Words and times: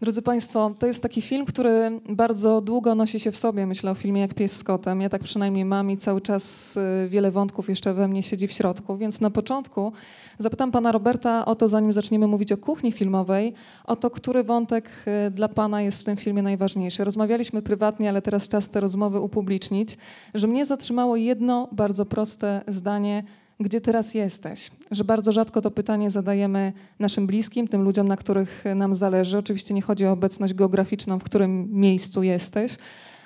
Drodzy 0.00 0.22
Państwo, 0.22 0.74
to 0.78 0.86
jest 0.86 1.02
taki 1.02 1.22
film, 1.22 1.46
który 1.46 2.00
bardzo 2.08 2.60
długo 2.60 2.94
nosi 2.94 3.20
się 3.20 3.32
w 3.32 3.36
sobie. 3.36 3.66
Myślę 3.66 3.90
o 3.90 3.94
filmie 3.94 4.20
jak 4.20 4.34
Pies 4.34 4.56
z 4.56 4.64
kotem. 4.64 5.00
Ja 5.00 5.08
tak 5.08 5.22
przynajmniej 5.22 5.64
mam 5.64 5.90
i 5.90 5.96
cały 5.96 6.20
czas 6.20 6.76
y, 6.76 7.08
wiele 7.08 7.30
wątków 7.30 7.68
jeszcze 7.68 7.94
we 7.94 8.08
mnie 8.08 8.22
siedzi 8.22 8.48
w 8.48 8.52
środku. 8.52 8.96
Więc 8.96 9.20
na 9.20 9.30
początku 9.30 9.92
zapytam 10.38 10.72
Pana 10.72 10.92
Roberta 10.92 11.44
o 11.44 11.54
to, 11.54 11.68
zanim 11.68 11.92
zaczniemy 11.92 12.26
mówić 12.26 12.52
o 12.52 12.56
kuchni 12.56 12.92
filmowej, 12.92 13.54
o 13.84 13.96
to, 13.96 14.10
który 14.10 14.44
wątek 14.44 14.90
y, 15.26 15.30
dla 15.30 15.48
Pana 15.48 15.82
jest 15.82 16.00
w 16.00 16.04
tym 16.04 16.16
filmie 16.16 16.42
najważniejszy. 16.42 17.04
Rozmawialiśmy 17.04 17.62
prywatnie, 17.62 18.08
ale 18.08 18.22
teraz 18.22 18.48
czas 18.48 18.70
te 18.70 18.80
rozmowy 18.80 19.20
upublicznić, 19.20 19.98
że 20.34 20.46
mnie 20.46 20.66
zatrzymało 20.66 21.16
jedno 21.16 21.68
bardzo 21.72 22.06
proste 22.06 22.60
zdanie– 22.68 23.24
gdzie 23.60 23.80
teraz 23.80 24.14
jesteś? 24.14 24.70
Że 24.90 25.04
bardzo 25.04 25.32
rzadko 25.32 25.60
to 25.60 25.70
pytanie 25.70 26.10
zadajemy 26.10 26.72
naszym 26.98 27.26
bliskim, 27.26 27.68
tym 27.68 27.82
ludziom, 27.82 28.08
na 28.08 28.16
których 28.16 28.64
nam 28.74 28.94
zależy. 28.94 29.38
Oczywiście 29.38 29.74
nie 29.74 29.82
chodzi 29.82 30.06
o 30.06 30.12
obecność 30.12 30.54
geograficzną, 30.54 31.18
w 31.18 31.24
którym 31.24 31.68
miejscu 31.72 32.22
jesteś, 32.22 32.76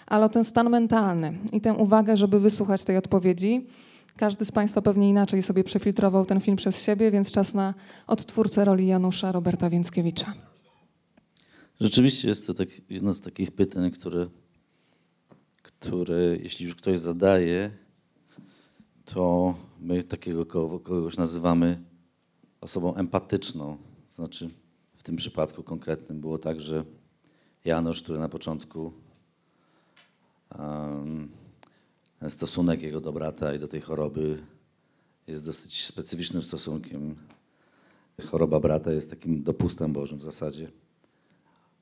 ale 0.07 0.25
o 0.25 0.29
ten 0.29 0.45
stan 0.45 0.71
mentalny 0.71 1.39
i 1.53 1.61
tę 1.61 1.75
uwagę, 1.75 2.17
żeby 2.17 2.41
wysłuchać 2.41 2.85
tej 2.85 2.97
odpowiedzi. 2.97 3.67
Każdy 4.17 4.45
z 4.45 4.53
Państwa 4.53 4.83
pewnie 4.83 5.09
inaczej 5.09 5.43
sobie 5.43 5.65
przefiltrował 5.65 6.27
ten 6.27 6.41
film 6.41 6.57
przez 6.57 6.83
siebie, 6.83 7.11
więc 7.11 7.33
czas 7.33 7.55
na 7.55 7.75
odtwórcę 8.07 8.65
roli 8.65 8.87
Janusza 8.87 9.33
Roberta 9.33 9.71
Więckiewicza. 9.71 10.35
Rzeczywiście 11.81 12.29
jest 12.29 12.47
to 12.47 12.55
tak, 12.55 12.69
jedno 12.91 13.15
z 13.15 13.21
takich 13.21 13.53
pytań, 13.53 13.91
które, 13.91 14.27
które 15.63 16.37
jeśli 16.37 16.67
już 16.67 16.75
ktoś 16.75 16.99
zadaje, 16.99 17.71
to 19.05 19.55
my 19.83 20.05
takiego 20.05 20.47
kogoś 20.47 21.17
nazywamy 21.17 21.83
osobą 22.61 22.95
empatyczną. 22.95 23.77
To 24.11 24.15
znaczy 24.15 24.51
w 24.95 25.03
tym 25.03 25.17
przypadku 25.17 25.63
konkretnym 25.63 26.21
było 26.21 26.39
tak, 26.39 26.61
że 26.61 26.85
Janusz, 27.65 28.03
który 28.03 28.19
na 28.19 28.29
początku 28.29 28.93
um, 30.59 31.29
ten 32.19 32.31
stosunek 32.31 32.83
jego 32.83 33.01
do 33.01 33.13
brata 33.13 33.55
i 33.55 33.59
do 33.59 33.69
tej 33.69 33.81
choroby 33.81 34.43
jest 35.27 35.47
dosyć 35.47 35.87
specyficznym 35.87 36.43
stosunkiem. 36.43 37.17
Choroba 38.27 38.61
brata 38.61 38.93
jest 38.93 39.11
takim 39.11 39.43
dopustem 39.43 39.93
Bożym 39.93 40.19
w 40.19 40.23
zasadzie. 40.23 40.71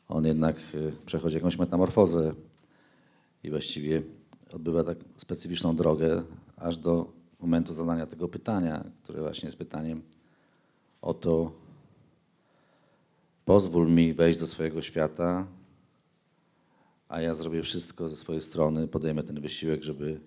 On 0.09 0.27
jednak 0.27 0.57
y, 0.75 0.93
przechodzi 1.07 1.37
jakąś 1.37 1.59
metamorfozę 1.59 2.35
i 3.45 3.51
właściwie 3.51 4.03
odbywa 4.53 4.85
tak 4.85 4.99
specyficzną 5.17 5.77
drogę 5.77 6.23
aż 6.57 6.77
do 6.77 7.20
momentu 7.43 7.75
zadania 7.75 8.07
tego 8.07 8.29
pytania, 8.29 8.85
które 9.03 9.21
właśnie 9.21 9.47
jest 9.47 9.59
pytaniem 9.59 10.03
o 11.03 11.15
to, 11.15 11.53
pozwól 13.45 13.91
mi 13.91 14.15
wejść 14.15 14.39
do 14.39 14.47
swojego 14.47 14.83
świata, 14.83 15.47
a 17.09 17.21
ja 17.21 17.35
zrobię 17.35 17.63
wszystko 17.63 18.09
ze 18.09 18.17
swojej 18.17 18.43
strony, 18.43 18.89
podejmę 18.89 19.23
ten 19.23 19.41
wysiłek, 19.41 19.83
żeby, 19.83 20.21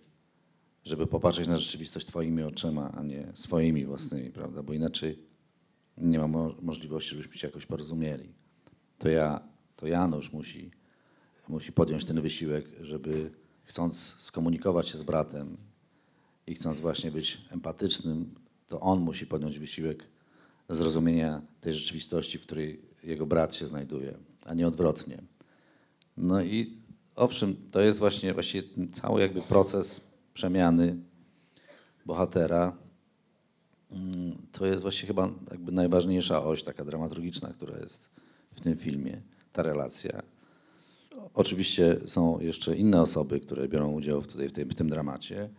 żeby 0.83 1.07
popatrzeć 1.07 1.47
na 1.47 1.57
rzeczywistość 1.57 2.07
Twoimi 2.07 2.43
oczyma, 2.43 2.91
a 2.91 3.03
nie 3.03 3.31
swoimi 3.35 3.85
własnymi, 3.85 4.29
prawda? 4.29 4.63
Bo 4.63 4.73
inaczej 4.73 5.19
nie 5.97 6.19
ma 6.19 6.27
mo 6.27 6.55
możliwości, 6.61 7.09
żebyśmy 7.09 7.37
się 7.37 7.47
jakoś 7.47 7.65
porozumieli. 7.65 8.33
To 8.97 9.09
ja, 9.09 9.41
to 9.75 9.87
Janusz 9.87 10.33
musi, 10.33 10.71
musi 11.47 11.71
podjąć 11.71 12.05
ten 12.05 12.21
wysiłek, 12.21 12.65
żeby 12.81 13.31
chcąc 13.63 14.15
skomunikować 14.19 14.89
się 14.89 14.97
z 14.97 15.03
bratem, 15.03 15.57
i 16.47 16.55
chcąc 16.55 16.79
właśnie 16.79 17.11
być 17.11 17.37
empatycznym, 17.51 18.35
to 18.67 18.79
on 18.79 18.99
musi 18.99 19.27
podjąć 19.27 19.59
wysiłek 19.59 20.03
zrozumienia 20.69 21.41
tej 21.61 21.73
rzeczywistości, 21.73 22.37
w 22.37 22.41
której 22.41 22.81
jego 23.03 23.25
brat 23.25 23.55
się 23.55 23.67
znajduje, 23.67 24.17
a 24.45 24.53
nie 24.53 24.67
odwrotnie. 24.67 25.21
No 26.17 26.41
i 26.41 26.77
owszem, 27.15 27.55
to 27.71 27.81
jest 27.81 27.99
właśnie 27.99 28.33
właściwie 28.33 28.67
cały 28.93 29.21
jakby 29.21 29.41
proces 29.41 30.01
przemiany 30.33 30.97
bohatera. 32.05 32.77
To 34.51 34.65
jest 34.65 34.81
właśnie 34.81 35.07
chyba 35.07 35.29
jakby 35.51 35.71
najważniejsza 35.71 36.43
oś 36.43 36.63
taka 36.63 36.85
dramaturgiczna, 36.85 37.49
która 37.49 37.79
jest 37.79 38.09
w 38.51 38.61
tym 38.61 38.77
filmie, 38.77 39.21
ta 39.53 39.63
relacja. 39.63 40.23
Oczywiście 41.33 41.97
są 42.07 42.39
jeszcze 42.39 42.75
inne 42.75 43.01
osoby, 43.01 43.39
które 43.39 43.67
biorą 43.67 43.91
udział 43.91 44.21
tutaj 44.21 44.49
w 44.49 44.51
tym, 44.51 44.69
w 44.69 44.75
tym 44.75 44.89
dramacie 44.89 45.49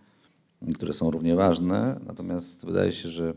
które 0.73 0.95
są 0.95 1.11
równie 1.11 1.35
ważne, 1.35 2.01
natomiast 2.07 2.67
wydaje 2.67 2.93
się, 2.93 3.09
że, 3.09 3.35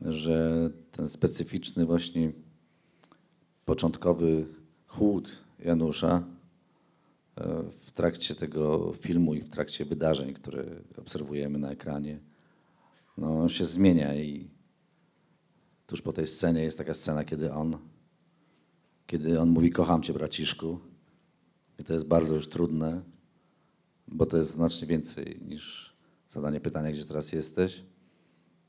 że 0.00 0.70
ten 0.92 1.08
specyficzny 1.08 1.86
właśnie 1.86 2.32
początkowy 3.64 4.46
chłód 4.86 5.30
Janusza 5.58 6.24
e, 7.36 7.62
w 7.80 7.90
trakcie 7.90 8.34
tego 8.34 8.92
filmu 8.92 9.34
i 9.34 9.40
w 9.40 9.48
trakcie 9.48 9.84
wydarzeń, 9.84 10.34
które 10.34 10.64
obserwujemy 10.98 11.58
na 11.58 11.70
ekranie, 11.70 12.20
no, 13.18 13.38
on 13.38 13.48
się 13.48 13.64
zmienia 13.64 14.14
i 14.14 14.48
tuż 15.86 16.02
po 16.02 16.12
tej 16.12 16.26
scenie 16.26 16.62
jest 16.62 16.78
taka 16.78 16.94
scena, 16.94 17.24
kiedy 17.24 17.52
on, 17.52 17.78
kiedy 19.06 19.40
on 19.40 19.48
mówi 19.48 19.70
kocham 19.70 20.02
cię 20.02 20.12
braciszku 20.12 20.78
i 21.78 21.84
to 21.84 21.92
jest 21.92 22.06
bardzo 22.06 22.34
już 22.34 22.48
trudne, 22.48 23.02
bo 24.08 24.26
to 24.26 24.36
jest 24.36 24.50
znacznie 24.50 24.86
więcej 24.86 25.40
niż 25.42 25.92
zadanie 26.30 26.60
pytania, 26.60 26.92
gdzie 26.92 27.04
teraz 27.04 27.32
jesteś. 27.32 27.82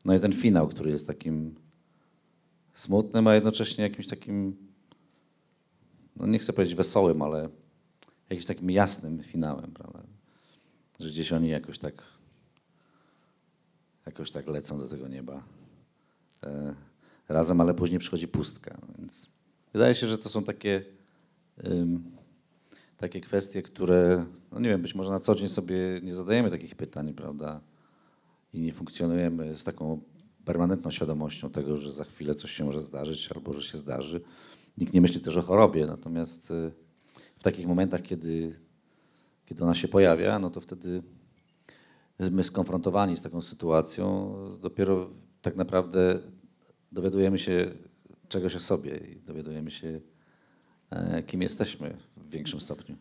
No 0.05 0.15
i 0.15 0.19
ten 0.19 0.33
finał, 0.33 0.67
który 0.67 0.91
jest 0.91 1.07
takim 1.07 1.55
smutnym, 2.73 3.27
a 3.27 3.35
jednocześnie 3.35 3.83
jakimś 3.83 4.07
takim, 4.07 4.55
no 6.15 6.27
nie 6.27 6.39
chcę 6.39 6.53
powiedzieć 6.53 6.75
wesołym, 6.75 7.21
ale 7.21 7.49
jakimś 8.29 8.45
takim 8.45 8.71
jasnym 8.71 9.23
finałem, 9.23 9.71
prawda? 9.71 10.03
Że 10.99 11.07
gdzieś 11.07 11.31
oni 11.31 11.49
jakoś 11.49 11.79
tak, 11.79 12.03
jakoś 14.05 14.31
tak 14.31 14.47
lecą 14.47 14.79
do 14.79 14.87
tego 14.87 15.07
nieba 15.07 15.43
e, 16.43 16.75
razem, 17.29 17.61
ale 17.61 17.73
później 17.73 17.99
przychodzi 17.99 18.27
pustka. 18.27 18.77
Więc 18.97 19.29
wydaje 19.73 19.95
się, 19.95 20.07
że 20.07 20.17
to 20.17 20.29
są 20.29 20.43
takie 20.43 20.83
takie 22.97 23.21
kwestie, 23.21 23.61
które, 23.61 24.25
no 24.51 24.59
nie 24.59 24.69
wiem, 24.69 24.81
być 24.81 24.95
może 24.95 25.11
na 25.11 25.19
co 25.19 25.35
dzień 25.35 25.49
sobie 25.49 25.75
nie 26.03 26.15
zadajemy 26.15 26.51
takich 26.51 26.75
pytań, 26.75 27.13
prawda? 27.13 27.61
I 28.53 28.61
nie 28.61 28.73
funkcjonujemy 28.73 29.55
z 29.55 29.63
taką 29.63 30.01
permanentną 30.45 30.91
świadomością 30.91 31.49
tego, 31.49 31.77
że 31.77 31.91
za 31.91 32.03
chwilę 32.03 32.35
coś 32.35 32.51
się 32.51 32.65
może 32.65 32.81
zdarzyć 32.81 33.31
albo 33.31 33.53
że 33.53 33.61
się 33.61 33.77
zdarzy. 33.77 34.21
Nikt 34.77 34.93
nie 34.93 35.01
myśli 35.01 35.21
też 35.21 35.37
o 35.37 35.41
chorobie, 35.41 35.85
natomiast 35.85 36.51
y, 36.51 36.71
w 37.37 37.43
takich 37.43 37.67
momentach, 37.67 38.01
kiedy, 38.01 38.59
kiedy 39.45 39.63
ona 39.63 39.75
się 39.75 39.87
pojawia, 39.87 40.39
no 40.39 40.49
to 40.49 40.61
wtedy 40.61 41.03
my 42.19 42.43
skonfrontowani 42.43 43.17
z 43.17 43.21
taką 43.21 43.41
sytuacją 43.41 44.33
dopiero 44.61 45.09
tak 45.41 45.55
naprawdę 45.55 46.19
dowiadujemy 46.91 47.39
się 47.39 47.71
czegoś 48.29 48.55
o 48.55 48.59
sobie 48.59 48.97
i 48.97 49.15
dowiadujemy 49.15 49.71
się, 49.71 50.01
kim 51.27 51.41
jesteśmy 51.41 51.93
w 52.17 52.29
większym 52.29 52.61
stopniu. 52.61 52.95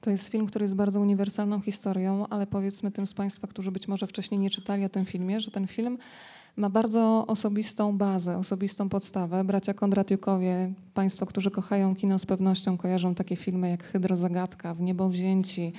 To 0.00 0.10
jest 0.10 0.28
film, 0.28 0.46
który 0.46 0.64
jest 0.64 0.74
bardzo 0.74 1.00
uniwersalną 1.00 1.60
historią, 1.60 2.26
ale 2.26 2.46
powiedzmy 2.46 2.90
tym 2.90 3.06
z 3.06 3.14
Państwa, 3.14 3.46
którzy 3.46 3.72
być 3.72 3.88
może 3.88 4.06
wcześniej 4.06 4.40
nie 4.40 4.50
czytali 4.50 4.84
o 4.84 4.88
tym 4.88 5.04
filmie, 5.04 5.40
że 5.40 5.50
ten 5.50 5.66
film 5.66 5.98
ma 6.56 6.70
bardzo 6.70 7.26
osobistą 7.26 7.98
bazę, 7.98 8.38
osobistą 8.38 8.88
podstawę. 8.88 9.44
Bracia 9.44 9.74
Kondratiukowie, 9.74 10.72
Państwo, 10.94 11.26
którzy 11.26 11.50
kochają 11.50 11.96
kino 11.96 12.18
z 12.18 12.26
pewnością 12.26 12.78
kojarzą 12.78 13.14
takie 13.14 13.36
filmy 13.36 13.70
jak 13.70 13.84
Hydrozagadka, 13.84 14.74
W 14.74 14.80
niebo 14.80 15.08
wzięci, 15.08 15.72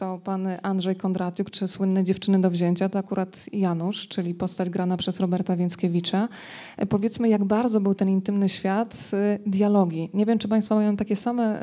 to 0.00 0.20
pan 0.24 0.48
Andrzej 0.62 0.96
Kondratiuk, 0.96 1.50
czy 1.50 1.68
słynne 1.68 2.04
Dziewczyny 2.04 2.40
do 2.40 2.50
wzięcia, 2.50 2.88
to 2.88 2.98
akurat 2.98 3.46
Janusz, 3.52 4.08
czyli 4.08 4.34
postać 4.34 4.70
grana 4.70 4.96
przez 4.96 5.20
Roberta 5.20 5.56
Więckiewicza. 5.56 6.28
E, 6.76 6.86
powiedzmy, 6.86 7.28
jak 7.28 7.44
bardzo 7.44 7.80
był 7.80 7.94
ten 7.94 8.08
intymny 8.08 8.48
świat, 8.48 9.10
e, 9.12 9.38
dialogi. 9.46 10.10
Nie 10.14 10.26
wiem, 10.26 10.38
czy 10.38 10.48
państwo 10.48 10.74
mają 10.74 10.96
takie 10.96 11.16
same 11.16 11.60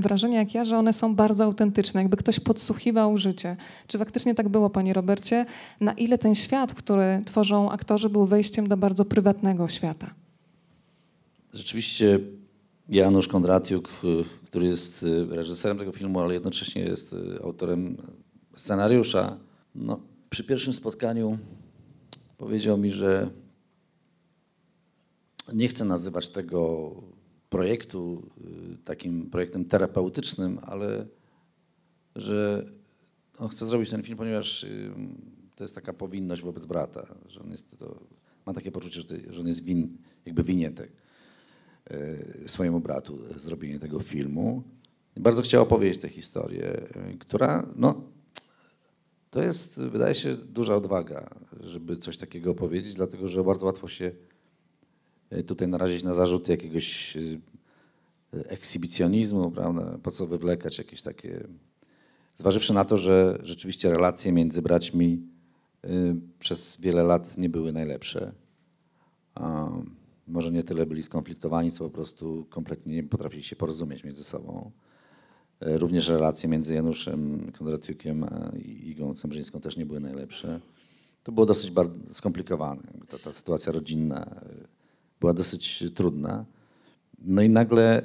wrażenia 0.00 0.38
jak 0.38 0.54
ja, 0.54 0.64
że 0.64 0.78
one 0.78 0.92
są 0.92 1.14
bardzo 1.14 1.44
autentyczne, 1.44 2.00
jakby 2.00 2.16
ktoś 2.16 2.40
podsłuchiwał 2.40 3.18
życie. 3.18 3.56
Czy 3.86 3.98
faktycznie 3.98 4.34
tak 4.34 4.48
było, 4.48 4.70
panie 4.70 4.92
Robercie? 4.92 5.46
Na 5.80 5.92
ile 5.92 6.18
ten 6.18 6.34
świat, 6.34 6.74
który 6.74 7.22
tworzą 7.24 7.70
aktorzy, 7.70 8.08
był 8.08 8.26
wejściem 8.26 8.68
do 8.68 8.76
bardzo 8.76 9.04
prywatnego 9.04 9.68
świata? 9.68 10.10
Rzeczywiście 11.54 12.20
Janusz 12.88 13.28
Kondratiuk, 13.28 13.88
y, 14.04 14.46
który 14.46 14.66
jest 14.66 15.02
y, 15.02 15.26
reżyserem 15.26 15.78
tego 15.78 15.92
filmu, 15.92 16.20
ale 16.20 16.34
jednocześnie 16.34 16.82
jest 16.82 17.12
y, 17.12 17.42
autorem 17.42 17.96
scenariusza. 18.56 19.38
No, 19.74 20.00
przy 20.30 20.44
pierwszym 20.44 20.72
spotkaniu 20.72 21.38
powiedział 22.36 22.78
mi, 22.78 22.90
że 22.90 23.30
nie 25.52 25.68
chce 25.68 25.84
nazywać 25.84 26.28
tego 26.28 26.90
projektu 27.50 28.30
takim 28.84 29.30
projektem 29.30 29.64
terapeutycznym, 29.64 30.58
ale 30.62 31.06
że 32.16 32.66
on 33.38 33.48
chce 33.48 33.66
zrobić 33.66 33.90
ten 33.90 34.02
film, 34.02 34.18
ponieważ 34.18 34.66
to 35.56 35.64
jest 35.64 35.74
taka 35.74 35.92
powinność 35.92 36.42
wobec 36.42 36.66
brata, 36.66 37.14
że 37.28 37.40
on 37.40 37.50
jest 37.50 37.78
to, 37.78 38.00
ma 38.46 38.54
takie 38.54 38.72
poczucie, 38.72 39.00
że, 39.30 39.40
on 39.40 39.46
jest 39.46 39.64
win, 39.64 39.98
jakby 40.26 40.42
winien 40.42 40.74
e, 40.78 40.88
swojemu 42.46 42.80
bratu 42.80 43.18
zrobienie 43.36 43.78
tego 43.78 44.00
filmu. 44.00 44.62
Bardzo 45.18 45.42
chciał 45.42 45.62
opowiedzieć 45.62 45.98
tę 45.98 46.08
historię, 46.08 46.66
e, 46.94 47.14
która, 47.18 47.66
no, 47.76 48.02
to 49.30 49.42
jest, 49.42 49.82
wydaje 49.82 50.14
się, 50.14 50.36
duża 50.36 50.76
odwaga, 50.76 51.30
żeby 51.60 51.96
coś 51.96 52.18
takiego 52.18 52.50
opowiedzieć, 52.50 52.94
dlatego 52.94 53.28
że 53.28 53.44
bardzo 53.44 53.66
łatwo 53.66 53.88
się 53.88 54.12
e, 55.30 55.42
tutaj 55.42 55.68
narazić 55.68 56.02
na 56.02 56.14
zarzuty 56.14 56.52
jakiegoś 56.52 57.16
e, 57.16 57.20
ekshibicjonizmu, 58.32 59.50
prawda? 59.50 59.98
Po 60.02 60.10
co 60.10 60.26
wywlekać 60.26 60.78
jakieś 60.78 61.02
takie. 61.02 61.48
Zważywszy 62.36 62.72
na 62.72 62.84
to, 62.84 62.96
że 62.96 63.38
rzeczywiście 63.42 63.90
relacje 63.90 64.32
między 64.32 64.62
braćmi 64.62 65.22
przez 66.38 66.76
wiele 66.80 67.02
lat 67.02 67.38
nie 67.38 67.48
były 67.48 67.72
najlepsze. 67.72 68.32
A 69.34 69.68
może 70.28 70.52
nie 70.52 70.62
tyle 70.62 70.86
byli 70.86 71.02
skonfliktowani, 71.02 71.72
co 71.72 71.84
po 71.84 71.90
prostu 71.90 72.46
kompletnie 72.50 72.94
nie 72.94 73.02
potrafili 73.04 73.42
się 73.42 73.56
porozumieć 73.56 74.04
między 74.04 74.24
sobą. 74.24 74.70
E, 75.60 75.78
Również 75.78 76.08
relacje 76.08 76.48
między 76.48 76.74
Januszem 76.74 77.52
Kondratiukiem 77.58 78.24
a 78.24 78.50
Igą 78.66 79.14
Cembrzyńską 79.14 79.60
też 79.60 79.76
nie 79.76 79.86
były 79.86 80.00
najlepsze. 80.00 80.60
To 81.22 81.32
było 81.32 81.46
dosyć 81.46 81.70
bardzo 81.70 82.14
skomplikowane. 82.14 82.82
Ta, 83.08 83.18
ta 83.18 83.32
sytuacja 83.32 83.72
rodzinna 83.72 84.24
e, 84.24 84.54
była 85.20 85.34
dosyć 85.34 85.84
trudna. 85.94 86.44
No 87.18 87.42
i 87.42 87.48
nagle 87.48 88.02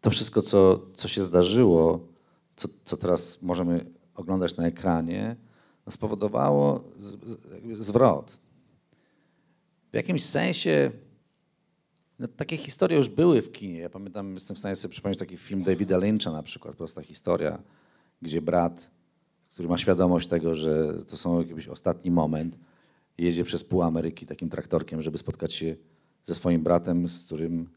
to 0.00 0.10
wszystko, 0.10 0.42
co, 0.42 0.86
co 0.94 1.08
się 1.08 1.24
zdarzyło, 1.24 2.08
co, 2.56 2.68
co 2.84 2.96
teraz 2.96 3.42
możemy 3.42 3.84
oglądać 4.14 4.56
na 4.56 4.66
ekranie, 4.66 5.36
spowodowało 5.90 6.84
z- 7.00 7.30
z- 7.30 7.86
zwrot. 7.86 8.40
W 9.92 9.96
jakimś 9.96 10.24
sensie 10.24 10.90
no, 12.18 12.28
takie 12.28 12.56
historie 12.56 12.98
już 12.98 13.08
były 13.08 13.42
w 13.42 13.52
kinie. 13.52 13.78
Ja 13.78 13.90
pamiętam, 13.90 14.34
jestem 14.34 14.56
w 14.56 14.58
stanie 14.58 14.76
sobie 14.76 14.92
przypomnieć 14.92 15.18
taki 15.18 15.36
film 15.36 15.62
Davida 15.62 15.98
Lyncha 15.98 16.32
na 16.32 16.42
przykład, 16.42 16.76
prosta 16.76 17.02
historia, 17.02 17.58
gdzie 18.22 18.42
brat, 18.42 18.90
który 19.50 19.68
ma 19.68 19.78
świadomość 19.78 20.28
tego, 20.28 20.54
że 20.54 21.04
to 21.04 21.16
są 21.16 21.42
jakiś 21.42 21.68
ostatni 21.68 22.10
moment, 22.10 22.58
jedzie 23.18 23.44
przez 23.44 23.64
pół 23.64 23.82
Ameryki 23.82 24.26
takim 24.26 24.48
traktorkiem, 24.48 25.02
żeby 25.02 25.18
spotkać 25.18 25.54
się 25.54 25.76
ze 26.24 26.34
swoim 26.34 26.62
bratem, 26.62 27.08
z 27.08 27.24
którym 27.24 27.68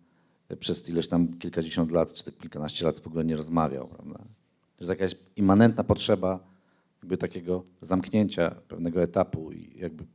przez 0.59 0.89
ileś 0.89 1.07
tam 1.07 1.27
kilkadziesiąt 1.27 1.91
lat, 1.91 2.13
czy 2.13 2.31
kilkanaście 2.31 2.86
lat 2.86 3.00
w 3.00 3.07
ogóle 3.07 3.25
nie 3.25 3.36
rozmawiał. 3.36 3.88
Prawda? 3.88 4.18
To 4.77 4.83
jest 4.83 4.89
jakaś 4.89 5.15
immanentna 5.36 5.83
potrzeba 5.83 6.39
jakby 7.01 7.18
takiego 7.18 7.63
zamknięcia 7.81 8.56
pewnego 8.68 9.01
etapu 9.01 9.51
i 9.51 9.80
jakby 9.80 10.06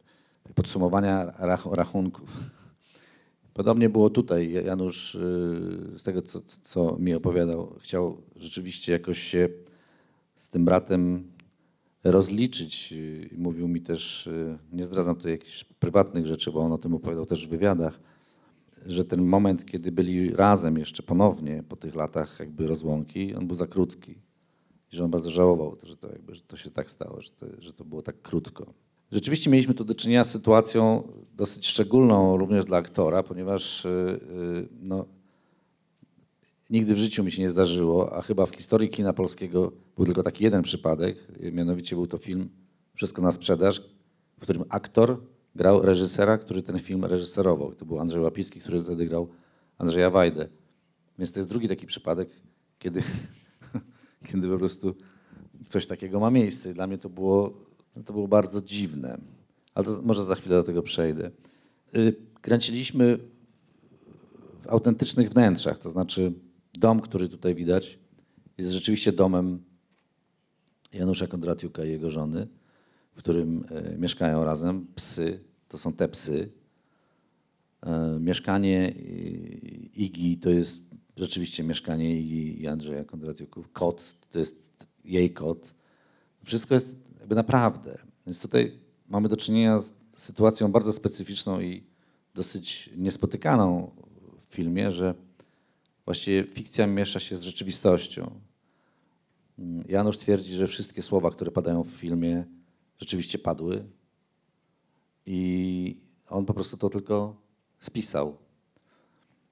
podsumowania 0.54 1.32
rach 1.38 1.66
rachunków. 1.66 2.30
Podobnie 3.54 3.88
było 3.88 4.10
tutaj. 4.10 4.52
Janusz, 4.52 5.14
y, 5.14 5.18
z 5.96 6.02
tego 6.02 6.22
co, 6.22 6.40
co 6.64 6.96
mi 6.98 7.14
opowiadał, 7.14 7.74
chciał 7.80 8.22
rzeczywiście 8.36 8.92
jakoś 8.92 9.18
się 9.18 9.48
z 10.34 10.48
tym 10.48 10.64
bratem 10.64 11.32
rozliczyć. 12.04 12.92
Y, 12.92 13.30
Mówił 13.38 13.68
mi 13.68 13.80
też, 13.80 14.26
y, 14.26 14.58
nie 14.72 14.84
zdradzam 14.84 15.16
tutaj 15.16 15.32
jakichś 15.32 15.64
prywatnych 15.64 16.26
rzeczy, 16.26 16.52
bo 16.52 16.60
on 16.60 16.72
o 16.72 16.78
tym 16.78 16.94
opowiadał 16.94 17.26
też 17.26 17.46
w 17.46 17.50
wywiadach, 17.50 18.00
że 18.86 19.04
ten 19.04 19.22
moment, 19.22 19.64
kiedy 19.64 19.92
byli 19.92 20.30
razem 20.30 20.78
jeszcze 20.78 21.02
ponownie 21.02 21.62
po 21.68 21.76
tych 21.76 21.94
latach 21.94 22.36
jakby 22.40 22.66
rozłąki, 22.66 23.34
on 23.34 23.46
był 23.46 23.56
za 23.56 23.66
krótki. 23.66 24.12
I 24.92 24.96
że 24.96 25.04
on 25.04 25.10
bardzo 25.10 25.30
żałował, 25.30 25.76
że 25.82 25.96
to, 25.96 26.08
jakby, 26.12 26.34
że 26.34 26.42
to 26.42 26.56
się 26.56 26.70
tak 26.70 26.90
stało, 26.90 27.22
że 27.22 27.30
to, 27.30 27.46
że 27.58 27.72
to 27.72 27.84
było 27.84 28.02
tak 28.02 28.22
krótko. 28.22 28.74
Rzeczywiście 29.14 29.50
mieliśmy 29.50 29.74
tu 29.74 29.84
do 29.84 29.94
czynienia 29.94 30.24
z 30.24 30.30
sytuacją 30.30 31.08
dosyć 31.34 31.66
szczególną 31.66 32.36
również 32.36 32.64
dla 32.64 32.76
aktora, 32.76 33.22
ponieważ 33.22 33.84
y, 33.84 33.88
y, 33.88 34.68
no, 34.80 35.06
nigdy 36.70 36.94
w 36.94 36.98
życiu 36.98 37.24
mi 37.24 37.32
się 37.32 37.42
nie 37.42 37.50
zdarzyło, 37.50 38.16
a 38.16 38.22
chyba 38.22 38.46
w 38.46 38.56
historii 38.56 38.88
kina 38.88 39.12
polskiego 39.12 39.72
był 39.96 40.04
tylko 40.06 40.22
taki 40.22 40.44
jeden 40.44 40.62
przypadek, 40.62 41.16
mianowicie 41.52 41.96
był 41.96 42.06
to 42.06 42.18
film 42.18 42.48
Wszystko 42.94 43.22
na 43.22 43.32
sprzedaż, 43.32 43.82
w 44.38 44.40
którym 44.40 44.64
aktor 44.68 45.20
grał 45.54 45.82
reżysera, 45.82 46.38
który 46.38 46.62
ten 46.62 46.78
film 46.78 47.04
reżyserował. 47.04 47.74
To 47.74 47.84
był 47.84 47.98
Andrzej 47.98 48.22
Łapiński, 48.22 48.60
który 48.60 48.82
wtedy 48.82 49.06
grał 49.06 49.28
Andrzeja 49.78 50.10
Wajdę. 50.10 50.48
Więc 51.18 51.32
to 51.32 51.40
jest 51.40 51.48
drugi 51.48 51.68
taki 51.68 51.86
przypadek, 51.86 52.28
kiedy, 52.78 53.02
kiedy 54.28 54.48
po 54.48 54.58
prostu 54.58 54.94
coś 55.68 55.86
takiego 55.86 56.20
ma 56.20 56.30
miejsce. 56.30 56.74
Dla 56.74 56.86
mnie 56.86 56.98
to 56.98 57.08
było, 57.08 57.54
no 57.96 58.02
to 58.02 58.12
było 58.12 58.28
bardzo 58.28 58.62
dziwne. 58.62 59.18
Ale 59.74 59.86
to 59.86 60.02
może 60.02 60.24
za 60.24 60.34
chwilę 60.34 60.56
do 60.56 60.64
tego 60.64 60.82
przejdę. 60.82 61.30
Y, 61.94 62.16
Kręciliśmy 62.40 63.18
w 64.62 64.68
autentycznych 64.68 65.30
wnętrzach, 65.30 65.78
to 65.78 65.90
znaczy 65.90 66.32
dom, 66.74 67.00
który 67.00 67.28
tutaj 67.28 67.54
widać, 67.54 67.98
jest 68.58 68.72
rzeczywiście 68.72 69.12
domem 69.12 69.62
Janusza 70.92 71.26
Kondratiuka 71.26 71.84
i 71.84 71.90
jego 71.90 72.10
żony, 72.10 72.46
w 73.14 73.18
którym 73.18 73.64
e, 73.70 73.98
mieszkają 73.98 74.44
razem 74.44 74.86
psy, 74.94 75.40
to 75.68 75.78
są 75.78 75.92
te 75.92 76.08
psy. 76.08 76.50
E, 77.82 78.18
Mieszkanie 78.20 78.88
Igi 79.96 80.38
to 80.38 80.50
jest 80.50 80.80
rzeczywiście 81.16 81.62
mieszkanie 81.62 82.20
Igi 82.20 82.62
i 82.62 82.66
Andrzeja 82.66 83.04
Kondratiuków. 83.04 83.72
Kot 83.72 84.16
to 84.30 84.38
jest 84.38 84.86
jej 85.04 85.32
kot. 85.32 85.74
Wszystko 86.44 86.74
jest 86.74 86.96
jakby 87.24 87.34
naprawdę. 87.34 87.98
Więc 88.26 88.40
tutaj 88.40 88.78
mamy 89.08 89.28
do 89.28 89.36
czynienia 89.36 89.78
z 89.78 89.94
sytuacją 90.16 90.72
bardzo 90.72 90.92
specyficzną 90.92 91.60
i 91.60 91.84
dosyć 92.34 92.90
niespotykaną 92.96 93.90
w 94.40 94.52
filmie, 94.52 94.90
że 94.90 95.14
właściwie 96.04 96.44
fikcja 96.44 96.86
miesza 96.86 97.20
się 97.20 97.36
z 97.36 97.42
rzeczywistością. 97.42 98.30
Janusz 99.88 100.18
twierdzi, 100.18 100.54
że 100.54 100.66
wszystkie 100.66 101.02
słowa, 101.02 101.30
które 101.30 101.50
padają 101.50 101.84
w 101.84 101.88
filmie, 101.88 102.44
rzeczywiście 102.98 103.38
padły 103.38 103.84
i 105.26 106.00
on 106.28 106.44
po 106.44 106.54
prostu 106.54 106.76
to 106.76 106.90
tylko 106.90 107.36
spisał. 107.80 108.36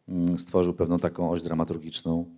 Mm, 0.08 0.38
Stworzył 0.38 0.74
pewną 0.74 0.98
taką 0.98 1.30
oś 1.30 1.42
dramaturgiczną. 1.42 2.34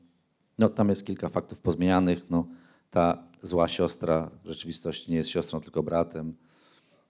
No, 0.58 0.68
tam 0.68 0.88
jest 0.88 1.06
kilka 1.06 1.28
faktów 1.28 1.60
pozmienianych. 1.60 2.26
No, 2.30 2.46
ta 2.90 3.33
zła 3.44 3.68
siostra 3.68 4.30
w 4.44 4.48
rzeczywistości 4.48 5.10
nie 5.10 5.16
jest 5.16 5.30
siostrą, 5.30 5.60
tylko 5.60 5.82
bratem. 5.82 6.34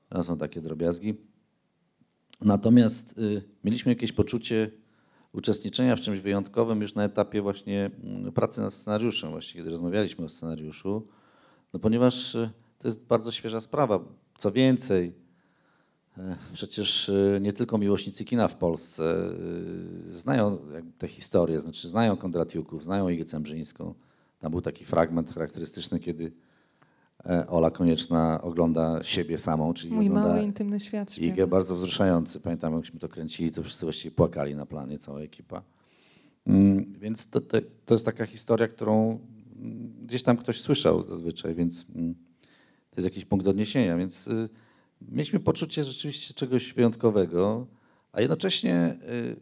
To 0.09 0.25
są 0.25 0.39
takie 0.39 0.61
drobiazgi. 0.61 1.15
Natomiast 2.41 3.19
y, 3.19 3.43
mieliśmy 3.65 3.93
jakieś 3.93 4.13
poczucie 4.13 4.71
uczestniczenia 5.33 5.97
w 5.97 6.01
czymś 6.01 6.21
wyjątkowym 6.21 6.83
już 6.83 6.95
na 6.95 7.05
etapie 7.05 7.43
właśnie 7.43 7.91
mm, 8.05 8.33
pracy 8.33 8.61
nad 8.61 8.75
scenariuszem, 8.75 9.31
właśnie 9.31 9.59
kiedy 9.59 9.71
rozmawialiśmy 9.71 10.25
o 10.25 10.29
scenariuszu, 10.29 11.07
no 11.73 11.81
ponieważ 11.81 12.35
y, 12.35 12.51
to 12.79 12.89
jest 12.89 13.05
bardzo 13.05 13.31
świeża 13.31 13.61
sprawa. 13.61 14.01
Co 14.39 14.53
więcej, 14.53 15.13
e, 16.19 16.37
przecież 16.53 17.09
y, 17.09 17.39
nie 17.41 17.53
tylko 17.53 17.79
miłośnicy 17.79 18.25
kina 18.25 18.49
w 18.49 18.57
Polsce 18.57 19.31
y, 20.13 20.19
znają 20.19 20.59
te 20.99 21.09
historie, 21.09 21.61
znaczy 21.61 21.89
znają 21.89 22.17
Kondratiuków, 22.17 22.85
znają 22.85 23.09
Igę 23.09 23.25
Cembrzyńską. 23.25 23.95
Tam 24.45 24.51
był 24.51 24.61
taki 24.61 24.85
fragment 24.85 25.31
charakterystyczny, 25.35 26.01
kiedy 26.01 26.33
e, 27.27 27.47
Ola 27.47 27.71
Konieczna 27.71 28.41
ogląda 28.43 29.03
siebie 29.03 29.39
samą, 29.39 29.75
czyli 29.75 29.95
Mój 29.95 30.11
mały, 30.11 30.43
intymny 30.43 30.81
świat 30.81 31.13
śpiewa. 31.13 31.47
bardzo 31.47 31.77
wzruszający. 31.77 32.41
Pamiętam, 32.41 32.77
jakśmy 32.77 33.01
to 33.01 33.09
kręcili, 33.09 33.51
to 33.51 33.63
wszyscy 33.63 33.87
właściwie 33.87 34.15
płakali 34.15 34.55
na 34.55 34.67
planie, 34.67 34.99
cała 34.99 35.21
ekipa. 35.21 35.63
Mm, 36.47 36.85
Więc 37.01 37.31
to, 37.31 37.41
to, 37.41 37.59
to 37.87 37.95
jest 37.95 38.05
taka 38.05 38.27
historia, 38.27 38.69
którą 38.69 39.19
mm, 39.57 39.93
gdzieś 40.07 40.23
tam 40.23 40.37
ktoś 40.37 40.61
słyszał 40.61 41.07
zazwyczaj, 41.07 41.55
więc 41.55 41.87
mm, 41.95 42.15
to 42.91 43.01
jest 43.01 43.05
jakiś 43.05 43.25
punkt 43.25 43.47
odniesienia. 43.47 43.97
Więc 43.97 44.27
y, 44.27 44.49
mieliśmy 45.01 45.41
poczucie 45.41 45.85
rzeczywiście 45.85 46.35
czegoś 46.35 46.73
wyjątkowego, 46.73 47.67
a 48.13 48.21
jednocześnie 48.21 48.97
y, 49.11 49.37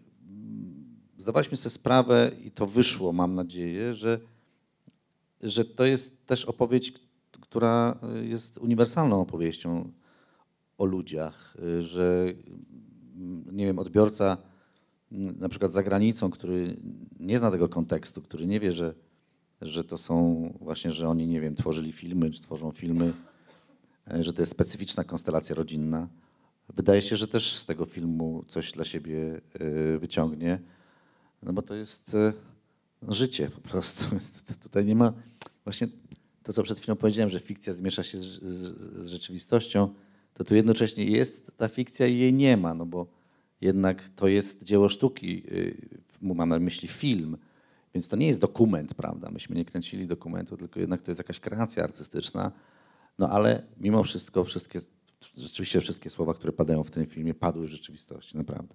zdawaliśmy 1.19 1.57
sobie 1.57 1.71
sprawę, 1.71 2.31
i 2.45 2.51
to 2.51 2.67
wyszło, 2.67 3.13
mam 3.13 3.35
nadzieję, 3.35 3.95
że, 3.95 4.21
że 5.43 5.65
to 5.65 5.85
jest 5.85 6.27
też 6.27 6.45
opowieść, 6.45 6.93
która 7.41 7.99
y, 8.21 8.27
jest 8.27 8.59
uniwersalną 8.59 9.21
opowieścią 9.21 9.93
o 10.79 10.85
ludziach, 10.85 11.57
y, 11.79 11.83
że 11.83 12.35
mm, 13.15 13.45
nie 13.53 13.67
wiem, 13.67 13.79
odbiorca 13.79 14.37
mm, 15.13 15.39
na 15.39 15.49
przykład 15.49 15.73
za 15.73 15.83
granicą, 15.83 16.31
który 16.31 16.77
nie 17.21 17.39
zna 17.39 17.51
tego 17.51 17.69
kontekstu, 17.69 18.23
który 18.23 18.47
nie 18.47 18.61
wie, 18.61 18.73
że, 18.73 18.95
że 19.61 19.85
to 19.85 19.99
są 19.99 20.49
właśnie, 20.61 20.93
że 20.93 21.09
oni, 21.09 21.27
nie 21.27 21.41
wiem, 21.41 21.55
tworzyli 21.55 21.93
filmy, 21.93 22.31
czy 22.31 22.43
tworzą 22.43 22.73
filmy, 22.73 23.13
e, 24.11 24.23
że 24.23 24.33
to 24.33 24.43
jest 24.43 24.53
specyficzna 24.53 25.05
konstelacja 25.05 25.55
rodzinna. 25.55 26.09
Wydaje 26.69 27.03
się, 27.03 27.17
że 27.17 27.29
też 27.29 27.53
z 27.57 27.67
tego 27.67 27.85
filmu 27.85 28.45
coś 28.49 28.73
dla 28.73 28.85
siebie 28.85 29.41
wyciągnie, 29.99 30.61
no 31.43 31.53
bo 31.53 31.63
to 31.63 31.75
jest 31.75 32.17
życie 33.09 33.51
po 33.51 33.61
prostu. 33.61 34.05
Tutaj 34.63 34.87
nie 34.87 34.95
ma 34.95 35.13
właśnie 35.65 35.89
to, 36.43 36.53
co 36.53 36.63
przed 36.63 36.81
chwilą 36.81 36.97
powiedziałem, 36.97 37.31
że 37.31 37.41
fikcja 37.41 37.73
zmiesza 37.73 38.03
się 38.03 38.19
z, 38.19 38.25
z, 38.25 39.03
z 39.03 39.07
rzeczywistością, 39.07 39.95
to 40.35 40.45
tu 40.45 40.55
jednocześnie 40.55 41.05
jest 41.05 41.53
ta 41.57 41.69
fikcja 41.69 42.07
i 42.07 42.19
jej 42.19 42.33
nie 42.33 42.57
ma, 42.57 42.75
no 42.75 42.87
bo 42.87 43.07
jednak 43.61 44.09
to 44.09 44.29
jest 44.29 44.65
dzieło 44.65 44.89
sztuki, 44.89 45.43
y, 45.53 45.77
mam 46.23 46.49
na 46.49 46.59
myśli 46.59 46.89
film, 46.89 47.37
więc 47.95 48.09
to 48.09 48.17
nie 48.17 48.27
jest 48.27 48.41
dokument, 48.41 48.95
prawda? 48.95 49.31
Myśmy 49.31 49.57
nie 49.57 49.65
kręcili 49.65 50.07
dokumentu, 50.07 50.57
tylko 50.57 50.81
jednak 50.81 51.03
to 51.03 51.11
jest 51.11 51.19
jakaś 51.19 51.41
kreacja 51.41 51.85
artystyczna. 51.85 52.53
No 53.19 53.29
ale 53.29 53.63
mimo 53.81 54.05
wszystko 54.05 54.45
wszystkie, 54.45 54.81
rzeczywiście 55.37 55.81
wszystkie 55.81 56.11
słowa, 56.11 56.35
które 56.35 56.53
padają 56.53 56.85
w 56.85 56.91
tym 56.91 57.07
filmie, 57.07 57.35
padły 57.35 57.67
w 57.67 57.71
rzeczywistości, 57.71 58.37
naprawdę. 58.37 58.75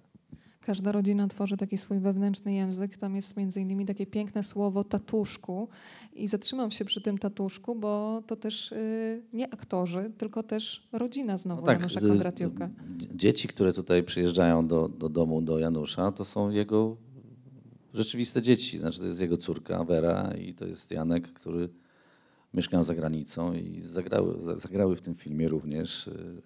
Każda 0.68 0.92
rodzina 0.92 1.28
tworzy 1.28 1.56
taki 1.56 1.78
swój 1.78 2.00
wewnętrzny 2.00 2.54
język. 2.54 2.96
Tam 2.96 3.16
jest 3.16 3.36
między 3.36 3.60
innymi 3.60 3.86
takie 3.86 4.06
piękne 4.06 4.42
słowo 4.42 4.84
tatuszku. 4.84 5.68
I 6.12 6.28
zatrzymam 6.28 6.70
się 6.70 6.84
przy 6.84 7.00
tym 7.00 7.18
tatuszku, 7.18 7.74
bo 7.74 8.22
to 8.26 8.36
też 8.36 8.72
y, 8.72 9.22
nie 9.32 9.52
aktorzy, 9.54 10.10
tylko 10.18 10.42
też 10.42 10.88
rodzina 10.92 11.36
znowu 11.36 11.60
no 11.60 11.66
tak, 11.66 11.78
Janusza 11.78 12.00
y, 12.00 12.08
Kondratiuka. 12.08 12.70
Dzieci, 13.14 13.48
które 13.48 13.72
tutaj 13.72 14.02
przyjeżdżają 14.02 14.66
do, 14.68 14.88
do 14.88 15.08
domu 15.08 15.42
do 15.42 15.58
Janusza, 15.58 16.12
to 16.12 16.24
są 16.24 16.50
jego 16.50 16.96
rzeczywiste 17.94 18.42
dzieci. 18.42 18.78
Znaczy 18.78 19.00
to 19.00 19.06
jest 19.06 19.20
jego 19.20 19.36
córka 19.36 19.84
Wera 19.84 20.34
i 20.34 20.54
to 20.54 20.66
jest 20.66 20.90
Janek, 20.90 21.32
który 21.32 21.68
mieszkał 22.54 22.84
za 22.84 22.94
granicą 22.94 23.54
i 23.54 23.82
zagrały, 23.86 24.60
zagrały 24.60 24.96
w 24.96 25.00
tym 25.00 25.14
filmie 25.14 25.48
również. 25.48 26.06
Y, 26.06 26.42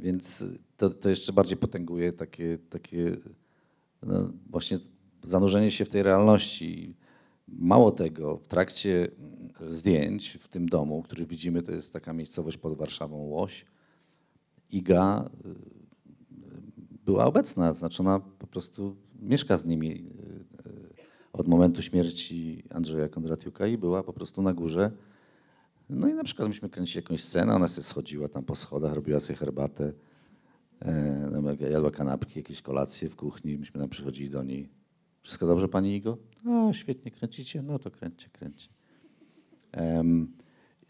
więc 0.00 0.44
to, 0.76 0.90
to 0.90 1.10
jeszcze 1.10 1.32
bardziej 1.32 1.56
potęguje 1.56 2.12
takie, 2.12 2.58
takie 2.70 3.16
no 4.02 4.32
właśnie 4.50 4.78
zanurzenie 5.24 5.70
się 5.70 5.84
w 5.84 5.88
tej 5.88 6.02
realności. 6.02 6.94
Mało 7.48 7.90
tego, 7.90 8.36
w 8.36 8.46
trakcie 8.46 9.08
zdjęć 9.68 10.38
w 10.40 10.48
tym 10.48 10.68
domu, 10.68 11.02
który 11.02 11.26
widzimy, 11.26 11.62
to 11.62 11.72
jest 11.72 11.92
taka 11.92 12.12
miejscowość 12.12 12.56
pod 12.56 12.78
Warszawą, 12.78 13.16
Łoś, 13.16 13.66
Iga 14.70 15.30
y, 15.46 15.54
była 17.04 17.26
obecna, 17.26 17.74
znaczy 17.74 18.02
ona 18.02 18.20
po 18.20 18.46
prostu 18.46 18.96
mieszka 19.20 19.58
z 19.58 19.64
nimi 19.64 19.90
y, 19.90 20.04
od 21.32 21.48
momentu 21.48 21.82
śmierci 21.82 22.64
Andrzeja 22.70 23.08
Kondratiuka 23.08 23.66
i 23.66 23.78
była 23.78 24.02
po 24.02 24.12
prostu 24.12 24.42
na 24.42 24.54
górze 24.54 24.90
no 25.90 26.08
i 26.08 26.14
na 26.14 26.24
przykład 26.24 26.48
myśmy 26.48 26.68
kręcili 26.68 27.04
jakąś 27.04 27.22
scenę, 27.22 27.54
ona 27.54 27.68
sobie 27.68 27.84
schodziła 27.84 28.28
tam 28.28 28.44
po 28.44 28.56
schodach, 28.56 28.92
robiła 28.92 29.20
sobie 29.20 29.36
herbatę, 29.36 29.92
e, 30.82 31.68
jadła 31.70 31.90
kanapki, 31.90 32.38
jakieś 32.38 32.62
kolacje 32.62 33.08
w 33.08 33.16
kuchni, 33.16 33.58
myśmy 33.58 33.80
tam 33.80 33.88
przychodzili 33.88 34.30
do 34.30 34.42
niej. 34.42 34.68
Wszystko 35.22 35.46
dobrze 35.46 35.68
Pani 35.68 35.96
Igo? 35.96 36.18
O, 36.46 36.72
świetnie 36.72 37.10
kręcicie? 37.10 37.62
No 37.62 37.78
to 37.78 37.90
kręćcie, 37.90 38.28
kręćcie. 38.32 38.68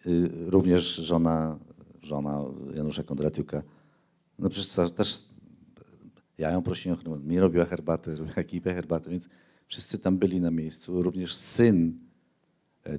Y, 0.07 0.31
również 0.51 0.95
żona, 0.95 1.59
żona 2.03 2.45
Janusza 2.75 3.03
Kondratiuka, 3.03 3.63
no 4.39 4.49
przecież 4.49 4.91
też 4.95 5.29
ja 6.39 6.51
ją 6.51 6.63
prosiłem, 6.63 6.99
mi 7.27 7.41
robiła 7.41 7.65
herbatę, 7.65 8.17
robiła 8.17 8.37
ekipę 8.37 8.75
herbatę, 8.75 9.11
więc 9.11 9.29
wszyscy 9.67 9.99
tam 9.99 10.19
byli 10.19 10.41
na 10.41 10.51
miejscu. 10.51 11.03
Również 11.03 11.35
syn 11.35 11.99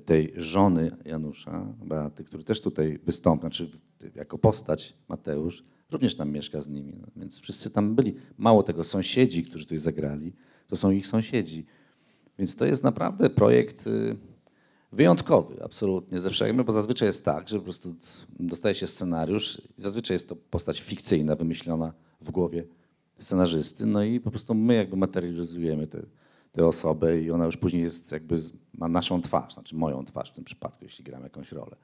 tej 0.05 0.33
żony 0.35 0.91
Janusza, 1.05 1.73
Beaty, 1.85 2.23
który 2.23 2.43
też 2.43 2.61
tutaj 2.61 2.99
wystąpił, 3.05 3.41
znaczy 3.41 3.69
jako 4.15 4.37
postać 4.37 4.93
Mateusz, 5.07 5.63
również 5.91 6.15
tam 6.15 6.31
mieszka 6.31 6.61
z 6.61 6.69
nimi. 6.69 6.93
No, 7.01 7.07
więc 7.15 7.39
wszyscy 7.39 7.69
tam 7.69 7.95
byli. 7.95 8.15
Mało 8.37 8.63
tego, 8.63 8.83
sąsiedzi, 8.83 9.43
którzy 9.43 9.65
tutaj 9.65 9.77
zagrali, 9.77 10.33
to 10.67 10.75
są 10.75 10.91
ich 10.91 11.07
sąsiedzi. 11.07 11.65
Więc 12.39 12.55
to 12.55 12.65
jest 12.65 12.83
naprawdę 12.83 13.29
projekt 13.29 13.87
y, 13.87 14.15
wyjątkowy, 14.91 15.63
absolutnie 15.63 16.19
ze 16.19 16.29
bo 16.65 16.71
zazwyczaj 16.71 17.07
jest 17.07 17.25
tak, 17.25 17.49
że 17.49 17.57
po 17.57 17.63
prostu 17.63 17.95
dostaje 18.39 18.75
się 18.75 18.87
scenariusz 18.87 19.61
i 19.77 19.81
zazwyczaj 19.81 20.15
jest 20.15 20.29
to 20.29 20.35
postać 20.35 20.81
fikcyjna, 20.81 21.35
wymyślona 21.35 21.93
w 22.21 22.31
głowie 22.31 22.65
scenarzysty, 23.19 23.85
no 23.85 24.03
i 24.03 24.19
po 24.19 24.31
prostu 24.31 24.53
my 24.53 24.73
jakby 24.73 24.97
materializujemy 24.97 25.87
te, 25.87 26.01
tę 26.51 26.67
osobę 26.67 27.21
i 27.21 27.31
ona 27.31 27.45
już 27.45 27.57
później 27.57 27.83
jest 27.83 28.11
jakby, 28.11 28.41
ma 28.73 28.87
naszą 28.87 29.21
twarz, 29.21 29.53
znaczy 29.53 29.75
moją 29.75 30.05
twarz 30.05 30.31
w 30.31 30.33
tym 30.33 30.43
przypadku, 30.43 30.85
jeśli 30.85 31.03
gram 31.03 31.23
jakąś 31.23 31.51
rolę. 31.51 31.75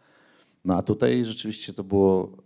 No 0.65 0.77
a 0.77 0.81
tutaj 0.81 1.25
rzeczywiście 1.25 1.73
to 1.73 1.83
było 1.83 2.37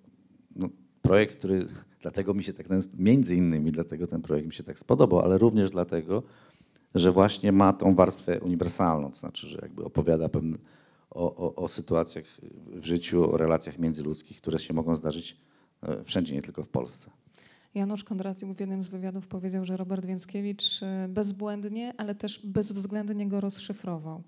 no, 0.55 0.69
projekt, 1.01 1.37
który 1.37 1.67
dlatego 2.01 2.33
mi 2.33 2.43
się 2.43 2.53
tak, 2.53 2.67
między 2.93 3.35
innymi 3.35 3.71
dlatego 3.71 4.07
ten 4.07 4.21
projekt 4.21 4.47
mi 4.47 4.53
się 4.53 4.63
tak 4.63 4.79
spodobał, 4.79 5.19
ale 5.19 5.37
również 5.37 5.71
dlatego, 5.71 6.23
że 6.95 7.11
właśnie 7.11 7.51
ma 7.51 7.73
tą 7.73 7.95
warstwę 7.95 8.39
uniwersalną, 8.39 9.11
to 9.11 9.17
znaczy, 9.17 9.47
że 9.47 9.59
jakby 9.61 9.83
opowiada 9.83 10.29
pewne, 10.29 10.57
o, 11.09 11.35
o, 11.35 11.55
o 11.55 11.67
sytuacjach 11.67 12.25
w 12.67 12.85
życiu, 12.85 13.33
o 13.33 13.37
relacjach 13.37 13.79
międzyludzkich, 13.79 14.37
które 14.37 14.59
się 14.59 14.73
mogą 14.73 14.95
zdarzyć 14.95 15.37
e, 15.83 16.03
wszędzie, 16.03 16.35
nie 16.35 16.41
tylko 16.41 16.63
w 16.63 16.69
Polsce. 16.69 17.09
Janusz 17.75 18.03
Kondratiuk 18.03 18.57
w 18.57 18.59
jednym 18.59 18.83
z 18.83 18.89
wywiadów 18.89 19.27
powiedział, 19.27 19.65
że 19.65 19.77
Robert 19.77 20.05
Więckiewicz 20.05 20.81
y, 20.81 20.85
bezbłędnie, 21.09 21.93
ale 21.97 22.15
też 22.15 22.45
bezwzględnie 22.45 23.27
go 23.27 23.41
rozszyfrował. 23.41 24.23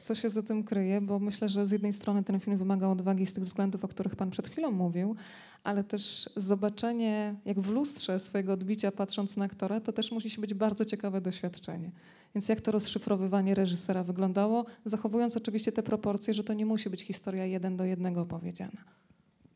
Co 0.00 0.14
się 0.14 0.30
za 0.30 0.42
tym 0.42 0.64
kryje? 0.64 1.00
Bo 1.00 1.18
myślę, 1.18 1.48
że 1.48 1.66
z 1.66 1.70
jednej 1.70 1.92
strony 1.92 2.24
ten 2.24 2.40
film 2.40 2.56
wymaga 2.56 2.88
odwagi 2.88 3.26
z 3.26 3.34
tych 3.34 3.44
względów, 3.44 3.84
o 3.84 3.88
których 3.88 4.16
Pan 4.16 4.30
przed 4.30 4.48
chwilą 4.48 4.70
mówił, 4.70 5.16
ale 5.64 5.84
też 5.84 6.30
zobaczenie, 6.36 7.34
jak 7.44 7.60
w 7.60 7.70
lustrze 7.70 8.20
swojego 8.20 8.52
odbicia, 8.52 8.92
patrząc 8.92 9.36
na 9.36 9.44
aktora, 9.44 9.80
to 9.80 9.92
też 9.92 10.12
musi 10.12 10.40
być 10.40 10.54
bardzo 10.54 10.84
ciekawe 10.84 11.20
doświadczenie. 11.20 11.90
Więc 12.34 12.48
jak 12.48 12.60
to 12.60 12.72
rozszyfrowywanie 12.72 13.54
reżysera 13.54 14.04
wyglądało, 14.04 14.66
zachowując 14.84 15.36
oczywiście 15.36 15.72
te 15.72 15.82
proporcje, 15.82 16.34
że 16.34 16.44
to 16.44 16.52
nie 16.54 16.66
musi 16.66 16.90
być 16.90 17.02
historia 17.02 17.46
jeden 17.46 17.76
do 17.76 17.84
jednego 17.84 18.20
opowiedziana 18.20 18.84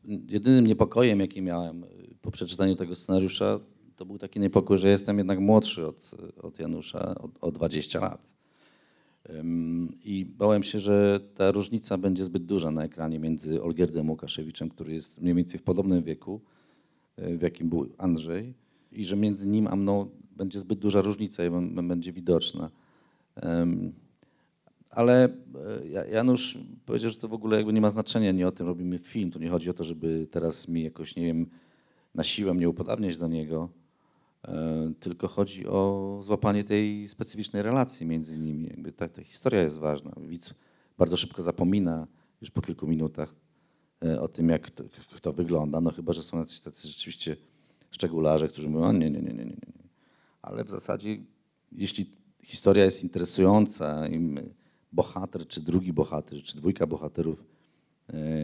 jedynym 0.07 0.67
niepokojem, 0.67 1.19
jaki 1.19 1.41
miałem 1.41 1.85
po 2.25 2.31
przeczytaniu 2.31 2.75
tego 2.75 2.95
scenariusza, 2.95 3.59
to 3.95 4.05
był 4.05 4.17
taki 4.17 4.39
niepokój, 4.39 4.77
że 4.77 4.89
jestem 4.89 5.17
jednak 5.17 5.39
młodszy 5.39 5.87
od, 5.87 6.11
od 6.41 6.59
Janusza 6.59 7.15
o, 7.15 7.29
o 7.41 7.51
20 7.51 7.99
lat. 7.99 8.35
I 10.05 10.25
bałem 10.37 10.63
się, 10.63 10.79
że 10.79 11.19
ta 11.35 11.51
różnica 11.51 11.97
będzie 11.97 12.25
zbyt 12.25 12.45
duża 12.45 12.71
na 12.71 12.83
ekranie 12.83 13.19
między 13.19 13.63
Olgierdem 13.63 14.09
Łukaszewiczem, 14.09 14.69
który 14.69 14.93
jest 14.93 15.21
mniej 15.21 15.33
więcej 15.35 15.59
w 15.59 15.63
podobnym 15.63 16.03
wieku, 16.03 16.41
y, 17.19 17.37
w 17.37 17.41
jakim 17.41 17.69
był 17.69 17.89
Andrzej, 17.97 18.53
i 18.91 19.05
że 19.05 19.15
między 19.15 19.47
nim 19.47 19.67
a 19.67 19.75
mną 19.75 20.09
będzie 20.37 20.59
zbyt 20.59 20.79
duża 20.79 21.01
różnica 21.01 21.45
i 21.45 21.49
będzie 21.83 22.11
widoczna. 22.11 22.69
Ale 24.89 25.29
e, 25.95 26.09
Janusz 26.11 26.57
powiedział, 26.85 27.11
że 27.11 27.17
to 27.17 27.27
w 27.27 27.33
ogóle 27.33 27.57
jakby 27.57 27.73
nie 27.73 27.81
ma 27.81 27.89
znaczenia, 27.89 28.31
nie 28.31 28.47
o 28.47 28.51
tym 28.51 28.67
robimy 28.67 28.99
film. 28.99 29.31
Tu 29.31 29.39
nie 29.39 29.49
chodzi 29.49 29.69
o 29.69 29.73
to, 29.73 29.83
żeby 29.83 30.27
teraz 30.31 30.67
mi 30.67 30.83
jakoś, 30.83 31.15
nie 31.15 31.25
wiem, 31.25 31.49
na 32.15 32.23
siłę 32.23 32.53
mnie 32.53 32.69
upodabniać 32.69 33.17
do 33.17 33.27
niego, 33.27 33.69
e, 34.47 34.93
tylko 34.99 35.27
chodzi 35.27 35.67
o 35.67 36.19
złapanie 36.23 36.63
tej 36.63 37.07
specyficznej 37.07 37.63
relacji 37.63 38.05
między 38.05 38.39
nimi. 38.39 38.67
Jakby 38.67 38.91
ta, 38.91 39.07
ta 39.07 39.23
historia 39.23 39.61
jest 39.61 39.77
ważna. 39.77 40.11
Widz 40.17 40.53
bardzo 40.97 41.17
szybko 41.17 41.41
zapomina 41.41 42.07
już 42.41 42.51
po 42.51 42.61
kilku 42.61 42.87
minutach 42.87 43.35
e, 44.05 44.21
o 44.21 44.27
tym, 44.27 44.49
jak 44.49 44.71
to, 45.21 45.33
wygląda, 45.33 45.81
no 45.81 45.91
chyba, 45.91 46.13
że 46.13 46.23
są 46.23 46.39
jacyś 46.39 46.59
tacy 46.59 46.87
rzeczywiście 46.87 47.37
szczególarze, 47.91 48.47
którzy 48.47 48.69
mówią, 48.69 48.93
nie, 48.93 49.11
nie, 49.11 49.21
nie, 49.21 49.33
nie, 49.33 49.45
nie. 49.45 49.57
Ale 50.41 50.63
w 50.63 50.69
zasadzie, 50.69 51.17
jeśli 51.71 52.11
historia 52.43 52.85
jest 52.85 53.03
interesująca 53.03 54.07
i 54.07 54.35
bohater, 54.91 55.47
czy 55.47 55.61
drugi 55.61 55.93
bohater, 55.93 56.43
czy 56.43 56.57
dwójka 56.57 56.87
bohaterów 56.87 57.54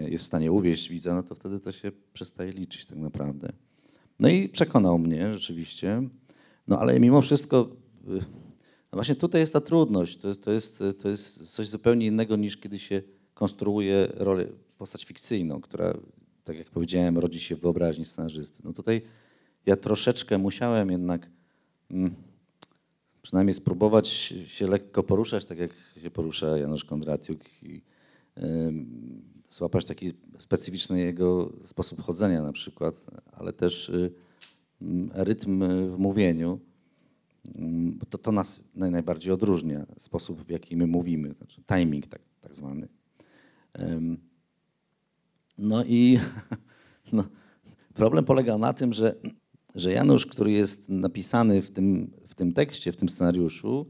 jest 0.07 0.23
w 0.23 0.27
stanie 0.27 0.51
uwieść 0.51 0.89
widza, 0.89 1.15
no 1.15 1.23
to 1.23 1.35
wtedy 1.35 1.59
to 1.59 1.71
się 1.71 1.91
przestaje 2.13 2.51
liczyć 2.51 2.85
tak 2.85 2.97
naprawdę. 2.97 3.51
No 4.19 4.29
i 4.29 4.49
przekonał 4.49 4.97
mnie 4.97 5.33
rzeczywiście, 5.33 6.03
no 6.67 6.79
ale 6.79 6.99
mimo 6.99 7.21
wszystko, 7.21 7.69
e, 8.07 8.11
no 8.91 8.93
właśnie 8.97 9.15
tutaj 9.15 9.41
jest 9.41 9.53
ta 9.53 9.61
trudność, 9.61 10.17
to, 10.17 10.35
to, 10.35 10.51
jest, 10.51 10.83
to 11.01 11.09
jest 11.09 11.53
coś 11.53 11.67
zupełnie 11.67 12.05
innego 12.05 12.35
niż 12.35 12.57
kiedy 12.57 12.79
się 12.79 13.01
konstruuje 13.33 14.07
rolę, 14.13 14.45
postać 14.77 15.03
fikcyjną, 15.05 15.61
która, 15.61 15.93
tak 16.43 16.57
jak 16.57 16.69
powiedziałem, 16.69 17.17
rodzi 17.17 17.39
się 17.39 17.55
w 17.55 17.59
wyobraźni 17.59 18.05
scenarzysty. 18.05 18.61
No 18.63 18.73
tutaj 18.73 19.01
ja 19.65 19.75
troszeczkę 19.75 20.37
musiałem 20.37 20.91
jednak... 20.91 21.29
Mm, 21.91 22.15
przynajmniej 23.21 23.53
spróbować 23.53 24.07
się 24.47 24.67
lekko 24.67 25.03
poruszać, 25.03 25.45
tak 25.45 25.57
jak 25.57 25.71
się 26.01 26.11
porusza 26.11 26.57
Janusz 26.57 26.85
Kondratiuk 26.85 27.39
i 27.63 27.81
złapać 29.51 29.85
taki 29.85 30.13
specyficzny 30.39 30.99
jego 30.99 31.53
sposób 31.65 32.01
chodzenia 32.01 32.41
na 32.41 32.51
przykład, 32.51 32.95
ale 33.31 33.53
też 33.53 33.89
y, 33.89 34.13
rytm 35.13 35.63
w 35.91 35.97
mówieniu. 35.97 36.59
To, 38.09 38.17
to 38.17 38.31
nas 38.31 38.63
najbardziej 38.75 39.33
odróżnia, 39.33 39.85
sposób 39.97 40.41
w 40.41 40.49
jaki 40.49 40.75
my 40.77 40.87
mówimy, 40.87 41.33
znaczy 41.33 41.61
timing 41.75 42.07
tak, 42.07 42.21
tak 42.41 42.55
zwany. 42.55 42.87
No 45.57 45.85
i 45.85 46.19
no, 47.13 47.23
problem 47.93 48.25
polega 48.25 48.57
na 48.57 48.73
tym, 48.73 48.93
że, 48.93 49.15
że 49.75 49.91
Janusz, 49.91 50.25
który 50.25 50.51
jest 50.51 50.89
napisany 50.89 51.61
w 51.61 51.71
tym 51.71 52.11
tym 52.41 52.53
tekście, 52.53 52.91
w 52.91 52.97
tym 52.97 53.09
scenariuszu, 53.09 53.85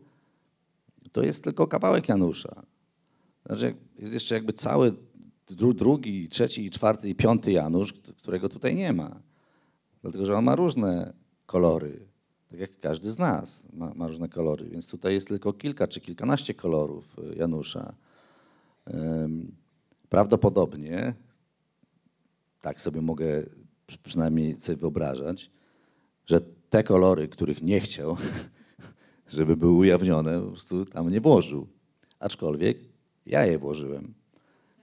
to 1.12 1.24
jest 1.24 1.44
tylko 1.44 1.68
kawałek 1.68 2.10
Janusza. 2.10 2.64
Znaczy 3.46 3.76
jest 4.00 4.14
jeszcze 4.14 4.36
jakby 4.36 4.54
cały 4.54 4.96
drugi, 5.56 6.30
trzeci, 6.30 6.70
czwarty 6.72 7.10
i 7.10 7.16
piąty 7.16 7.52
Janusz, 7.52 7.94
którego 7.94 8.50
tutaj 8.50 8.76
nie 8.76 8.94
ma. 8.94 9.22
Dlatego, 10.02 10.26
że 10.26 10.38
on 10.38 10.46
ma 10.46 10.56
różne 10.56 11.14
kolory. 11.46 12.08
Tak 12.50 12.60
jak 12.60 12.80
każdy 12.80 13.12
z 13.12 13.20
nas 13.20 13.64
ma, 13.74 13.94
ma 13.96 14.08
różne 14.08 14.30
kolory, 14.30 14.70
więc 14.70 14.88
tutaj 14.88 15.14
jest 15.14 15.28
tylko 15.28 15.54
kilka 15.54 15.88
czy 15.88 16.02
kilkanaście 16.02 16.54
kolorów 16.54 17.16
y, 17.20 17.36
Janusza. 17.36 17.94
Prawdopodobnie, 20.10 21.14
tak 22.62 22.82
sobie 22.82 23.02
mogę 23.02 23.44
przy- 23.88 23.98
przynajmniej 23.98 24.58
sobie 24.58 24.76
wyobrażać, 24.78 25.52
że 26.26 26.42
te 26.70 26.84
kolory, 26.84 27.28
których 27.28 27.62
nie 27.62 27.80
chciał, 27.80 28.18
żeby 29.28 29.58
były 29.58 29.72
ujawnione, 29.74 30.42
po 30.42 30.48
prostu 30.48 30.86
tam 30.86 31.10
nie 31.10 31.22
włożył. 31.22 31.68
Aczkolwiek 32.20 32.78
ja 33.26 33.46
je 33.46 33.58
włożyłem, 33.58 34.14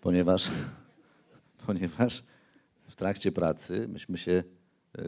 ponieważ, 0.00 0.50
ponieważ 1.66 2.24
w 2.88 2.96
trakcie 2.96 3.32
pracy 3.32 3.88
myśmy 3.88 4.18
się, 4.18 4.44
yy, 4.98 5.04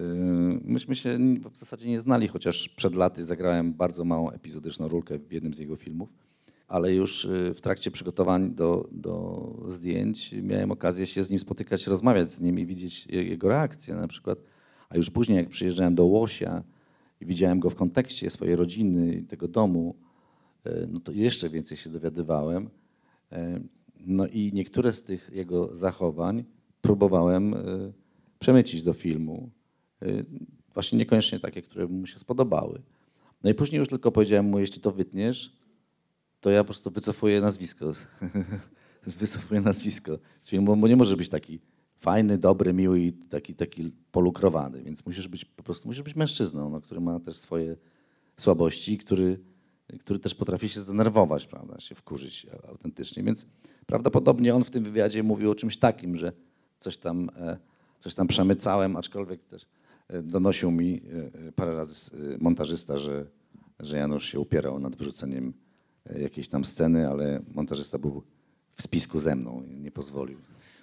myśmy 0.64 0.96
się 0.96 1.18
w 1.50 1.56
zasadzie 1.56 1.88
nie 1.88 2.00
znali, 2.00 2.28
chociaż 2.28 2.68
przed 2.68 2.94
laty 2.94 3.24
zagrałem 3.24 3.74
bardzo 3.74 4.04
małą 4.04 4.30
epizodyczną 4.30 4.88
rolkę 4.88 5.18
w 5.18 5.32
jednym 5.32 5.54
z 5.54 5.58
jego 5.58 5.76
filmów, 5.76 6.08
ale 6.68 6.94
już 6.94 7.24
yy, 7.24 7.54
w 7.54 7.60
trakcie 7.60 7.90
przygotowań 7.90 8.54
do, 8.54 8.88
do 8.92 9.54
zdjęć 9.68 10.34
miałem 10.42 10.70
okazję 10.70 11.06
się 11.06 11.24
z 11.24 11.30
nim 11.30 11.38
spotykać, 11.38 11.86
rozmawiać 11.86 12.32
z 12.32 12.40
nim 12.40 12.58
i 12.58 12.66
widzieć 12.66 13.06
je- 13.06 13.24
jego 13.24 13.48
reakcje 13.48 13.94
na 13.94 14.08
przykład. 14.08 14.38
A 14.88 14.96
już 14.96 15.10
później, 15.10 15.38
jak 15.38 15.48
przyjeżdżałem 15.48 15.94
do 15.94 16.04
Łosia 16.04 16.62
i 17.20 17.26
widziałem 17.26 17.60
go 17.60 17.70
w 17.70 17.74
kontekście 17.74 18.30
swojej 18.30 18.56
rodziny 18.56 19.14
i 19.14 19.22
tego 19.22 19.48
domu, 19.48 19.96
e, 20.64 20.86
no 20.86 21.00
to 21.00 21.12
jeszcze 21.12 21.48
więcej 21.48 21.76
się 21.76 21.90
dowiadywałem. 21.90 22.70
No 24.06 24.26
i 24.26 24.52
niektóre 24.54 24.92
z 24.92 25.02
tych 25.02 25.30
jego 25.32 25.76
zachowań 25.76 26.44
próbowałem 26.80 27.54
e, 27.54 27.58
przemycić 28.38 28.82
do 28.82 28.92
filmu. 28.92 29.50
E, 30.02 30.06
Właśnie 30.74 30.98
niekoniecznie 30.98 31.40
takie, 31.40 31.62
które 31.62 31.86
mu 31.86 32.06
się 32.06 32.18
spodobały. 32.18 32.82
No 33.44 33.50
i 33.50 33.54
później 33.54 33.78
już 33.78 33.88
tylko 33.88 34.12
powiedziałem 34.12 34.46
mu, 34.46 34.58
jeśli 34.58 34.80
to 34.80 34.92
wytniesz, 34.92 35.56
to 36.40 36.50
ja 36.50 36.64
po 36.64 36.64
prostu 36.64 36.90
wycofuję 36.90 37.40
nazwisko. 37.40 37.92
wycofuję 39.06 39.60
nazwisko 39.60 40.18
z 40.42 40.50
filmu, 40.50 40.76
bo 40.76 40.88
nie 40.88 40.96
może 40.96 41.16
być 41.16 41.28
taki 41.28 41.60
fajny, 41.98 42.38
dobry, 42.38 42.72
miły 42.72 43.00
i 43.00 43.12
taki, 43.12 43.54
taki 43.54 43.92
polukrowany, 44.12 44.82
więc 44.82 45.06
musisz 45.06 45.28
być 45.28 45.44
po 45.44 45.62
prostu, 45.62 45.88
musisz 45.88 46.02
być 46.02 46.16
mężczyzną, 46.16 46.70
no, 46.70 46.80
który 46.80 47.00
ma 47.00 47.20
też 47.20 47.36
swoje 47.36 47.76
słabości, 48.36 48.98
który, 48.98 49.40
który 50.00 50.18
też 50.18 50.34
potrafi 50.34 50.68
się 50.68 50.80
zdenerwować, 50.80 51.46
prawda, 51.46 51.80
się 51.80 51.94
wkurzyć 51.94 52.46
autentycznie, 52.68 53.22
więc 53.22 53.46
prawdopodobnie 53.86 54.54
on 54.54 54.64
w 54.64 54.70
tym 54.70 54.84
wywiadzie 54.84 55.22
mówił 55.22 55.50
o 55.50 55.54
czymś 55.54 55.76
takim, 55.76 56.16
że 56.16 56.32
coś 56.80 56.98
tam, 56.98 57.30
e, 57.36 57.56
coś 58.00 58.14
tam 58.14 58.26
przemycałem, 58.26 58.96
aczkolwiek 58.96 59.44
też 59.44 59.66
e, 60.08 60.22
donosił 60.22 60.70
mi 60.70 61.00
e, 61.48 61.52
parę 61.52 61.74
razy 61.76 62.10
montażysta, 62.40 62.98
że, 62.98 63.26
że 63.80 63.96
Janusz 63.96 64.24
się 64.32 64.40
upierał 64.40 64.78
nad 64.78 64.96
wyrzuceniem 64.96 65.52
jakiejś 66.18 66.48
tam 66.48 66.64
sceny, 66.64 67.08
ale 67.08 67.40
montażysta 67.54 67.98
był 67.98 68.22
w 68.74 68.82
spisku 68.82 69.20
ze 69.20 69.36
mną 69.36 69.62
i 69.62 69.80
nie 69.80 69.90
pozwolił. 69.90 70.38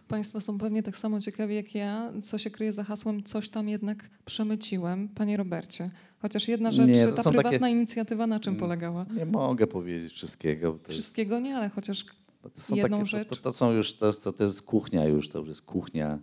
Państwo 0.07 0.41
są 0.41 0.57
pewnie 0.57 0.83
tak 0.83 0.97
samo 0.97 1.19
ciekawi 1.21 1.55
jak 1.55 1.75
ja, 1.75 2.13
co 2.23 2.37
się 2.37 2.51
kryje 2.51 2.73
za 2.73 2.83
hasłem 2.83 3.23
coś 3.23 3.49
tam 3.49 3.69
jednak 3.69 4.09
przemyciłem. 4.25 5.09
Panie 5.09 5.37
Robercie, 5.37 5.89
chociaż 6.19 6.47
jedna 6.47 6.71
rzecz, 6.71 6.87
Nie, 6.87 7.07
ta 7.07 7.23
są 7.23 7.31
takie- 7.33 7.41
prywatna 7.43 7.69
inicjatywa 7.69 8.27
na 8.27 8.39
czym 8.39 8.51
Mm. 8.51 8.59
polegała? 8.59 9.05
Nie 9.17 9.25
mogę 9.25 9.67
powiedzieć 9.67 10.13
wszystkiego. 10.13 10.71
To, 10.71 10.77
jest, 10.77 10.89
Wszystkiego 10.91 11.39
nie, 11.39 11.57
ale 11.57 11.69
chociaż 11.69 12.05
to 12.49 12.61
są 12.61 12.75
jedną 12.75 12.97
takie, 12.97 13.09
rzecz. 13.09 13.29
To, 13.29 13.35
to, 13.35 13.41
to 13.41 13.53
są 13.53 13.71
już, 13.71 13.97
to, 13.97 14.13
to, 14.13 14.33
to 14.33 14.43
jest 14.43 14.61
kuchnia 14.61 15.05
już, 15.05 15.29
to 15.29 15.39
już 15.39 15.47
jest 15.47 15.61
kuchnia 15.61 16.19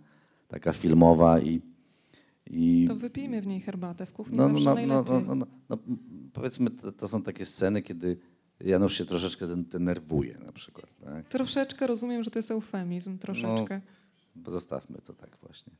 taka 0.47 0.73
filmowa 0.73 1.39
i... 1.39 1.61
i 2.45 2.85
to 2.87 2.95
wypijmy 2.95 3.41
w 3.41 3.47
niej 3.47 3.61
herbatę. 3.61 4.05
W 4.05 4.13
kuchni 4.13 4.37
no, 4.37 4.47
no, 4.47 4.59
no, 4.59 4.59
no, 4.59 4.75
najlepiej. 4.75 5.05
no, 5.13 5.35
no, 5.35 5.35
no, 5.35 5.47
no, 5.69 5.77
powiedzmy, 6.33 6.71
to, 6.71 6.91
to 6.91 7.07
są 7.07 7.23
takie 7.23 7.45
sceny, 7.45 7.81
kiedy 7.81 8.17
Janusz 8.59 8.97
się 8.97 9.05
troszeczkę 9.05 9.47
den- 9.47 9.65
denerwuje 9.65 10.37
na 10.45 10.51
przykład. 10.51 10.95
Tak? 11.05 11.27
Troszeczkę 11.27 11.87
rozumiem, 11.87 12.23
że 12.23 12.31
to 12.31 12.39
jest 12.39 12.51
eufemizm, 12.51 13.17
troszeczkę. 13.17 13.81
Bo 14.35 14.51
Zostawmy 14.51 14.97
to 15.01 15.13
tak 15.13 15.37
właśnie. 15.41 15.73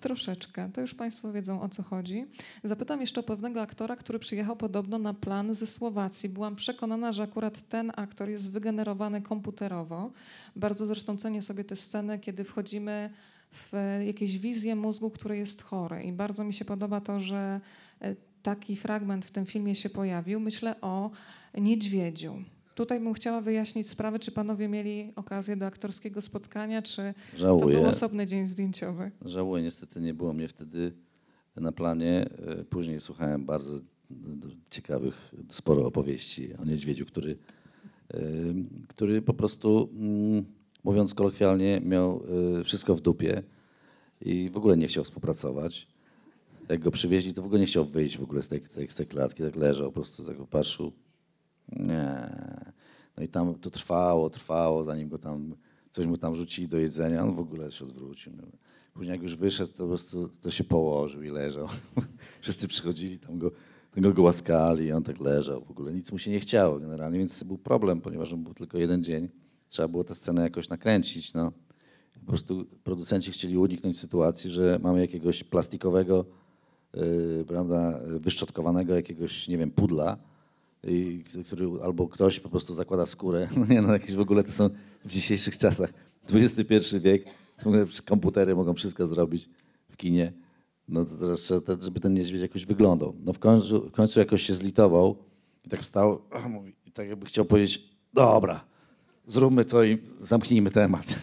Troszeczkę, 0.00 0.70
to 0.72 0.80
już 0.80 0.94
Państwo 0.94 1.32
wiedzą 1.32 1.62
o 1.62 1.68
co 1.68 1.82
chodzi. 1.82 2.26
Zapytam 2.64 3.00
jeszcze 3.00 3.20
o 3.20 3.22
pewnego 3.22 3.62
aktora, 3.62 3.96
który 3.96 4.18
przyjechał 4.18 4.56
podobno 4.56 4.98
na 4.98 5.14
plan 5.14 5.54
ze 5.54 5.66
Słowacji. 5.66 6.28
Byłam 6.28 6.56
przekonana, 6.56 7.12
że 7.12 7.22
akurat 7.22 7.62
ten 7.62 7.92
aktor 7.96 8.28
jest 8.28 8.50
wygenerowany 8.50 9.22
komputerowo. 9.22 10.12
Bardzo 10.56 10.86
zresztą 10.86 11.16
cenię 11.16 11.42
sobie 11.42 11.64
te 11.64 11.76
sceny, 11.76 12.18
kiedy 12.18 12.44
wchodzimy 12.44 13.10
w 13.52 13.74
e, 13.74 14.06
jakieś 14.06 14.38
wizje 14.38 14.76
mózgu, 14.76 15.10
który 15.10 15.36
jest 15.36 15.62
chory. 15.62 16.02
I 16.02 16.12
bardzo 16.12 16.44
mi 16.44 16.54
się 16.54 16.64
podoba 16.64 17.00
to, 17.00 17.20
że 17.20 17.60
e, 18.00 18.16
taki 18.42 18.76
fragment 18.76 19.26
w 19.26 19.30
tym 19.30 19.46
filmie 19.46 19.74
się 19.74 19.90
pojawił. 19.90 20.40
Myślę 20.40 20.80
o 20.80 21.10
niedźwiedziu. 21.54 22.44
Tutaj 22.74 23.00
bym 23.00 23.14
chciała 23.14 23.40
wyjaśnić 23.40 23.88
sprawę, 23.88 24.18
czy 24.18 24.32
panowie 24.32 24.68
mieli 24.68 25.12
okazję 25.16 25.56
do 25.56 25.66
aktorskiego 25.66 26.22
spotkania, 26.22 26.82
czy 26.82 27.14
to 27.32 27.38
Żałuję. 27.38 27.76
był 27.76 27.86
osobny 27.86 28.26
dzień 28.26 28.46
zdjęciowy. 28.46 29.10
Żałuję, 29.24 29.62
niestety 29.62 30.00
nie 30.00 30.14
było 30.14 30.32
mnie 30.32 30.48
wtedy 30.48 30.92
na 31.56 31.72
planie. 31.72 32.26
E, 32.60 32.64
Później 32.64 33.00
słuchałem 33.00 33.44
bardzo 33.44 33.72
ciekawych, 34.70 35.34
sporo 35.50 35.86
opowieści 35.86 36.54
o 36.54 36.64
niedźwiedziu, 36.64 37.06
który, 37.06 37.36
e, 38.14 38.18
który 38.88 39.22
po 39.22 39.34
prostu, 39.34 39.88
mm, 39.92 40.44
mówiąc 40.84 41.14
kolokwialnie, 41.14 41.80
miał 41.84 42.22
e, 42.60 42.64
wszystko 42.64 42.94
w 42.94 43.00
dupie 43.00 43.42
i 44.20 44.50
w 44.50 44.56
ogóle 44.56 44.76
nie 44.76 44.88
chciał 44.88 45.04
współpracować. 45.04 45.88
Jak 46.68 46.80
go 46.80 46.90
przywieźli, 46.90 47.32
to 47.32 47.42
w 47.42 47.44
ogóle 47.44 47.60
nie 47.60 47.66
chciał 47.66 47.84
wyjść 47.84 48.18
w 48.18 48.22
ogóle 48.22 48.42
z 48.42 48.48
tej, 48.48 48.60
tej, 48.60 48.90
z 48.90 48.94
tej 48.94 49.06
klatki, 49.06 49.42
tak 49.42 49.56
leżał, 49.56 49.86
po 49.86 50.00
prostu 50.00 50.24
tak 50.24 50.36
patrzył. 50.46 50.92
Nie. 51.72 52.30
No 53.16 53.22
i 53.22 53.28
tam 53.28 53.54
to 53.54 53.70
trwało, 53.70 54.30
trwało, 54.30 54.84
zanim 54.84 55.08
go 55.08 55.18
tam, 55.18 55.54
coś 55.90 56.06
mu 56.06 56.16
tam 56.16 56.36
rzucili 56.36 56.68
do 56.68 56.78
jedzenia, 56.78 57.22
on 57.22 57.34
w 57.34 57.38
ogóle 57.38 57.72
się 57.72 57.84
odwrócił. 57.84 58.32
Później 58.94 59.12
jak 59.12 59.22
już 59.22 59.36
wyszedł, 59.36 59.72
to 59.72 59.78
po 59.78 59.88
prostu 59.88 60.28
to 60.28 60.50
się 60.50 60.64
położył 60.64 61.22
i 61.22 61.30
leżał. 61.30 61.68
Wszyscy 62.42 62.68
przychodzili, 62.68 63.18
tam 63.18 63.38
go, 63.38 63.50
tam 63.94 64.02
go 64.02 64.12
głaskali 64.12 64.84
i 64.84 64.92
on 64.92 65.02
tak 65.02 65.20
leżał. 65.20 65.64
W 65.64 65.70
ogóle 65.70 65.92
nic 65.92 66.12
mu 66.12 66.18
się 66.18 66.30
nie 66.30 66.40
chciało 66.40 66.78
generalnie, 66.78 67.18
więc 67.18 67.42
był 67.42 67.58
problem, 67.58 68.00
ponieważ 68.00 68.32
on 68.32 68.44
był 68.44 68.54
tylko 68.54 68.78
jeden 68.78 69.04
dzień. 69.04 69.28
Trzeba 69.68 69.88
było 69.88 70.04
tę 70.04 70.14
scenę 70.14 70.42
jakoś 70.42 70.68
nakręcić. 70.68 71.34
No. 71.34 71.52
Po 72.20 72.26
prostu 72.26 72.66
producenci 72.84 73.30
chcieli 73.32 73.58
uniknąć 73.58 73.98
sytuacji, 73.98 74.50
że 74.50 74.78
mamy 74.82 75.00
jakiegoś 75.00 75.44
plastikowego, 75.44 76.24
yy, 76.94 77.44
prawda, 77.48 78.00
wyszczotkowanego 78.06 78.94
jakiegoś, 78.94 79.48
nie 79.48 79.58
wiem, 79.58 79.70
pudla, 79.70 80.18
i, 80.84 81.24
który 81.46 81.66
albo 81.82 82.08
ktoś 82.08 82.40
po 82.40 82.48
prostu 82.48 82.74
zakłada 82.74 83.06
skórę. 83.06 83.48
No 83.56 83.66
nie 83.66 83.82
no, 83.82 83.92
jakieś 83.92 84.16
w 84.16 84.20
ogóle 84.20 84.42
to 84.42 84.52
są 84.52 84.70
w 85.04 85.08
dzisiejszych 85.08 85.58
czasach. 85.58 85.92
XXI 86.32 86.98
wiek, 87.00 87.24
komputery 88.06 88.54
mogą 88.54 88.74
wszystko 88.74 89.06
zrobić 89.06 89.48
w 89.88 89.96
kinie. 89.96 90.32
No 90.88 91.04
to 91.04 91.14
teraz 91.14 91.40
trzeba, 91.40 91.60
żeby 91.80 92.00
ten 92.00 92.14
niedźwiedź 92.14 92.42
jakoś 92.42 92.66
wyglądał. 92.66 93.14
No 93.24 93.32
w 93.32 93.38
końcu, 93.38 93.88
w 93.88 93.92
końcu 93.92 94.20
jakoś 94.20 94.42
się 94.42 94.54
zlitował 94.54 95.16
i 95.64 95.68
tak 95.68 95.80
wstał 95.80 96.20
mówi, 96.50 96.72
i 96.86 96.92
tak 96.92 97.08
jakby 97.08 97.26
chciał 97.26 97.44
powiedzieć, 97.44 97.90
dobra, 98.12 98.64
zróbmy 99.26 99.64
to 99.64 99.84
i 99.84 99.98
zamknijmy 100.20 100.70
temat. 100.70 101.06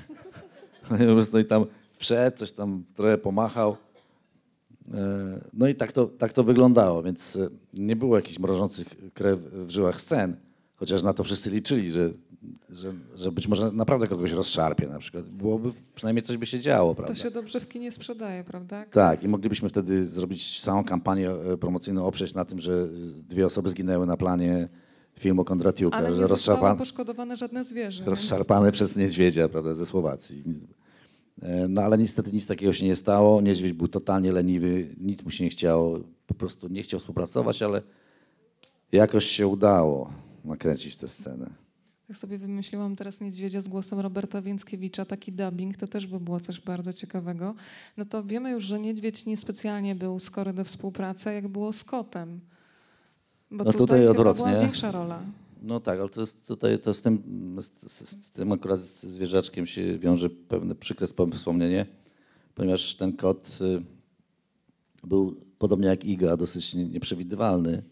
No 1.34 1.40
i 1.40 1.46
tam 1.46 1.66
wszedł, 1.98 2.38
coś 2.38 2.52
tam 2.52 2.84
trochę 2.96 3.18
pomachał. 3.18 3.78
No 5.54 5.68
i 5.68 5.76
tak 5.76 5.92
to, 5.92 6.06
tak 6.06 6.34
to 6.34 6.44
wyglądało, 6.44 7.04
więc 7.04 7.36
e, 7.36 7.50
nie 7.74 7.96
było 7.96 8.16
jakichś 8.16 8.40
mrożących 8.40 8.88
krew 9.14 9.40
w 9.54 9.70
żyłach 9.70 10.02
scen, 10.02 10.38
chociaż 10.76 11.04
na 11.04 11.14
to 11.14 11.24
wszyscy 11.24 11.50
liczyli, 11.50 11.92
że, 11.92 12.10
że, 12.70 12.94
że 13.16 13.32
być 13.32 13.48
może 13.48 13.72
naprawdę 13.72 14.08
kogoś 14.08 14.32
rozszarpie 14.32 14.88
na 14.88 15.00
przykład. 15.00 15.26
Byłoby, 15.30 15.72
przynajmniej 15.96 16.24
coś 16.24 16.38
by 16.38 16.46
się 16.46 16.60
działo, 16.60 16.96
prawda? 16.96 17.14
To 17.14 17.20
się 17.20 17.32
dobrze 17.32 17.60
w 17.60 17.68
kinie 17.68 17.92
sprzedaje, 17.92 18.44
prawda? 18.44 18.86
Tak, 18.92 19.24
i 19.24 19.28
moglibyśmy 19.28 19.70
wtedy 19.70 20.06
zrobić 20.06 20.62
całą 20.62 20.84
kampanię 20.84 21.32
e, 21.32 21.58
promocyjną, 21.58 22.06
oprzeć 22.06 22.34
na 22.34 22.46
tym, 22.46 22.60
że 22.60 22.88
dwie 23.30 23.46
osoby 23.46 23.70
zginęły 23.70 24.06
na 24.06 24.18
planie 24.18 24.70
filmu 25.20 25.46
Kondratiuka, 25.46 25.98
Ale 25.98 26.12
nie 26.12 26.28
zostało 26.28 26.76
poszkodowane 26.76 27.38
żadne 27.38 27.64
zwierzę. 27.64 27.98
więc- 27.98 28.10
rozszarpane 28.10 28.72
przez 28.72 28.96
niedźwiedzia 28.96 29.50
prawda, 29.50 29.74
ze 29.74 29.86
Słowacji. 29.86 30.44
E, 31.42 31.68
No 31.68 31.82
ale 31.82 31.98
niestety 31.98 32.32
nic 32.32 32.48
takiego 32.48 32.74
się 32.74 32.86
nie 32.86 32.96
stało. 32.96 33.42
Niedźwiedź 33.42 33.74
był 33.74 33.88
totalnie 33.88 34.32
leniwy, 34.32 34.96
nic 34.98 35.24
mu 35.24 35.32
się 35.32 35.44
nie 35.44 35.50
chciało, 35.50 36.00
po 36.28 36.34
prostu 36.34 36.68
nie 36.68 36.84
chciał 36.84 37.00
współpracować, 37.00 37.62
ale 37.62 37.82
jakoś 38.92 39.26
się 39.26 39.48
udało 39.48 40.14
nakręcić 40.46 40.96
tę 40.96 41.08
scenę. 41.08 41.50
Jak 42.10 42.18
sobie 42.18 42.38
wymyśliłam 42.38 42.96
teraz 42.96 43.22
niedźwiedzia 43.22 43.62
z 43.62 43.68
głosem 43.68 44.00
Roberta 44.00 44.42
Więckiewicza, 44.42 45.06
taki 45.06 45.32
dubbing, 45.32 45.78
to 45.78 45.88
też 45.88 46.08
by 46.08 46.20
było 46.20 46.40
coś 46.40 46.62
bardzo 46.62 46.94
ciekawego. 46.94 47.56
No 47.98 48.06
to 48.06 48.24
wiemy 48.24 48.52
już, 48.52 48.64
że 48.64 48.80
niedźwiedź 48.80 49.26
niespecjalnie 49.26 49.96
był 49.96 50.20
skory 50.20 50.54
do 50.54 50.64
współpracy, 50.64 51.34
jak 51.34 51.48
było 51.48 51.74
z 51.74 51.84
kotem. 51.84 52.40
Bo 53.52 53.58
No 53.64 53.72
tutaj, 53.72 53.78
tutaj 53.78 54.08
odwrotnie. 54.08 54.46
była 54.46 54.60
większa 54.60 54.92
rola. 54.92 55.22
No 55.62 55.80
tak, 55.80 56.00
ale 56.00 56.10
to 56.10 56.22
jest 56.22 56.48
tutaj 56.48 56.80
to 56.80 56.94
z 56.94 57.02
tym, 57.02 57.22
z, 57.62 57.92
z, 57.92 58.26
z 58.26 58.30
tym 58.30 58.52
akurat 58.52 58.80
zwierzaczkiem 58.80 59.66
się 59.68 60.00
wiąże 60.00 60.30
pewne 60.30 60.76
przykre 60.76 61.08
wspom- 61.08 61.36
wspomnienie, 61.36 61.86
ponieważ 62.56 62.96
ten 62.96 63.14
kot 63.18 63.58
y, 63.62 63.82
był 65.08 65.36
podobnie 65.60 65.88
jak 65.88 66.06
Iga, 66.06 66.38
dosyć 66.38 66.74
nie- 66.74 66.86
nieprzewidywalny. 66.86 67.84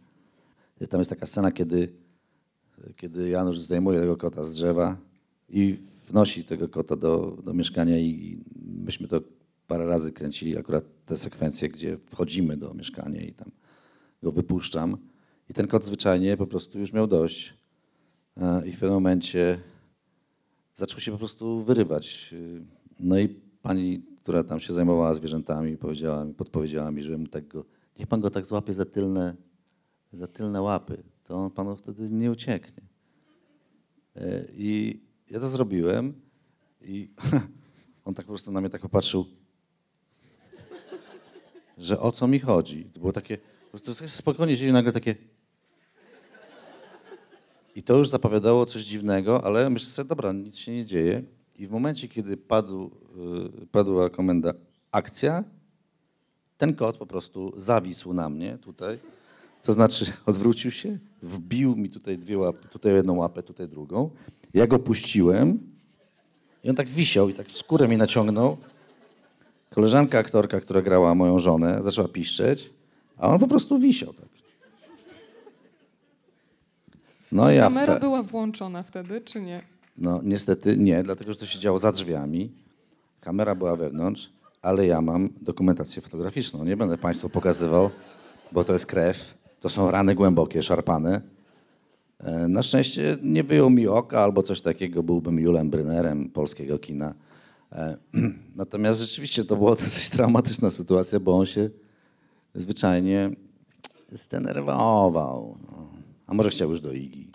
Tam 0.89 0.99
jest 0.99 1.09
taka 1.09 1.25
scena, 1.25 1.51
kiedy, 1.51 1.93
kiedy 2.97 3.29
Janusz 3.29 3.59
zdejmuje 3.59 3.99
tego 3.99 4.17
kota 4.17 4.43
z 4.43 4.53
drzewa 4.53 4.97
i 5.49 5.77
wnosi 6.07 6.43
tego 6.43 6.69
kota 6.69 6.95
do, 6.95 7.37
do 7.43 7.53
mieszkania 7.53 7.97
i 7.99 8.43
myśmy 8.65 9.07
to 9.07 9.21
parę 9.67 9.85
razy 9.85 10.11
kręcili, 10.11 10.57
akurat 10.57 10.85
te 11.05 11.17
sekwencje, 11.17 11.69
gdzie 11.69 11.97
wchodzimy 12.05 12.57
do 12.57 12.73
mieszkania 12.73 13.21
i 13.21 13.33
tam 13.33 13.51
go 14.23 14.31
wypuszczam. 14.31 14.97
I 15.49 15.53
ten 15.53 15.67
kot 15.67 15.83
zwyczajnie 15.83 16.37
po 16.37 16.47
prostu 16.47 16.79
już 16.79 16.93
miał 16.93 17.07
dość. 17.07 17.53
E, 18.37 18.67
I 18.67 18.71
w 18.71 18.79
pewnym 18.79 18.93
momencie 18.93 19.59
zaczął 20.75 20.99
się 20.99 21.11
po 21.11 21.17
prostu 21.17 21.61
wyrywać. 21.61 22.35
No 22.99 23.19
i 23.19 23.29
pani, 23.61 24.05
która 24.23 24.43
tam 24.43 24.59
się 24.59 24.73
zajmowała 24.73 25.13
zwierzętami, 25.13 25.77
powiedziała 25.77 26.25
mi, 26.25 26.33
podpowiedziała 26.33 26.91
mi, 26.91 27.03
że 27.03 27.17
mu 27.17 27.27
tak 27.27 27.47
go, 27.47 27.65
niech 27.99 28.07
pan 28.07 28.21
go 28.21 28.29
tak 28.29 28.45
złapie 28.45 28.73
za 28.73 28.85
tylne, 28.85 29.35
za 30.13 30.27
tylne 30.27 30.61
łapy, 30.61 31.03
to 31.23 31.35
on 31.35 31.51
panu 31.51 31.75
wtedy 31.75 32.09
nie 32.09 32.31
ucieknie. 32.31 32.83
E, 34.15 34.45
I 34.57 35.01
ja 35.31 35.39
to 35.39 35.49
zrobiłem 35.49 36.13
i 36.81 37.09
on 38.05 38.13
tak 38.13 38.25
po 38.25 38.31
prostu 38.31 38.51
na 38.51 38.61
mnie 38.61 38.69
tak 38.69 38.81
popatrzył, 38.81 39.25
że 41.77 41.99
o 41.99 42.11
co 42.11 42.27
mi 42.27 42.39
chodzi. 42.39 42.85
To 42.85 42.99
było 42.99 43.11
takie, 43.11 43.37
po 43.37 43.77
prostu 43.77 44.07
spokojnie 44.07 44.53
siedzieli 44.53 44.73
nagle 44.73 44.91
takie 44.91 45.15
i 47.75 47.83
to 47.83 47.97
już 47.97 48.09
zapowiadało 48.09 48.65
coś 48.65 48.83
dziwnego, 48.83 49.45
ale 49.45 49.69
myślę 49.69 49.89
sobie, 49.89 50.09
dobra, 50.09 50.33
nic 50.33 50.57
się 50.57 50.71
nie 50.71 50.85
dzieje. 50.85 51.23
I 51.55 51.67
w 51.67 51.71
momencie, 51.71 52.07
kiedy 52.07 52.37
padł, 52.37 52.91
y, 53.63 53.67
padła 53.67 54.09
komenda 54.09 54.53
akcja, 54.91 55.43
ten 56.57 56.75
kot 56.75 56.97
po 56.97 57.05
prostu 57.05 57.53
zawisł 57.57 58.13
na 58.13 58.29
mnie 58.29 58.57
tutaj. 58.57 58.99
To 59.63 59.73
znaczy 59.73 60.05
odwrócił 60.25 60.71
się, 60.71 60.99
wbił 61.21 61.75
mi 61.75 61.89
tutaj 61.89 62.17
dwie 62.17 62.37
łapy, 62.37 62.67
tutaj 62.67 62.93
jedną 62.93 63.15
łapę, 63.15 63.43
tutaj 63.43 63.67
drugą. 63.67 64.09
Ja 64.53 64.67
go 64.67 64.79
puściłem 64.79 65.59
i 66.63 66.69
on 66.69 66.75
tak 66.75 66.89
wisiał 66.89 67.29
i 67.29 67.33
tak 67.33 67.51
skórę 67.51 67.87
mi 67.87 67.97
naciągnął. 67.97 68.57
Koleżanka 69.69 70.19
aktorka, 70.19 70.59
która 70.59 70.81
grała 70.81 71.15
moją 71.15 71.39
żonę, 71.39 71.79
zaczęła 71.83 72.07
piszczeć, 72.07 72.69
a 73.17 73.27
on 73.27 73.39
po 73.39 73.47
prostu 73.47 73.79
wisiał 73.79 74.13
tak. 74.13 74.34
No 77.35 77.47
Czy 77.47 77.53
ja 77.55 77.63
kamera 77.63 77.93
fe- 77.93 77.99
była 77.99 78.23
włączona 78.23 78.83
wtedy, 78.83 79.21
czy 79.21 79.41
nie? 79.41 79.61
no 79.97 80.19
niestety 80.23 80.77
nie, 80.77 81.03
dlatego 81.03 81.33
że 81.33 81.39
to 81.39 81.45
się 81.45 81.59
działo 81.59 81.79
za 81.79 81.91
drzwiami. 81.91 82.51
Kamera 83.21 83.55
była 83.55 83.75
wewnątrz, 83.75 84.29
ale 84.61 84.85
ja 84.87 85.01
mam 85.01 85.29
dokumentację 85.41 86.01
fotograficzną. 86.01 86.65
Nie 86.65 86.77
będę 86.77 86.97
Państwu 86.97 87.29
pokazywał, 87.29 87.89
bo 88.51 88.63
to 88.63 88.73
jest 88.73 88.85
krew, 88.85 89.37
to 89.59 89.69
są 89.69 89.91
rany 89.91 90.15
głębokie, 90.15 90.63
szarpane. 90.63 91.21
E, 92.19 92.47
Na 92.47 92.63
szczęście 92.63 93.17
nie 93.23 93.43
wyjął 93.43 93.69
mi 93.69 93.87
oka 93.87 94.19
albo 94.23 94.43
coś 94.43 94.61
takiego, 94.61 95.03
byłbym 95.03 95.39
Julem 95.39 95.69
Brynerem 95.69 96.29
polskiego 96.29 96.79
kina. 96.79 97.13
E, 97.71 97.97
Natomiast 98.55 98.99
rzeczywiście 98.99 99.45
to 99.45 99.55
była 99.55 99.75
dosyć 99.85 100.09
traumatyczna 100.09 100.71
sytuacja, 100.71 101.19
bo 101.19 101.37
on 101.37 101.45
się 101.45 101.69
zwyczajnie 102.55 103.29
zdenerwował. 104.11 105.57
No. 105.71 105.94
A 106.27 106.33
może 106.33 106.49
chciał 106.49 106.69
już 106.69 106.81
do 106.81 106.93
Igi. 106.93 107.27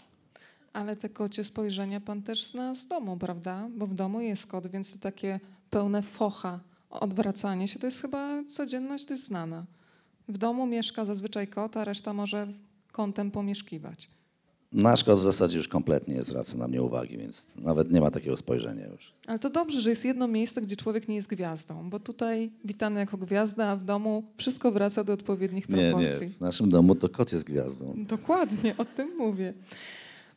Ale 0.72 0.96
te 0.96 1.08
kocie 1.08 1.44
spojrzenia 1.44 2.00
pan 2.00 2.22
też 2.22 2.44
zna 2.44 2.74
z 2.74 2.86
domu, 2.86 3.16
prawda? 3.16 3.68
Bo 3.76 3.86
w 3.86 3.94
domu 3.94 4.20
jest 4.20 4.46
kot, 4.46 4.66
więc 4.66 4.92
to 4.92 4.98
takie 4.98 5.40
pełne 5.70 6.02
focha, 6.02 6.60
odwracanie 6.90 7.68
się, 7.68 7.78
to 7.78 7.86
jest 7.86 8.00
chyba 8.00 8.44
codzienność 8.44 9.04
dość 9.04 9.22
znana. 9.22 9.64
W 10.28 10.38
domu 10.38 10.66
mieszka 10.66 11.04
zazwyczaj 11.04 11.48
kot, 11.48 11.76
a 11.76 11.84
reszta 11.84 12.12
może 12.12 12.52
kątem 12.92 13.30
pomieszkiwać. 13.30 14.10
Nasz 14.72 15.04
kot 15.04 15.18
w 15.18 15.22
zasadzie 15.22 15.56
już 15.56 15.68
kompletnie 15.68 16.14
nie 16.14 16.22
zwraca 16.22 16.56
na 16.58 16.68
mnie 16.68 16.82
uwagi, 16.82 17.18
więc 17.18 17.46
nawet 17.56 17.92
nie 17.92 18.00
ma 18.00 18.10
takiego 18.10 18.36
spojrzenia 18.36 18.86
już. 18.86 19.12
Ale 19.26 19.38
to 19.38 19.50
dobrze, 19.50 19.80
że 19.80 19.90
jest 19.90 20.04
jedno 20.04 20.28
miejsce, 20.28 20.62
gdzie 20.62 20.76
człowiek 20.76 21.08
nie 21.08 21.14
jest 21.14 21.28
gwiazdą, 21.28 21.90
bo 21.90 22.00
tutaj 22.00 22.50
witany 22.64 23.00
jako 23.00 23.16
gwiazda, 23.16 23.66
a 23.68 23.76
w 23.76 23.84
domu 23.84 24.24
wszystko 24.36 24.72
wraca 24.72 25.04
do 25.04 25.12
odpowiednich 25.12 25.68
Nie, 25.68 25.76
nie. 25.76 25.90
proporcji. 25.90 26.28
W 26.28 26.40
naszym 26.40 26.68
domu 26.70 26.94
to 26.94 27.08
kot 27.08 27.32
jest 27.32 27.44
gwiazdą. 27.44 27.94
Dokładnie, 28.08 28.74
o 28.78 28.84
tym 28.84 29.10
mówię. 29.18 29.54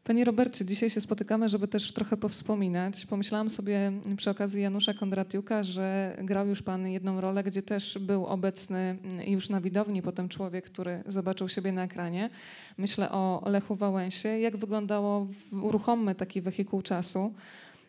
Panie 0.03 0.25
Robercie, 0.25 0.65
dzisiaj 0.65 0.89
się 0.89 1.01
spotykamy, 1.01 1.49
żeby 1.49 1.67
też 1.67 1.93
trochę 1.93 2.17
powspominać. 2.17 3.05
Pomyślałam 3.05 3.49
sobie 3.49 3.91
przy 4.17 4.29
okazji 4.29 4.61
Janusza 4.61 4.93
Kondratiuka, 4.93 5.63
że 5.63 6.17
grał 6.23 6.47
już 6.47 6.61
pan 6.61 6.87
jedną 6.87 7.21
rolę, 7.21 7.43
gdzie 7.43 7.61
też 7.61 7.97
był 7.97 8.25
obecny 8.25 8.97
już 9.27 9.49
na 9.49 9.61
widowni 9.61 10.01
potem 10.01 10.29
człowiek, 10.29 10.65
który 10.65 11.03
zobaczył 11.07 11.49
siebie 11.49 11.71
na 11.71 11.83
ekranie. 11.83 12.29
Myślę 12.77 13.11
o 13.11 13.43
Lechu 13.45 13.75
Wałęsie. 13.75 14.29
Jak 14.29 14.57
wyglądało, 14.57 15.27
uruchommy 15.51 16.15
taki 16.15 16.41
wehikuł 16.41 16.81
czasu, 16.81 17.33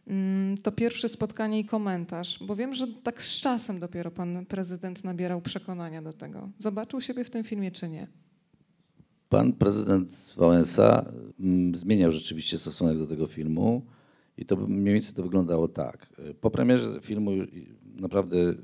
Mm, 0.07 0.59
to 0.59 0.73
pierwsze 0.73 1.09
spotkanie 1.09 1.59
i 1.59 1.65
komentarz, 1.65 2.39
bo 2.43 2.57
wiem, 2.57 2.75
że 2.75 2.87
tak 3.03 3.23
z 3.23 3.41
czasem 3.41 3.81
dopiero 3.81 4.11
pan 4.11 4.47
prezydent 4.47 5.05
nabierał 5.05 5.41
przekonania 5.41 6.03
do 6.03 6.13
tego. 6.13 6.49
Zobaczył 6.59 7.01
siebie 7.01 7.25
w 7.25 7.31
tym 7.31 7.45
filmie, 7.45 7.71
czy 7.71 7.89
nie? 7.89 8.07
Pan 9.29 9.53
prezydent 9.53 10.35
Wałęsa 10.37 11.05
mm, 11.41 11.75
zmieniał 11.75 12.13
rzeczywiście 12.13 12.59
stosunek 12.59 12.99
do 12.99 13.07
tego 13.07 13.27
filmu 13.27 13.83
i 14.39 14.47
to 14.47 14.57
mniej 14.57 14.95
więcej 14.95 15.15
to 15.15 15.23
wyglądało 15.23 15.69
tak. 15.69 16.09
Po 16.41 16.51
premierze 16.51 17.01
filmu 17.01 17.31
naprawdę 17.97 18.55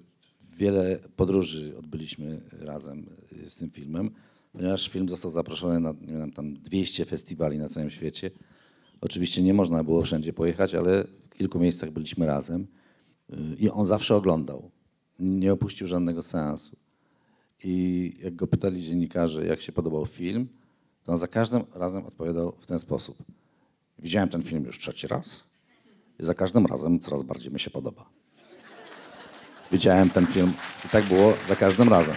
wiele 0.60 0.98
podróży 1.16 1.78
odbyliśmy 1.78 2.40
razem 2.60 3.06
y, 3.46 3.50
z 3.50 3.56
tym 3.56 3.70
filmem, 3.70 4.10
ponieważ 4.52 4.88
film 4.88 5.08
został 5.08 5.30
zaproszony 5.30 5.80
na 5.80 5.94
nie 6.00 6.16
wiem, 6.18 6.32
tam 6.32 6.54
200 6.54 7.04
festiwali 7.04 7.58
na 7.58 7.68
całym 7.68 7.90
świecie. 7.90 8.30
Oczywiście 9.00 9.42
nie 9.42 9.54
można 9.54 9.84
było 9.84 10.02
wszędzie 10.02 10.32
pojechać, 10.32 10.74
ale 10.74 11.04
w 11.04 11.34
kilku 11.34 11.58
miejscach 11.58 11.90
byliśmy 11.90 12.26
razem 12.26 12.66
y, 13.30 13.36
i 13.58 13.70
on 13.70 13.86
zawsze 13.86 14.16
oglądał. 14.16 14.70
Nie 15.18 15.52
opuścił 15.52 15.86
żadnego 15.86 16.22
seansu. 16.22 16.76
I 17.64 18.16
jak 18.22 18.36
go 18.36 18.46
pytali 18.46 18.82
dziennikarze, 18.82 19.46
jak 19.46 19.60
się 19.60 19.72
podobał 19.72 20.06
film, 20.06 20.48
to 21.04 21.12
on 21.12 21.18
za 21.18 21.28
każdym 21.28 21.62
razem 21.74 22.06
odpowiadał 22.06 22.52
w 22.60 22.66
ten 22.66 22.78
sposób. 22.78 23.16
Widziałem 23.98 24.28
ten 24.28 24.42
film 24.42 24.64
już 24.64 24.78
trzeci 24.78 25.06
raz 25.06 25.44
i 26.18 26.24
za 26.24 26.34
każdym 26.34 26.66
razem 26.66 27.00
coraz 27.00 27.22
bardziej 27.22 27.52
mi 27.52 27.60
się 27.60 27.70
podoba. 27.70 28.10
Widziałem 29.72 30.10
ten 30.10 30.26
film 30.26 30.52
i 30.84 30.88
tak 30.88 31.04
było 31.04 31.34
za 31.48 31.56
każdym 31.56 31.88
razem. 31.88 32.14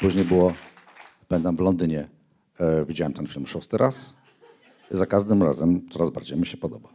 Później 0.00 0.24
było, 0.24 0.52
pamiętam 1.28 1.56
w 1.56 1.60
Londynie, 1.60 2.08
e, 2.58 2.84
widziałem 2.84 3.12
ten 3.12 3.26
film 3.26 3.46
szósty 3.46 3.76
raz 3.76 4.14
i 4.90 4.96
za 4.96 5.06
każdym 5.06 5.42
razem 5.42 5.88
coraz 5.90 6.10
bardziej 6.10 6.38
mi 6.38 6.46
się 6.46 6.56
podoba. 6.56 6.88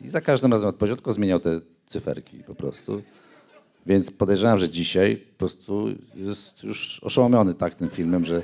I 0.00 0.08
za 0.08 0.20
każdym 0.20 0.52
razem 0.52 0.68
odpowiedział, 0.68 0.96
tylko 0.96 1.12
zmieniał 1.12 1.40
te 1.40 1.60
cyferki 1.86 2.42
po 2.44 2.54
prostu. 2.54 3.02
Więc 3.86 4.10
podejrzewam, 4.10 4.58
że 4.58 4.68
dzisiaj 4.68 5.16
po 5.16 5.38
prostu 5.38 5.86
jest 6.14 6.62
już 6.62 7.00
oszołomiony 7.02 7.54
tak 7.54 7.74
tym 7.74 7.88
filmem, 7.88 8.24
że, 8.24 8.42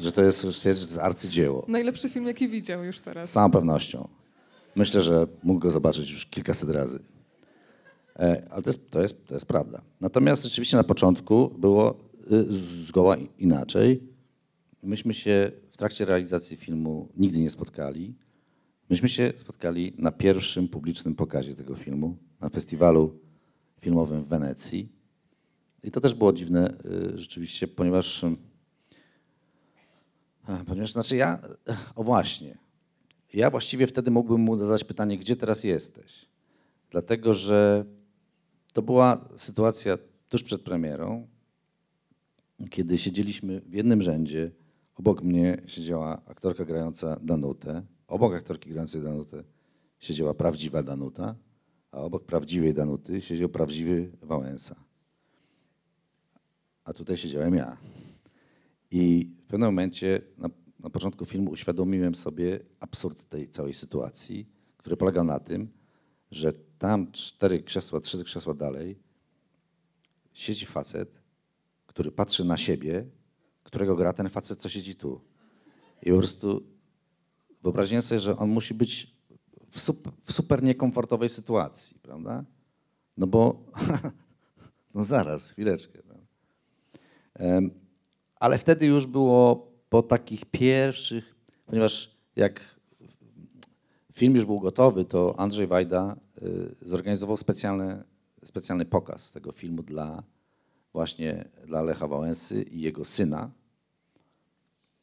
że 0.00 0.12
to 0.12 0.22
jest, 0.22 0.38
stwierdzi, 0.38 0.80
że 0.80 0.86
to 0.86 0.92
jest 0.92 0.98
arcydzieło. 0.98 1.64
Najlepszy 1.68 2.08
film, 2.08 2.26
jaki 2.26 2.48
widział 2.48 2.84
już 2.84 3.00
teraz. 3.00 3.30
Z 3.30 3.32
całą 3.32 3.50
pewnością. 3.50 4.08
Myślę, 4.76 5.02
że 5.02 5.26
mógł 5.42 5.60
go 5.60 5.70
zobaczyć 5.70 6.10
już 6.10 6.26
kilkaset 6.26 6.70
razy. 6.70 6.98
E, 8.18 8.42
ale 8.50 8.62
to 8.62 8.68
jest, 8.70 8.90
to, 8.90 9.02
jest, 9.02 9.26
to 9.26 9.34
jest 9.34 9.46
prawda. 9.46 9.82
Natomiast 10.00 10.44
rzeczywiście 10.44 10.76
na 10.76 10.84
początku 10.84 11.54
było 11.58 12.00
y, 12.32 12.46
zgoła 12.86 13.16
inaczej. 13.38 14.02
Myśmy 14.82 15.14
się 15.14 15.52
w 15.70 15.76
trakcie 15.76 16.04
realizacji 16.04 16.56
filmu 16.56 17.08
nigdy 17.16 17.38
nie 17.38 17.50
spotkali. 17.50 18.14
Myśmy 18.90 19.08
się 19.08 19.32
spotkali 19.36 19.92
na 19.98 20.12
pierwszym 20.12 20.68
publicznym 20.68 21.14
pokazie 21.14 21.54
tego 21.54 21.74
filmu, 21.74 22.16
na 22.40 22.48
festiwalu 22.48 23.18
filmowym 23.80 24.24
w 24.24 24.28
Wenecji. 24.28 24.88
I 25.84 25.90
to 25.90 26.00
też 26.00 26.14
było 26.14 26.32
dziwne 26.32 26.74
y, 27.14 27.18
rzeczywiście, 27.18 27.68
ponieważ, 27.68 28.24
y, 28.24 28.36
ponieważ 30.66 30.92
znaczy 30.92 31.16
ja, 31.16 31.38
o 31.96 32.04
właśnie, 32.04 32.58
ja 33.34 33.50
właściwie 33.50 33.86
wtedy 33.86 34.10
mógłbym 34.10 34.40
mu 34.40 34.56
zadać 34.56 34.84
pytanie, 34.84 35.18
gdzie 35.18 35.36
teraz 35.36 35.64
jesteś? 35.64 36.26
Dlatego, 36.90 37.34
że 37.34 37.84
to 38.72 38.82
była 38.82 39.28
sytuacja 39.36 39.98
tuż 40.28 40.42
przed 40.42 40.62
premierą, 40.62 41.26
kiedy 42.70 42.98
siedzieliśmy 42.98 43.60
w 43.60 43.74
jednym 43.74 44.02
rzędzie. 44.02 44.50
Obok 44.94 45.22
mnie 45.22 45.62
siedziała 45.66 46.22
aktorka 46.26 46.64
grająca 46.64 47.20
Danutę. 47.22 47.82
Obok 48.08 48.34
aktorki 48.34 48.70
grającej 48.70 49.02
Danutę 49.02 49.44
siedziała 49.98 50.34
prawdziwa 50.34 50.82
Danuta, 50.82 51.34
a 51.92 51.98
obok 51.98 52.24
prawdziwej 52.24 52.74
Danuty 52.74 53.20
siedział 53.20 53.48
prawdziwy 53.48 54.10
Wałęsa. 54.22 54.74
A 56.84 56.92
tutaj 56.92 57.16
siedziałem 57.16 57.54
ja. 57.54 57.76
I 58.90 59.30
w 59.44 59.46
pewnym 59.46 59.68
momencie 59.68 60.20
na, 60.38 60.48
na 60.78 60.90
początku 60.90 61.26
filmu 61.26 61.50
uświadomiłem 61.50 62.14
sobie 62.14 62.60
absurd 62.80 63.28
tej 63.28 63.48
całej 63.48 63.74
sytuacji, 63.74 64.48
który 64.76 64.96
polegał 64.96 65.24
na 65.24 65.40
tym, 65.40 65.68
że 66.30 66.52
tam 66.78 67.12
cztery 67.12 67.62
krzesła, 67.62 68.00
trzy 68.00 68.24
krzesła 68.24 68.54
dalej 68.54 68.98
siedzi 70.32 70.66
facet, 70.66 71.22
który 71.86 72.12
patrzy 72.12 72.44
na 72.44 72.56
siebie, 72.56 73.06
którego 73.62 73.96
gra 73.96 74.12
ten 74.12 74.28
facet, 74.28 74.60
co 74.60 74.68
siedzi 74.68 74.94
tu. 74.94 75.20
I 76.02 76.10
po 76.10 76.18
prostu 76.18 76.62
wyobraziłem 77.62 78.02
sobie, 78.02 78.20
że 78.20 78.36
on 78.36 78.50
musi 78.50 78.74
być 78.74 79.19
w 79.70 79.80
super, 79.80 80.12
w 80.24 80.32
super 80.32 80.62
niekomfortowej 80.62 81.28
sytuacji, 81.28 81.98
prawda? 82.02 82.44
No 83.16 83.26
bo, 83.26 83.64
no 84.94 85.04
zaraz, 85.04 85.50
chwileczkę. 85.50 86.00
Em, 87.40 87.70
Ale 88.36 88.58
wtedy 88.58 88.86
już 88.86 89.06
było 89.06 89.72
po 89.88 90.02
takich 90.02 90.44
pierwszych, 90.44 91.34
ponieważ 91.66 92.16
jak 92.36 92.60
film 94.12 94.34
już 94.34 94.44
był 94.44 94.60
gotowy, 94.60 95.04
to 95.04 95.40
Andrzej 95.40 95.66
Wajda 95.66 96.16
y, 96.42 96.74
zorganizował 96.82 97.36
specjalny, 97.36 98.04
specjalny 98.44 98.84
pokaz 98.84 99.30
tego 99.30 99.52
filmu 99.52 99.82
dla 99.82 100.22
właśnie 100.92 101.48
dla 101.66 101.82
Lecha 101.82 102.06
Wałęsy 102.06 102.62
i 102.62 102.80
jego 102.80 103.04
syna. 103.04 103.50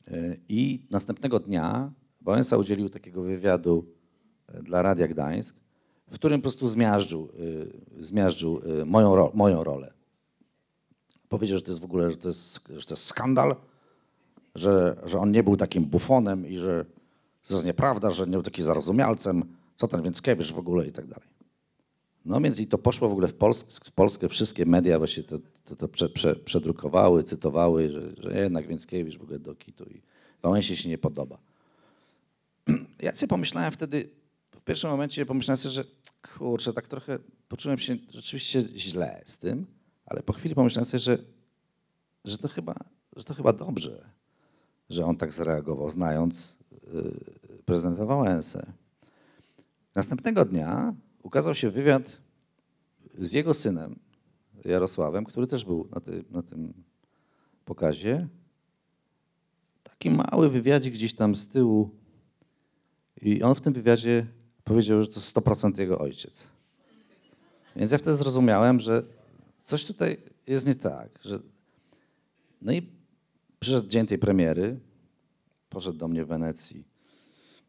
Y, 0.07 0.39
I 0.49 0.85
następnego 0.89 1.39
dnia 1.39 1.91
Wałęsa 2.21 2.57
udzielił 2.57 2.89
takiego 2.89 3.21
wywiadu 3.21 3.96
dla 4.53 4.81
Radia 4.81 5.07
Gdańsk, 5.07 5.55
w 6.11 6.15
którym 6.15 6.39
po 6.39 6.43
prostu 6.43 6.67
zmiażdżył, 6.67 7.29
y, 7.99 8.05
zmiażdżył 8.05 8.61
y, 8.81 8.85
moją, 8.85 9.15
ro, 9.15 9.31
moją 9.33 9.63
rolę. 9.63 9.93
Powiedział, 11.29 11.57
że 11.57 11.63
to 11.63 11.71
jest 11.71 11.81
w 11.81 11.85
ogóle 11.85 12.11
że 12.11 12.17
to 12.17 12.27
jest, 12.27 12.59
że 12.77 12.87
to 12.87 12.93
jest 12.93 13.03
skandal, 13.03 13.55
że, 14.55 14.97
że 15.05 15.19
on 15.19 15.31
nie 15.31 15.43
był 15.43 15.57
takim 15.57 15.85
bufonem 15.85 16.47
i 16.47 16.57
że 16.57 16.85
to 17.47 17.53
jest 17.53 17.65
nieprawda, 17.65 18.11
że 18.11 18.25
nie 18.25 18.31
był 18.31 18.41
taki 18.41 18.63
zarozumialcem, 18.63 19.43
co 19.75 19.87
ten 19.87 20.01
Więckiewicz 20.01 20.51
w 20.51 20.57
ogóle 20.57 20.87
i 20.87 20.91
tak 20.91 21.07
dalej. 21.07 21.29
No 22.25 22.41
więc 22.41 22.59
i 22.59 22.67
to 22.67 22.77
poszło 22.77 23.09
w 23.09 23.11
ogóle 23.11 23.27
w, 23.27 23.33
Polsk, 23.33 23.85
w 23.85 23.91
Polskę, 23.91 24.29
wszystkie 24.29 24.65
media 24.65 24.97
właśnie 24.97 25.23
to, 25.23 25.37
to, 25.65 25.75
to 25.75 25.87
prze, 25.87 26.09
prze, 26.09 26.35
przedrukowały, 26.35 27.23
cytowały, 27.23 27.91
że, 27.91 28.01
że 28.17 28.39
jednak 28.39 28.67
Więckiewicz 28.67 29.17
w 29.17 29.21
ogóle 29.21 29.39
do 29.39 29.55
kitu 29.55 29.85
i 29.85 30.01
Wałęsie 30.41 30.75
się 30.75 30.89
nie 30.89 30.97
podoba. 30.97 31.37
Ja 32.99 33.15
sobie 33.15 33.27
pomyślałem 33.27 33.71
wtedy, 33.71 34.09
pierwszym 34.67 34.89
momencie 34.89 35.25
pomyślałem 35.25 35.57
sobie, 35.57 35.73
że 35.73 35.83
kurczę, 36.37 36.73
tak 36.73 36.87
trochę 36.87 37.19
poczułem 37.47 37.79
się 37.79 37.97
rzeczywiście 38.09 38.61
źle 38.75 39.23
z 39.25 39.37
tym, 39.37 39.65
ale 40.05 40.23
po 40.23 40.33
chwili 40.33 40.55
pomyślałem 40.55 40.85
sobie, 40.85 40.99
że, 40.99 41.17
że, 42.25 42.37
to, 42.37 42.47
chyba, 42.47 42.75
że 43.15 43.23
to 43.23 43.33
chyba 43.33 43.53
dobrze, 43.53 44.09
że 44.89 45.05
on 45.05 45.17
tak 45.17 45.33
zareagował, 45.33 45.91
znając 45.91 46.55
y, 46.73 47.63
prezydenta 47.65 48.05
Wałęsę. 48.05 48.71
Następnego 49.95 50.45
dnia 50.45 50.95
ukazał 51.23 51.55
się 51.55 51.71
wywiad 51.71 52.17
z 53.17 53.33
jego 53.33 53.53
synem, 53.53 53.99
Jarosławem, 54.65 55.25
który 55.25 55.47
też 55.47 55.65
był 55.65 55.87
na, 55.91 55.99
ty, 55.99 56.23
na 56.29 56.43
tym 56.43 56.73
pokazie. 57.65 58.27
Taki 59.83 60.09
mały 60.09 60.49
wywiadzik 60.49 60.93
gdzieś 60.93 61.13
tam 61.13 61.35
z 61.35 61.47
tyłu. 61.47 61.89
I 63.21 63.43
on 63.43 63.55
w 63.55 63.61
tym 63.61 63.73
wywiadzie 63.73 64.27
powiedział, 64.67 65.03
że 65.03 65.09
to 65.09 65.19
100% 65.19 65.79
jego 65.79 65.99
ojciec. 65.99 66.47
Więc 67.75 67.91
ja 67.91 67.97
wtedy 67.97 68.17
zrozumiałem, 68.17 68.79
że 68.79 69.03
coś 69.63 69.85
tutaj 69.85 70.17
jest 70.47 70.67
nie 70.67 70.75
tak. 70.75 71.09
Że... 71.25 71.39
No 72.61 72.71
i 72.71 72.89
przyszedł 73.59 73.87
dzień 73.87 74.05
tej 74.05 74.17
premiery, 74.17 74.79
poszedł 75.69 75.97
do 75.97 76.07
mnie 76.07 76.25
w 76.25 76.27
Wenecji 76.27 76.83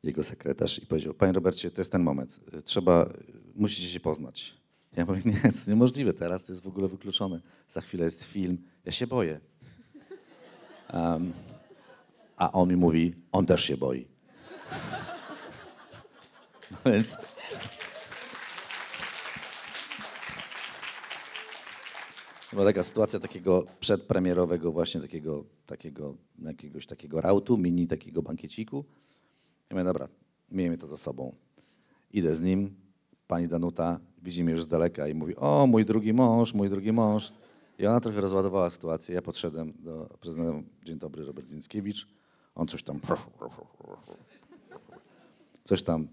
jego 0.02 0.24
sekretarz 0.24 0.82
i 0.82 0.87
powiedział, 0.87 1.14
panie 1.14 1.32
Robercie, 1.32 1.70
to 1.70 1.80
jest 1.80 1.92
ten 1.92 2.02
moment, 2.02 2.40
trzeba, 2.64 3.08
musicie 3.54 3.88
się 3.88 4.00
poznać. 4.00 4.54
Ja 4.96 5.06
mówię, 5.06 5.22
nie, 5.24 5.40
to 5.40 5.48
jest 5.48 5.68
niemożliwe 5.68 6.12
teraz, 6.12 6.44
to 6.44 6.52
jest 6.52 6.64
w 6.64 6.68
ogóle 6.68 6.88
wykluczone. 6.88 7.40
Za 7.68 7.80
chwilę 7.80 8.04
jest 8.04 8.24
film, 8.24 8.58
ja 8.84 8.92
się 8.92 9.06
boję. 9.06 9.40
Um, 10.92 11.32
a 12.37 12.52
on 12.52 12.68
mi 12.68 12.76
mówi, 12.76 13.14
on 13.32 13.46
też 13.46 13.64
się 13.64 13.76
boi. 13.76 14.08
Więc... 16.86 17.16
Była 22.52 22.64
taka 22.64 22.82
sytuacja 22.82 23.20
takiego 23.20 23.64
przedpremierowego 23.80 24.72
właśnie 24.72 25.00
takiego, 25.00 25.44
takiego, 25.66 26.14
jakiegoś 26.38 26.86
takiego 26.86 27.20
rautu, 27.20 27.56
mini 27.56 27.86
takiego 27.86 28.22
bankieciku. 28.22 28.84
Ja 29.70 29.76
mówię, 29.76 29.84
dobra, 29.84 30.08
miejmy 30.50 30.78
to 30.78 30.86
za 30.86 30.96
sobą. 30.96 31.34
Idę 32.12 32.34
z 32.34 32.40
nim, 32.40 32.74
pani 33.26 33.48
Danuta 33.48 34.00
widzi 34.22 34.44
mnie 34.44 34.52
już 34.52 34.62
z 34.62 34.66
daleka 34.66 35.08
i 35.08 35.14
mówi, 35.14 35.36
o 35.36 35.66
mój 35.66 35.84
drugi 35.84 36.12
mąż, 36.12 36.54
mój 36.54 36.68
drugi 36.68 36.92
mąż. 36.92 37.32
I 37.78 37.86
ona 37.86 38.00
trochę 38.00 38.20
rozładowała 38.20 38.70
sytuację. 38.70 39.14
Ja 39.14 39.22
podszedłem 39.22 39.72
do 39.78 40.16
prezydenta, 40.20 40.68
dzień 40.84 40.98
dobry, 40.98 41.24
Robert 41.24 41.48
Więckiewicz. 41.48 42.08
On 42.54 42.66
coś 42.66 42.82
tam, 42.82 43.00
coś 45.68 45.82
tam 45.82 46.08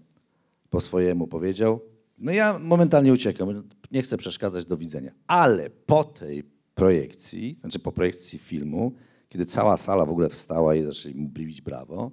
po 0.70 0.80
swojemu 0.80 1.26
powiedział. 1.26 1.80
No 2.18 2.32
ja 2.32 2.58
momentalnie 2.58 3.12
uciekam, 3.12 3.62
nie 3.92 4.02
chcę 4.02 4.16
przeszkadzać, 4.16 4.66
do 4.66 4.76
widzenia. 4.76 5.12
Ale 5.26 5.70
po 5.70 6.04
tej 6.04 6.44
projekcji, 6.74 7.56
znaczy 7.60 7.78
po 7.78 7.92
projekcji 7.92 8.38
filmu, 8.38 8.92
kiedy 9.28 9.46
cała 9.46 9.76
sala 9.76 10.06
w 10.06 10.10
ogóle 10.10 10.28
wstała 10.28 10.74
i 10.74 10.82
zaczęli 10.84 11.14
mu 11.14 11.28
bić 11.28 11.60
brawo, 11.62 12.10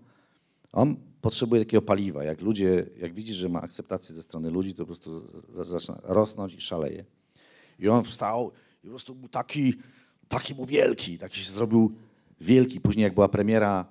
on 0.72 0.96
potrzebuje 1.22 1.62
takiego 1.62 1.82
paliwa. 1.82 2.24
Jak 2.24 2.42
ludzie, 2.42 2.86
jak 2.98 3.14
widzi, 3.14 3.34
że 3.34 3.50
ma 3.50 3.62
akceptację 3.62 4.16
ze 4.16 4.24
strony 4.24 4.50
ludzi, 4.50 4.74
to 4.74 4.78
po 4.84 4.86
prostu 4.86 5.22
za- 5.54 5.64
zaczyna 5.64 6.00
rosnąć 6.04 6.54
i 6.54 6.62
szaleje. 6.62 7.06
I 7.80 7.90
on 7.90 8.04
wstał 8.04 8.52
i 8.84 8.88
po 8.88 8.90
prostu 8.90 9.16
był 9.16 9.30
taki, 9.30 9.74
taki 10.28 10.56
był 10.56 10.66
wielki, 10.66 11.18
taki 11.18 11.40
się 11.40 11.52
zrobił 11.52 11.92
wielki. 12.42 12.82
Później 12.82 13.04
jak 13.04 13.14
była 13.14 13.30
premiera 13.30 13.86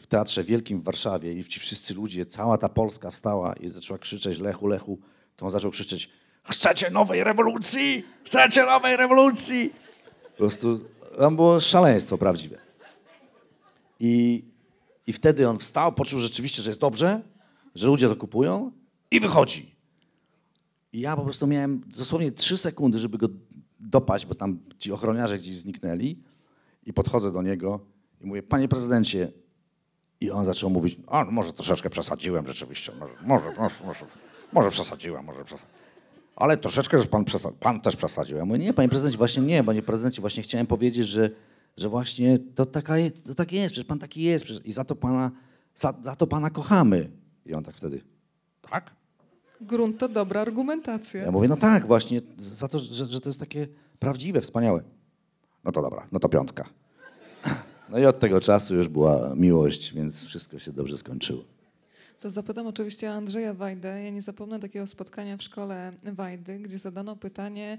w 0.00 0.06
Teatrze 0.06 0.44
Wielkim 0.44 0.80
w 0.80 0.84
Warszawie 0.84 1.32
i 1.32 1.44
ci 1.44 1.60
wszyscy 1.60 1.94
ludzie, 1.94 2.26
cała 2.26 2.58
ta 2.58 2.68
Polska 2.68 3.10
wstała 3.10 3.54
i 3.54 3.68
zaczęła 3.68 3.98
krzyczeć 3.98 4.38
Lechu, 4.38 4.66
Lechu, 4.66 4.98
to 5.36 5.46
on 5.46 5.52
zaczął 5.52 5.70
krzyczeć 5.70 6.10
chcecie 6.44 6.90
nowej 6.90 7.24
rewolucji? 7.24 8.04
Chcecie 8.24 8.66
nowej 8.66 8.96
rewolucji? 8.96 9.72
Po 10.30 10.36
prostu 10.36 10.80
tam 11.18 11.36
było 11.36 11.60
szaleństwo 11.60 12.18
prawdziwe. 12.18 12.58
I, 14.00 14.44
I 15.06 15.12
wtedy 15.12 15.48
on 15.48 15.58
wstał, 15.58 15.92
poczuł 15.92 16.20
rzeczywiście, 16.20 16.62
że 16.62 16.70
jest 16.70 16.80
dobrze, 16.80 17.22
że 17.74 17.86
ludzie 17.86 18.08
to 18.08 18.16
kupują 18.16 18.72
i 19.10 19.20
wychodzi. 19.20 19.74
I 20.92 21.00
ja 21.00 21.16
po 21.16 21.22
prostu 21.22 21.46
miałem 21.46 21.80
dosłownie 21.86 22.32
trzy 22.32 22.58
sekundy, 22.58 22.98
żeby 22.98 23.18
go 23.18 23.28
dopaść, 23.80 24.26
bo 24.26 24.34
tam 24.34 24.58
ci 24.78 24.92
ochroniarze 24.92 25.38
gdzieś 25.38 25.56
zniknęli. 25.56 26.22
I 26.86 26.92
podchodzę 26.92 27.32
do 27.32 27.42
niego 27.42 27.80
i 28.20 28.26
mówię, 28.26 28.42
panie 28.42 28.68
prezydencie. 28.68 29.32
I 30.22 30.30
on 30.30 30.44
zaczął 30.44 30.70
mówić, 30.70 30.96
a 31.06 31.24
może 31.24 31.52
troszeczkę 31.52 31.90
przesadziłem 31.90 32.46
rzeczywiście, 32.46 32.92
może, 33.00 33.12
może, 33.22 33.46
może, 33.58 33.84
może, 33.84 34.06
może 34.52 34.70
przesadziłem, 34.70 35.24
może 35.24 35.44
przesadziłem. 35.44 35.74
Ale 36.36 36.56
troszeczkę, 36.56 37.00
że 37.00 37.06
pan, 37.06 37.24
przesa- 37.24 37.52
pan 37.60 37.80
też 37.80 37.96
przesadził. 37.96 38.36
Ja 38.36 38.44
mówię, 38.44 38.58
nie, 38.58 38.72
panie 38.72 38.88
prezydencie, 38.88 39.18
właśnie 39.18 39.42
nie, 39.42 39.64
panie 39.64 39.82
prezydencie, 39.82 40.20
właśnie 40.20 40.42
chciałem 40.42 40.66
powiedzieć, 40.66 41.06
że, 41.06 41.30
że 41.76 41.88
właśnie 41.88 42.38
to, 42.54 42.66
taka, 42.66 42.94
to 43.26 43.34
tak 43.34 43.52
jest, 43.52 43.72
przecież 43.72 43.88
pan 43.88 43.98
taki 43.98 44.22
jest 44.22 44.44
przecież, 44.44 44.66
i 44.66 44.72
za 44.72 44.84
to, 44.84 44.96
pana, 44.96 45.30
za, 45.76 45.94
za 46.02 46.16
to 46.16 46.26
pana 46.26 46.50
kochamy. 46.50 47.10
I 47.46 47.54
on 47.54 47.64
tak 47.64 47.76
wtedy, 47.76 48.00
tak? 48.70 48.90
Grunt 49.60 49.98
to 49.98 50.08
dobra 50.08 50.40
argumentacja. 50.40 51.22
Ja 51.22 51.30
mówię, 51.30 51.48
no 51.48 51.56
tak, 51.56 51.86
właśnie, 51.86 52.20
za 52.38 52.68
to, 52.68 52.78
że, 52.78 53.06
że 53.06 53.20
to 53.20 53.28
jest 53.28 53.40
takie 53.40 53.68
prawdziwe, 53.98 54.40
wspaniałe. 54.40 54.82
No 55.64 55.72
to 55.72 55.82
dobra, 55.82 56.06
no 56.12 56.18
to 56.20 56.28
piątka. 56.28 56.68
No 57.92 57.98
i 57.98 58.06
od 58.06 58.20
tego 58.20 58.40
czasu 58.40 58.74
już 58.74 58.88
była 58.88 59.34
miłość, 59.36 59.94
więc 59.94 60.24
wszystko 60.24 60.58
się 60.58 60.72
dobrze 60.72 60.98
skończyło. 60.98 61.44
To 62.20 62.30
zapytam 62.30 62.66
oczywiście 62.66 63.12
Andrzeja 63.12 63.54
Wajdę. 63.54 64.02
Ja 64.04 64.10
nie 64.10 64.22
zapomnę 64.22 64.60
takiego 64.60 64.86
spotkania 64.86 65.36
w 65.36 65.42
szkole 65.42 65.92
Wajdy, 66.04 66.58
gdzie 66.58 66.78
zadano 66.78 67.16
pytanie, 67.16 67.78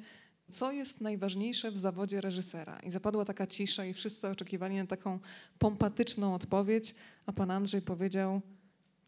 co 0.51 0.71
jest 0.71 1.01
najważniejsze 1.01 1.71
w 1.71 1.77
zawodzie 1.77 2.21
reżysera. 2.21 2.79
I 2.79 2.91
zapadła 2.91 3.25
taka 3.25 3.47
cisza 3.47 3.85
i 3.85 3.93
wszyscy 3.93 4.27
oczekiwali 4.27 4.75
na 4.75 4.85
taką 4.85 5.19
pompatyczną 5.59 6.35
odpowiedź, 6.35 6.95
a 7.25 7.33
pan 7.33 7.51
Andrzej 7.51 7.81
powiedział, 7.81 8.41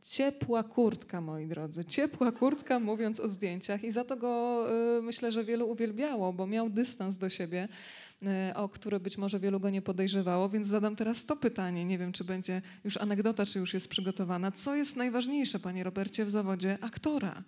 ciepła 0.01 0.63
kurtka, 0.63 1.21
moi 1.21 1.47
drodzy. 1.47 1.85
Ciepła 1.85 2.31
kurtka, 2.31 2.79
mówiąc 2.79 3.19
o 3.19 3.29
zdjęciach. 3.29 3.83
I 3.83 3.91
za 3.91 4.03
to 4.03 4.17
go 4.17 4.65
y, 4.97 5.01
myślę, 5.01 5.31
że 5.31 5.43
wielu 5.43 5.69
uwielbiało, 5.69 6.33
bo 6.33 6.47
miał 6.47 6.69
dystans 6.69 7.17
do 7.17 7.29
siebie, 7.29 7.67
o 8.55 8.69
który 8.69 8.99
być 8.99 9.17
może 9.17 9.39
wielu 9.39 9.59
go 9.59 9.69
nie 9.69 9.81
podejrzewało. 9.81 10.49
Więc 10.49 10.67
zadam 10.67 10.95
teraz 10.95 11.25
to 11.25 11.35
pytanie. 11.35 11.85
Nie 11.85 11.97
wiem, 11.97 12.11
czy 12.11 12.23
będzie 12.23 12.61
już 12.83 12.97
anegdota, 12.97 13.45
czy 13.45 13.59
już 13.59 13.73
jest 13.73 13.87
przygotowana. 13.87 14.51
Co 14.51 14.75
jest 14.75 14.95
najważniejsze, 14.95 15.59
panie 15.59 15.83
Robercie, 15.83 16.25
w 16.25 16.29
zawodzie 16.29 16.77
aktora? 16.81 17.43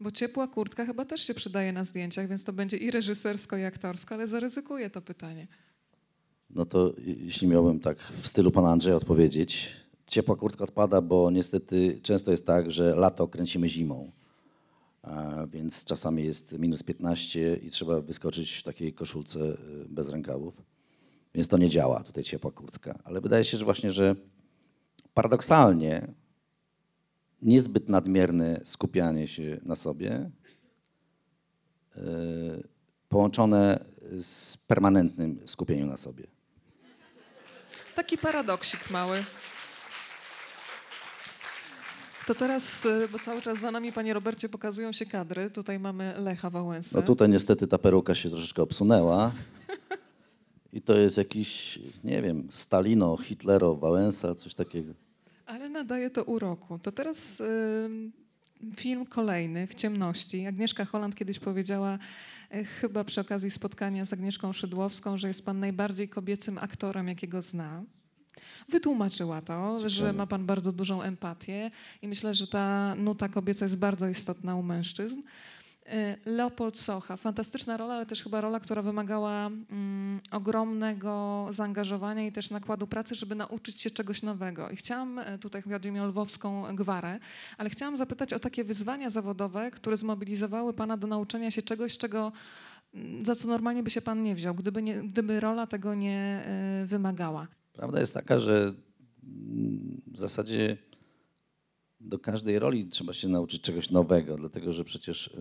Bo 0.00 0.10
ciepła 0.10 0.48
kurtka 0.48 0.86
chyba 0.86 1.04
też 1.04 1.22
się 1.22 1.34
przydaje 1.34 1.72
na 1.72 1.84
zdjęciach, 1.84 2.28
więc 2.28 2.44
to 2.44 2.52
będzie 2.52 2.76
i 2.76 2.90
reżysersko, 2.90 3.56
i 3.56 3.64
aktorsko, 3.64 4.14
ale 4.14 4.28
zaryzykuję 4.28 4.90
to 4.90 5.02
pytanie. 5.02 5.46
No 6.50 6.66
to 6.66 6.94
jeśli 6.98 7.48
miałbym 7.48 7.80
tak 7.80 7.98
w 7.98 8.26
stylu 8.26 8.50
pana 8.50 8.70
Andrzeja 8.70 8.96
odpowiedzieć, 8.96 9.72
ciepła 10.06 10.36
kurtka 10.36 10.64
odpada, 10.64 11.00
bo 11.00 11.30
niestety 11.30 12.00
często 12.02 12.30
jest 12.30 12.46
tak, 12.46 12.70
że 12.70 12.94
lato 12.94 13.28
kręcimy 13.28 13.68
zimą. 13.68 14.12
Więc 15.46 15.84
czasami 15.84 16.24
jest 16.24 16.58
minus 16.58 16.82
15 16.82 17.56
i 17.56 17.70
trzeba 17.70 18.00
wyskoczyć 18.00 18.52
w 18.52 18.62
takiej 18.62 18.92
koszulce 18.92 19.40
y, 19.40 19.56
bez 19.88 20.08
rękawów. 20.08 20.54
Więc 21.34 21.48
to 21.48 21.58
nie 21.58 21.68
działa, 21.68 22.02
tutaj 22.02 22.24
ciepła 22.24 22.50
kurtka. 22.50 22.98
Ale 23.04 23.20
wydaje 23.20 23.44
się, 23.44 23.56
że 23.56 23.64
właśnie, 23.64 23.92
że 23.92 24.16
paradoksalnie 25.14 26.08
niezbyt 27.42 27.88
nadmierne 27.88 28.60
skupianie 28.64 29.28
się 29.28 29.60
na 29.62 29.76
sobie, 29.76 30.30
y, 31.96 32.00
połączone 33.08 33.84
z 34.20 34.56
permanentnym 34.56 35.40
skupieniem 35.46 35.88
na 35.88 35.96
sobie. 35.96 36.26
Taki 37.94 38.18
paradoksik 38.18 38.90
mały. 38.90 39.24
To 42.26 42.34
teraz, 42.34 42.84
y, 42.84 43.08
bo 43.12 43.18
cały 43.18 43.42
czas 43.42 43.58
za 43.58 43.70
nami, 43.70 43.92
panie 43.92 44.14
Robercie, 44.14 44.48
pokazują 44.48 44.92
się 44.92 45.06
kadry. 45.06 45.50
Tutaj 45.50 45.78
mamy 45.78 46.14
Lecha 46.16 46.50
Wałęsę. 46.50 46.96
No 46.96 47.02
tutaj 47.02 47.28
niestety 47.28 47.66
ta 47.66 47.78
peruka 47.78 48.14
się 48.14 48.30
troszeczkę 48.30 48.62
obsunęła. 48.62 49.32
I 50.72 50.82
to 50.82 50.98
jest 50.98 51.16
jakiś, 51.16 51.78
nie 52.04 52.22
wiem, 52.22 52.48
Stalino, 52.50 53.16
Hitlero, 53.16 53.74
Wałęsa, 53.74 54.34
coś 54.34 54.54
takiego. 54.54 54.92
Ale 55.46 55.68
nadaje 55.68 56.10
to 56.10 56.24
uroku. 56.24 56.78
To 56.78 56.92
teraz 56.92 57.40
y, 57.40 57.90
film 58.76 59.06
kolejny, 59.06 59.66
W 59.66 59.74
ciemności. 59.74 60.46
Agnieszka 60.46 60.84
Holland 60.84 61.14
kiedyś 61.14 61.38
powiedziała, 61.38 61.98
y, 62.54 62.64
chyba 62.64 63.04
przy 63.04 63.20
okazji 63.20 63.50
spotkania 63.50 64.04
z 64.04 64.12
Agnieszką 64.12 64.52
Szydłowską, 64.52 65.18
że 65.18 65.28
jest 65.28 65.44
pan 65.46 65.60
najbardziej 65.60 66.08
kobiecym 66.08 66.58
aktorem, 66.58 67.08
jakiego 67.08 67.42
zna. 67.42 67.82
Wytłumaczyła 68.68 69.42
to, 69.42 69.74
Ciekawe. 69.76 69.90
że 69.90 70.12
ma 70.12 70.26
pan 70.26 70.46
bardzo 70.46 70.72
dużą 70.72 71.02
empatię 71.02 71.70
i 72.02 72.08
myślę, 72.08 72.34
że 72.34 72.46
ta 72.46 72.94
nuta 72.94 73.28
kobieca 73.28 73.64
jest 73.64 73.76
bardzo 73.76 74.08
istotna 74.08 74.56
u 74.56 74.62
mężczyzn. 74.62 75.22
Y, 75.86 76.16
Leopold 76.26 76.78
Socha, 76.78 77.16
fantastyczna 77.16 77.76
rola, 77.76 77.94
ale 77.94 78.06
też 78.06 78.22
chyba 78.22 78.40
rola, 78.40 78.60
która 78.60 78.82
wymagała 78.82 79.46
mm, 79.46 80.20
ogromnego 80.30 81.46
zaangażowania 81.50 82.26
i 82.26 82.32
też 82.32 82.50
nakładu 82.50 82.86
pracy, 82.86 83.14
żeby 83.14 83.34
nauczyć 83.34 83.80
się 83.80 83.90
czegoś 83.90 84.22
nowego. 84.22 84.70
I 84.70 84.76
chciałam, 84.76 85.18
e, 85.18 85.38
tutaj 85.38 85.62
chodzi 85.62 85.90
mi 85.90 86.00
o 86.00 86.06
lwowską 86.06 86.76
gwarę, 86.76 87.18
ale 87.58 87.70
chciałam 87.70 87.96
zapytać 87.96 88.32
o 88.32 88.38
takie 88.38 88.64
wyzwania 88.64 89.10
zawodowe, 89.10 89.70
które 89.70 89.96
zmobilizowały 89.96 90.74
pana 90.74 90.96
do 90.96 91.06
nauczenia 91.06 91.50
się 91.50 91.62
czegoś, 91.62 91.98
czego 91.98 92.32
mm, 92.94 93.24
za 93.26 93.36
co 93.36 93.48
normalnie 93.48 93.82
by 93.82 93.90
się 93.90 94.02
pan 94.02 94.22
nie 94.22 94.34
wziął, 94.34 94.54
gdyby, 94.54 94.82
nie, 94.82 94.94
gdyby 94.94 95.40
rola 95.40 95.66
tego 95.66 95.94
nie 95.94 96.44
y, 96.82 96.86
wymagała. 96.86 97.46
Prawda 97.74 98.00
jest 98.00 98.14
taka, 98.14 98.38
że 98.38 98.74
mm, 99.22 100.02
w 100.06 100.18
zasadzie 100.18 100.76
do 102.00 102.18
każdej 102.18 102.58
roli 102.58 102.86
trzeba 102.86 103.12
się 103.12 103.28
nauczyć 103.28 103.62
czegoś 103.62 103.90
nowego, 103.90 104.36
dlatego 104.36 104.72
że 104.72 104.84
przecież 104.84 105.36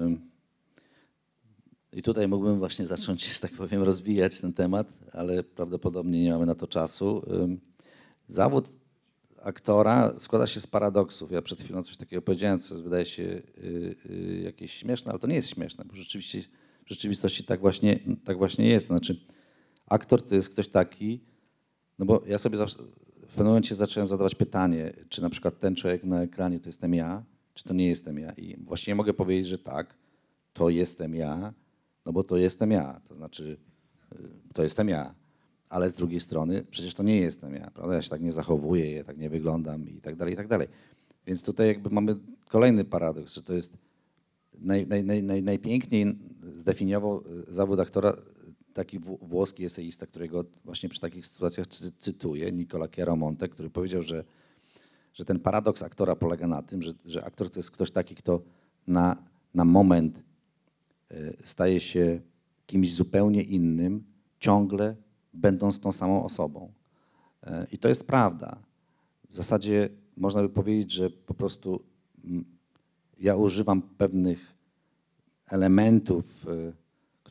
i 1.93 2.01
tutaj 2.01 2.27
mógłbym 2.27 2.59
właśnie 2.59 2.87
zacząć, 2.87 3.33
że 3.33 3.39
tak 3.39 3.51
powiem, 3.51 3.83
rozwijać 3.83 4.39
ten 4.39 4.53
temat, 4.53 4.87
ale 5.11 5.43
prawdopodobnie 5.43 6.23
nie 6.23 6.31
mamy 6.31 6.45
na 6.45 6.55
to 6.55 6.67
czasu. 6.67 7.21
Zawód 8.29 8.69
aktora 9.41 10.13
składa 10.19 10.47
się 10.47 10.61
z 10.61 10.67
paradoksów. 10.67 11.31
Ja 11.31 11.41
przed 11.41 11.61
chwilą 11.61 11.83
coś 11.83 11.97
takiego 11.97 12.21
powiedziałem, 12.21 12.59
co 12.59 12.75
wydaje 12.75 13.05
się 13.05 13.23
y, 13.23 13.95
y, 14.09 14.41
jakieś 14.43 14.73
śmieszne, 14.73 15.11
ale 15.11 15.19
to 15.19 15.27
nie 15.27 15.35
jest 15.35 15.49
śmieszne, 15.49 15.85
bo 15.85 15.95
rzeczywiście 15.95 16.41
w 16.85 16.89
rzeczywistości 16.89 17.43
tak 17.43 17.59
właśnie, 17.59 17.99
tak 18.25 18.37
właśnie 18.37 18.67
jest. 18.67 18.87
Znaczy, 18.87 19.19
aktor 19.87 20.21
to 20.21 20.35
jest 20.35 20.49
ktoś 20.49 20.69
taki, 20.69 21.19
no 21.99 22.05
bo 22.05 22.21
ja 22.27 22.37
sobie 22.37 22.57
zawsze, 22.57 22.77
w 23.27 23.27
pewnym 23.27 23.47
momencie 23.47 23.75
zacząłem 23.75 24.09
zadawać 24.09 24.35
pytanie, 24.35 24.93
czy 25.09 25.21
na 25.21 25.29
przykład 25.29 25.59
ten 25.59 25.75
człowiek 25.75 26.03
na 26.03 26.21
ekranie 26.21 26.59
to 26.59 26.69
jestem 26.69 26.93
ja, 26.93 27.23
czy 27.53 27.63
to 27.63 27.73
nie 27.73 27.87
jestem 27.87 28.19
ja. 28.19 28.31
I 28.31 28.57
właściwie 28.63 28.95
mogę 28.95 29.13
powiedzieć, 29.13 29.47
że 29.47 29.57
tak, 29.57 29.95
to 30.53 30.69
jestem 30.69 31.15
ja, 31.15 31.53
no 32.05 32.13
bo 32.13 32.23
to 32.23 32.37
jestem 32.37 32.71
ja, 32.71 33.01
to 33.07 33.15
znaczy 33.15 33.57
y, 34.13 34.17
to 34.53 34.63
jestem 34.63 34.89
ja. 34.89 35.13
Ale 35.69 35.89
z 35.89 35.95
drugiej 35.95 36.19
strony 36.19 36.65
przecież 36.71 36.95
to 36.95 37.03
nie 37.03 37.17
jestem 37.17 37.55
ja, 37.55 37.71
prawda? 37.71 37.95
Ja 37.95 38.01
się 38.01 38.09
tak 38.09 38.21
nie 38.21 38.33
zachowuję, 38.33 38.91
ja 38.91 39.03
tak 39.03 39.17
nie 39.17 39.29
wyglądam 39.29 39.89
i 39.89 40.01
tak 40.01 40.15
dalej, 40.15 40.33
i 40.33 40.37
tak 40.37 40.47
dalej. 40.47 40.67
Więc 41.27 41.43
tutaj 41.43 41.67
jakby 41.67 41.89
mamy 41.89 42.15
kolejny 42.49 42.85
paradoks, 42.85 43.33
że 43.33 43.43
to 43.43 43.53
jest 43.53 43.77
naj, 44.59 44.87
naj, 44.87 45.23
naj, 45.23 45.43
najpiękniej 45.43 46.15
zdefiniował 46.55 47.23
y, 47.49 47.53
zawód 47.53 47.79
aktora 47.79 48.13
taki 48.73 48.99
wł- 48.99 49.17
włoski 49.21 49.65
eseista, 49.65 50.07
którego 50.07 50.45
właśnie 50.65 50.89
przy 50.89 50.99
takich 50.99 51.27
sytuacjach 51.27 51.67
cy, 51.67 51.91
cytuję, 51.91 52.51
Nicola 52.51 52.87
Chiaromonte, 52.95 53.49
który 53.49 53.69
powiedział, 53.69 54.03
że, 54.03 54.23
że 55.13 55.25
ten 55.25 55.39
paradoks 55.39 55.83
aktora 55.83 56.15
polega 56.15 56.47
na 56.47 56.61
tym, 56.61 56.81
że, 56.81 56.93
że 57.05 57.25
aktor 57.25 57.49
to 57.49 57.59
jest 57.59 57.71
ktoś 57.71 57.91
taki, 57.91 58.15
kto 58.15 58.41
na, 58.87 59.23
na 59.53 59.65
moment 59.65 60.23
y, 61.11 61.37
staje 61.45 61.79
się 61.79 62.21
kimś 62.65 62.93
zupełnie 62.93 63.43
innym, 63.43 64.03
ciągle 64.39 64.95
będąc 65.33 65.79
tą 65.79 65.91
samą 65.91 66.23
osobą. 66.23 66.71
E, 67.43 67.67
I 67.71 67.77
to 67.77 67.87
jest 67.87 68.03
prawda. 68.03 68.57
W 69.29 69.35
zasadzie 69.35 69.89
można 70.17 70.41
by 70.41 70.49
powiedzieć, 70.49 70.91
że 70.91 71.09
po 71.09 71.33
prostu 71.33 71.83
ja 73.19 73.35
używam 73.35 73.81
pewnych 73.81 74.53
elementów, 75.49 76.47
y, 76.47 76.82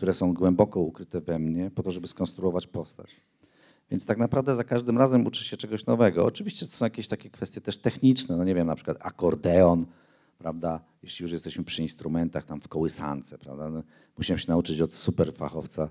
które 0.03 0.15
są 0.15 0.35
głęboko 0.35 0.81
ukryte 0.81 1.21
we 1.21 1.38
mnie, 1.38 1.71
po 1.71 1.83
to, 1.83 1.91
żeby 1.91 2.09
skonstruować 2.09 2.67
postać. 2.67 3.17
Więc 3.91 4.07
tak 4.07 4.19
naprawdę 4.19 4.57
za 4.57 4.65
każdym 4.65 4.99
razem 4.99 5.27
uczy 5.27 5.45
się 5.45 5.57
czegoś 5.57 5.87
nowego. 5.87 6.25
Oczywiście 6.25 6.67
to 6.67 6.73
są 6.73 6.85
jakieś 6.85 7.09
takie 7.09 7.31
kwestie 7.31 7.61
też 7.61 7.79
techniczne, 7.79 8.37
no 8.37 8.45
nie 8.45 8.55
wiem, 8.55 8.67
na 8.67 8.75
przykład 8.75 8.97
akordeon, 9.01 9.87
prawda, 10.38 10.81
jeśli 11.03 11.23
już 11.23 11.33
jesteśmy 11.33 11.65
przy 11.65 11.83
instrumentach, 11.83 12.45
tam 12.45 12.61
w 12.61 12.69
kołysance, 12.69 13.38
prawda, 13.38 13.71
no, 13.71 13.83
musiałem 14.19 14.38
się 14.38 14.49
nauczyć 14.49 14.81
od 14.81 14.93
super 14.93 15.33
fachowca, 15.33 15.88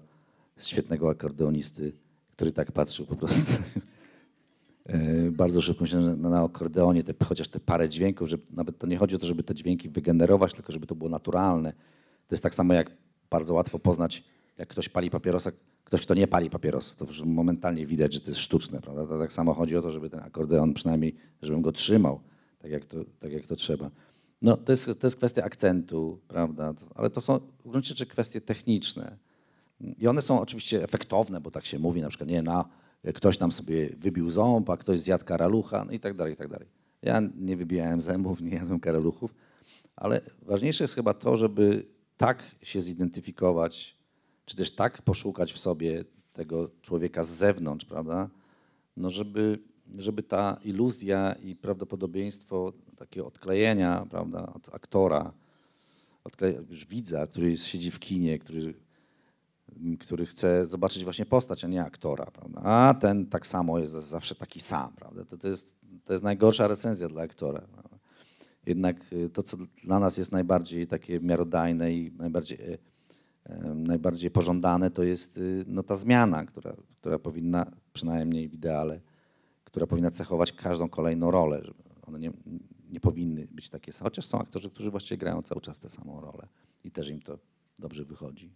świetnego 0.58 1.10
akordeonisty, 1.10 1.94
który 2.32 2.52
tak 2.52 2.72
patrzył 2.72 3.06
po 3.06 3.16
prostu. 3.16 3.52
E, 4.86 5.32
Bardzo 5.32 5.62
szybko 5.62 5.86
na, 5.86 6.30
na 6.30 6.44
akordeonie, 6.44 7.04
te, 7.04 7.26
chociaż 7.26 7.48
te 7.48 7.60
parę 7.60 7.90
dźwięków, 7.90 8.30
że 8.30 8.38
nawet 8.50 8.78
to 8.78 8.88
nie 8.88 8.98
chodzi 8.98 9.16
o 9.16 9.20
to, 9.20 9.26
żeby 9.26 9.44
te 9.44 9.56
dźwięki 9.56 9.90
wygenerować, 9.90 10.54
tylko 10.54 10.72
żeby 10.72 10.88
to 10.88 10.96
było 10.96 11.10
naturalne. 11.10 11.74
To 12.28 12.36
jest 12.36 12.44
tak 12.44 12.56
samo 12.56 12.74
jak 12.74 12.92
bardzo 13.32 13.54
łatwo 13.54 13.80
poznać, 13.80 14.24
jak 14.58 14.70
ktoś 14.70 14.90
pali 14.90 15.10
papierosa, 15.10 15.52
ktoś, 15.84 16.02
kto 16.02 16.14
nie 16.14 16.28
pali 16.28 16.50
papierosa, 16.50 16.96
to 16.96 17.06
momentalnie 17.26 17.86
widać, 17.86 18.14
że 18.14 18.20
to 18.20 18.32
jest 18.32 18.40
sztuczne, 18.40 18.82
prawda? 18.82 19.08
To 19.08 19.20
tak 19.20 19.34
samo 19.34 19.54
chodzi 19.54 19.78
o 19.78 19.82
to, 19.82 19.92
żeby 19.92 20.10
ten 20.10 20.20
akordeon 20.20 20.74
przynajmniej, 20.74 21.16
żebym 21.42 21.62
go 21.62 21.72
trzymał, 21.72 22.20
tak 22.60 22.72
jak 22.72 22.86
to, 22.86 22.98
tak 23.20 23.32
jak 23.32 23.48
to 23.48 23.56
trzeba. 23.56 23.92
No, 24.42 24.58
to 24.58 24.72
jest, 24.72 24.86
to 25.00 25.08
jest 25.08 25.18
kwestia 25.18 25.44
akcentu, 25.44 26.20
prawda? 26.28 26.74
Ale 26.96 27.10
to 27.10 27.22
są 27.22 27.40
w 27.66 27.70
gruncie 27.70 27.90
rzeczy 27.90 28.06
kwestie 28.06 28.42
techniczne. 28.42 29.18
I 29.98 30.08
one 30.08 30.22
są 30.22 30.42
oczywiście 30.42 30.84
efektowne, 30.84 31.42
bo 31.42 31.52
tak 31.52 31.66
się 31.66 31.80
mówi, 31.80 32.02
na 32.02 32.10
przykład, 32.10 32.30
nie, 32.30 32.42
na, 32.42 32.66
ktoś 33.14 33.38
tam 33.38 33.52
sobie 33.52 33.90
wybił 33.90 34.30
ząb, 34.30 34.70
a 34.70 34.78
ktoś 34.78 35.00
zjadł 35.00 35.26
karalucha, 35.26 35.86
no 35.86 35.92
i 35.92 36.00
tak 36.00 36.16
dalej, 36.16 36.34
i 36.34 36.38
tak 36.38 36.48
dalej. 36.48 36.68
Ja 37.02 37.22
nie 37.36 37.58
wybijałem 37.58 38.02
zębów, 38.02 38.42
nie 38.52 38.56
jadłem 38.56 38.80
karaluchów, 38.80 39.36
ale 39.96 40.22
ważniejsze 40.42 40.84
jest 40.84 40.96
chyba 40.96 41.14
to, 41.14 41.38
żeby 41.38 41.86
tak 42.22 42.44
się 42.62 42.82
zidentyfikować, 42.82 43.98
czy 44.46 44.56
też 44.56 44.76
tak 44.76 45.02
poszukać 45.02 45.54
w 45.54 45.58
sobie 45.58 46.06
tego 46.34 46.70
człowieka 46.82 47.24
z 47.24 47.30
zewnątrz, 47.30 47.86
prawda? 47.86 48.30
No 48.98 49.10
żeby, 49.10 49.60
żeby 49.98 50.24
ta 50.24 50.58
iluzja 50.64 51.36
i 51.44 51.56
prawdopodobieństwo 51.56 52.74
takiego 52.98 53.28
odklejenia, 53.28 54.06
prawda, 54.10 54.54
od 54.54 54.76
aktora, 54.76 55.34
odkle- 56.24 56.70
już 56.70 56.86
widza, 56.86 57.28
który 57.28 57.58
siedzi 57.58 57.92
w 57.92 58.00
kinie, 58.00 58.40
który 58.40 58.74
który 60.00 60.26
chce 60.26 60.66
zobaczyć 60.66 61.04
właśnie 61.04 61.26
postać, 61.26 61.64
a 61.64 61.68
nie 61.68 61.84
aktora, 61.84 62.26
prawda? 62.26 62.62
A 62.64 62.94
ten 62.94 63.26
tak 63.26 63.48
samo 63.48 63.80
jest 63.80 63.94
zawsze 63.94 64.36
taki 64.36 64.60
sam, 64.60 64.94
prawda? 64.94 65.26
To, 65.26 65.38
to, 65.38 65.48
jest, 65.48 65.76
to 66.06 66.14
jest 66.14 66.24
najgorsza 66.24 66.68
recenzja 66.68 67.10
dla 67.10 67.24
aktora. 67.24 67.62
Prawda? 67.62 68.01
Jednak 68.66 69.14
y, 69.14 69.30
to, 69.30 69.44
co 69.44 69.58
dla 69.84 70.00
nas 70.00 70.18
jest 70.18 70.32
najbardziej 70.32 70.88
takie 70.88 71.20
miarodajne 71.20 71.94
i 71.94 72.12
najbardziej, 72.12 72.60
y, 72.60 72.78
najbardziej 73.76 74.32
pożądane, 74.32 74.92
to 74.92 75.04
jest 75.04 75.38
y, 75.38 75.66
no, 75.68 75.84
ta 75.84 75.96
zmiana, 75.96 76.46
która, 76.46 76.76
która 77.00 77.20
powinna, 77.20 77.72
przynajmniej 77.94 78.50
w 78.50 78.54
ideale, 78.54 79.02
która 79.64 79.88
powinna 79.88 80.12
cechować 80.12 80.52
każdą 80.52 80.90
kolejną 80.90 81.32
rolę. 81.32 81.62
One 82.08 82.20
nie, 82.20 82.32
nie 82.90 83.00
powinny 83.00 83.48
być 83.52 83.70
takie 83.70 83.94
same, 83.94 84.10
chociaż 84.10 84.26
są 84.26 84.40
aktorzy, 84.40 84.70
którzy 84.70 84.92
właściwie 84.92 85.18
grają 85.18 85.42
cały 85.42 85.62
czas 85.62 85.80
tę 85.80 85.90
samą 85.90 86.22
rolę 86.22 86.48
i 86.84 86.92
też 86.92 87.10
im 87.10 87.22
to 87.22 87.40
dobrze 87.80 88.06
wychodzi. 88.06 88.54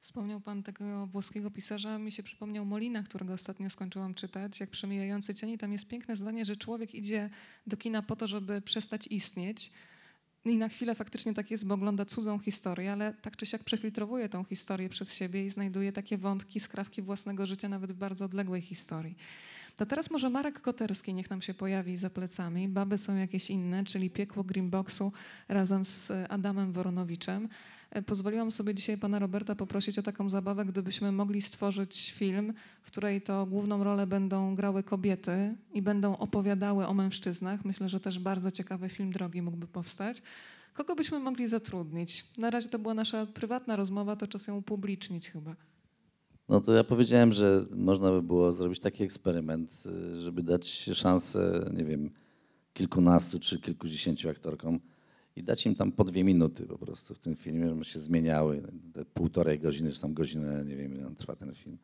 Wspomniał 0.00 0.40
pan 0.40 0.62
tego 0.62 1.06
włoskiego 1.06 1.50
pisarza, 1.50 1.98
mi 1.98 2.12
się 2.12 2.22
przypomniał 2.22 2.66
Molina, 2.66 3.02
którego 3.02 3.32
ostatnio 3.32 3.70
skończyłam 3.70 4.14
czytać, 4.14 4.60
jak 4.60 4.70
przemijający 4.70 5.34
cieni. 5.34 5.58
Tam 5.58 5.72
jest 5.72 5.88
piękne 5.88 6.16
zdanie, 6.16 6.44
że 6.44 6.56
człowiek 6.56 6.94
idzie 6.94 7.30
do 7.66 7.76
kina 7.76 8.02
po 8.02 8.16
to, 8.16 8.28
żeby 8.28 8.62
przestać 8.62 9.06
istnieć. 9.06 9.72
I 10.44 10.58
na 10.58 10.68
chwilę 10.68 10.94
faktycznie 10.94 11.34
tak 11.34 11.50
jest, 11.50 11.66
bo 11.66 11.74
ogląda 11.74 12.04
cudzą 12.04 12.38
historię, 12.38 12.92
ale 12.92 13.12
tak 13.12 13.36
czy 13.36 13.46
siak 13.46 13.64
przefiltrowuje 13.64 14.28
tą 14.28 14.44
historię 14.44 14.88
przez 14.88 15.14
siebie 15.14 15.46
i 15.46 15.50
znajduje 15.50 15.92
takie 15.92 16.18
wątki, 16.18 16.60
skrawki 16.60 17.02
własnego 17.02 17.46
życia 17.46 17.68
nawet 17.68 17.92
w 17.92 17.96
bardzo 17.96 18.24
odległej 18.24 18.62
historii. 18.62 19.16
To 19.76 19.86
teraz 19.86 20.10
może 20.10 20.30
Marek 20.30 20.60
Koterski 20.60 21.14
niech 21.14 21.30
nam 21.30 21.42
się 21.42 21.54
pojawi 21.54 21.96
za 21.96 22.10
plecami. 22.10 22.68
Baby 22.68 22.98
są 22.98 23.16
jakieś 23.16 23.50
inne, 23.50 23.84
czyli 23.84 24.10
piekło 24.10 24.44
Greenboxu 24.44 25.12
razem 25.48 25.84
z 25.84 26.12
Adamem 26.28 26.72
Woronowiczem. 26.72 27.48
E, 27.90 28.02
Pozwoliłam 28.02 28.52
sobie 28.52 28.74
dzisiaj 28.74 28.98
pana 28.98 29.18
Roberta 29.18 29.54
poprosić 29.54 29.98
o 29.98 30.02
taką 30.02 30.30
zabawę, 30.30 30.64
gdybyśmy 30.64 31.12
mogli 31.12 31.42
stworzyć 31.42 32.12
film, 32.12 32.54
w 32.82 32.86
której 32.86 33.22
to 33.22 33.46
główną 33.46 33.84
rolę 33.84 34.06
będą 34.06 34.54
grały 34.54 34.82
kobiety 34.82 35.54
i 35.74 35.82
będą 35.82 36.16
opowiadały 36.16 36.86
o 36.86 36.94
mężczyznach. 36.94 37.64
Myślę, 37.64 37.88
że 37.88 38.00
też 38.00 38.18
bardzo 38.18 38.50
ciekawy 38.50 38.88
film 38.88 39.12
drogi 39.12 39.42
mógłby 39.42 39.66
powstać. 39.66 40.22
Kogo 40.74 40.94
byśmy 40.94 41.20
mogli 41.20 41.48
zatrudnić? 41.48 42.38
Na 42.38 42.50
razie 42.50 42.68
to 42.68 42.78
była 42.78 42.94
nasza 42.94 43.26
prywatna 43.26 43.76
rozmowa, 43.76 44.16
to 44.16 44.26
czas 44.26 44.46
ją 44.46 44.56
upublicznić 44.56 45.30
chyba. 45.30 45.56
No 46.48 46.60
to 46.60 46.72
ja 46.72 46.84
powiedziałem, 46.84 47.32
że 47.32 47.66
można 47.76 48.10
by 48.10 48.22
było 48.22 48.52
zrobić 48.52 48.80
taki 48.80 49.02
eksperyment, 49.02 49.82
y, 49.86 50.20
żeby 50.20 50.42
dać 50.42 50.68
szansę, 50.94 51.70
nie 51.76 51.84
wiem, 51.84 52.10
kilkunastu 52.72 53.38
czy 53.38 53.60
kilkudziesięciu 53.60 54.28
aktorkom 54.28 54.80
i 55.36 55.44
dać 55.44 55.66
im 55.66 55.74
tam 55.74 55.92
po 55.92 56.04
dwie 56.04 56.24
minuty 56.24 56.66
po 56.66 56.78
prostu 56.78 57.14
w 57.14 57.18
tym 57.18 57.36
filmie, 57.36 57.68
żeby 57.68 57.84
się 57.84 58.00
zmieniały. 58.00 58.62
Te 58.92 59.04
półtorej 59.04 59.58
godziny, 59.58 59.92
czy 59.92 60.00
tam 60.00 60.14
godzinę, 60.14 60.64
nie 60.64 60.76
wiem 60.76 60.94
ile 60.94 61.14
trwa 61.14 61.36
ten 61.36 61.54
film, 61.54 61.78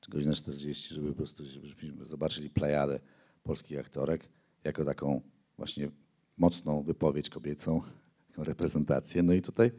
czy 0.00 0.10
godzinę 0.10 0.34
40, 0.34 0.94
żeby 0.94 1.08
po 1.08 1.14
prostu 1.14 1.44
żebyśmy 1.44 2.04
zobaczyli 2.04 2.50
plejadę 2.50 3.00
polskich 3.42 3.78
aktorek 3.78 4.28
jako 4.64 4.84
taką 4.84 5.20
właśnie 5.56 5.90
mocną 6.36 6.82
wypowiedź 6.82 7.30
kobiecą, 7.30 7.82
taką 8.28 8.44
reprezentację. 8.44 9.22
No 9.22 9.32
i 9.32 9.42
tutaj 9.42 9.70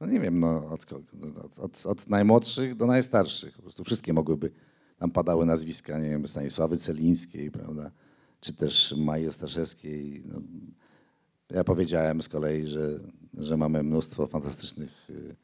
no 0.00 0.06
nie 0.06 0.20
wiem, 0.20 0.40
no, 0.40 0.70
od, 0.70 0.86
od, 0.92 1.58
od, 1.58 1.86
od 1.86 2.08
najmłodszych 2.08 2.76
do 2.76 2.86
najstarszych. 2.86 3.56
Po 3.56 3.62
prostu 3.62 3.84
wszystkie 3.84 4.12
mogłyby, 4.12 4.50
tam 4.98 5.10
padały 5.10 5.46
nazwiska, 5.46 5.98
nie 5.98 6.10
wiem, 6.10 6.28
Stanisławy 6.28 6.76
Celińskiej, 6.76 7.50
prawda, 7.50 7.90
czy 8.40 8.52
też 8.52 8.94
Maji 8.96 9.28
Ostaszewskiej. 9.28 10.22
No, 10.24 10.40
ja 11.50 11.64
powiedziałem 11.64 12.22
z 12.22 12.28
kolei, 12.28 12.66
że, 12.66 13.00
że 13.34 13.56
mamy 13.56 13.82
mnóstwo 13.82 14.26
fantastycznych 14.26 15.10
y, 15.10 15.36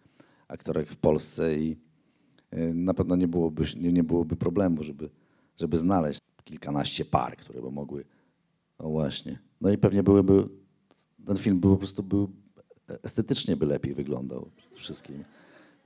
aktorek 0.49 0.89
w 0.89 0.97
Polsce 0.97 1.59
i 1.59 1.77
y, 2.55 2.75
na 2.75 2.95
pewno 2.95 3.17
nie 3.17 3.29
byłoby, 3.29 3.65
nie, 3.77 3.93
nie 3.93 4.05
byłoby 4.05 4.37
problemu, 4.37 4.83
żeby, 4.83 5.11
żeby 5.57 5.79
znaleźć 5.79 6.21
kilkanaście 6.45 7.05
par, 7.05 7.37
które 7.37 7.63
by 7.63 7.71
mogły, 7.71 8.05
no 8.81 8.89
właśnie. 8.89 9.39
No 9.61 9.71
i 9.71 9.79
pewnie 9.79 10.03
byłyby, 10.03 10.49
ten 11.27 11.37
film 11.37 11.61
by 11.61 11.69
po 11.69 11.77
prostu 11.77 12.03
był 12.03 12.31
estetycznie 13.03 13.57
by 13.57 13.67
lepiej 13.67 13.95
wyglądał 13.95 14.51
wszystkim. 14.75 15.25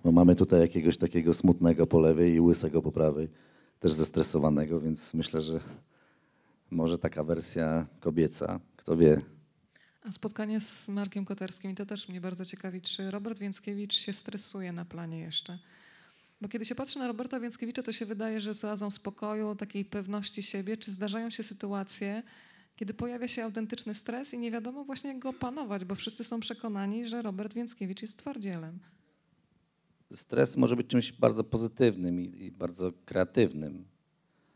Bo 0.04 0.12
mamy 0.12 0.36
tutaj 0.36 0.60
jakiegoś 0.60 0.98
takiego 0.98 1.34
smutnego 1.34 1.86
po 1.86 2.00
lewej 2.00 2.34
i 2.34 2.40
łysego 2.40 2.82
po 2.82 2.92
prawej, 2.92 3.28
też 3.80 3.92
zestresowanego, 3.92 4.80
więc 4.80 5.14
myślę, 5.14 5.40
że 5.40 5.60
może 6.70 6.98
taka 6.98 7.24
wersja 7.24 7.86
kobieca, 8.00 8.60
kto 8.76 8.96
wie. 8.96 9.20
A 10.03 10.12
spotkanie 10.12 10.61
z 10.61 10.88
Markiem 10.88 11.24
Koterskim, 11.24 11.70
i 11.70 11.74
to 11.74 11.86
też 11.86 12.09
mnie 12.09 12.20
bardzo 12.20 12.44
ciekawi, 12.44 12.80
czy 12.80 13.11
Robert 13.11 13.38
Więckiewicz 13.38 13.94
się 13.94 14.12
stresuje 14.12 14.72
na 14.72 14.84
planie 14.84 15.18
jeszcze? 15.18 15.59
Bo 16.40 16.49
kiedy 16.49 16.64
się 16.64 16.74
patrzy 16.74 16.99
na 16.99 17.07
Roberta 17.07 17.40
Więckiewicza, 17.40 17.82
to 17.82 17.92
się 17.92 18.07
wydaje, 18.07 18.40
że 18.40 18.55
z 18.55 18.64
oazą 18.64 18.90
spokoju, 18.90 19.55
takiej 19.55 19.84
pewności 19.84 20.42
siebie, 20.42 20.76
czy 20.76 20.90
zdarzają 20.90 21.30
się 21.30 21.42
sytuacje, 21.42 22.22
kiedy 22.76 22.94
pojawia 22.94 23.28
się 23.28 23.44
autentyczny 23.44 23.94
stres 23.94 24.34
i 24.34 24.38
nie 24.38 24.51
wiadomo 24.51 24.84
właśnie 24.84 25.11
jak 25.11 25.18
go 25.18 25.28
opanować, 25.28 25.84
bo 25.84 25.94
wszyscy 25.94 26.24
są 26.24 26.40
przekonani, 26.40 27.09
że 27.09 27.22
Robert 27.22 27.55
Więckiewicz 27.55 28.03
jest 28.03 28.18
twardzielem. 28.18 28.78
Stres 30.14 30.57
może 30.57 30.76
być 30.76 30.86
czymś 30.86 31.12
bardzo 31.12 31.44
pozytywnym 31.44 32.20
i, 32.20 32.44
i 32.44 32.51
bardzo 32.51 32.92
kreatywnym. 33.05 33.84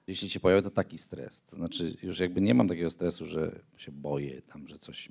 Jeśli 0.07 0.31
się 0.31 0.41
pojawia, 0.41 0.63
to 0.63 0.71
taki 0.71 0.99
stres. 0.99 1.43
To 1.43 1.57
znaczy, 1.57 1.97
już 2.03 2.19
jakby 2.19 2.41
nie 2.41 2.55
mam 2.55 2.69
takiego 2.69 2.91
stresu, 2.91 3.27
że 3.27 3.61
się 3.77 3.93
boję 3.93 4.43
tam, 4.43 4.69
że 4.69 4.79
coś. 4.79 5.09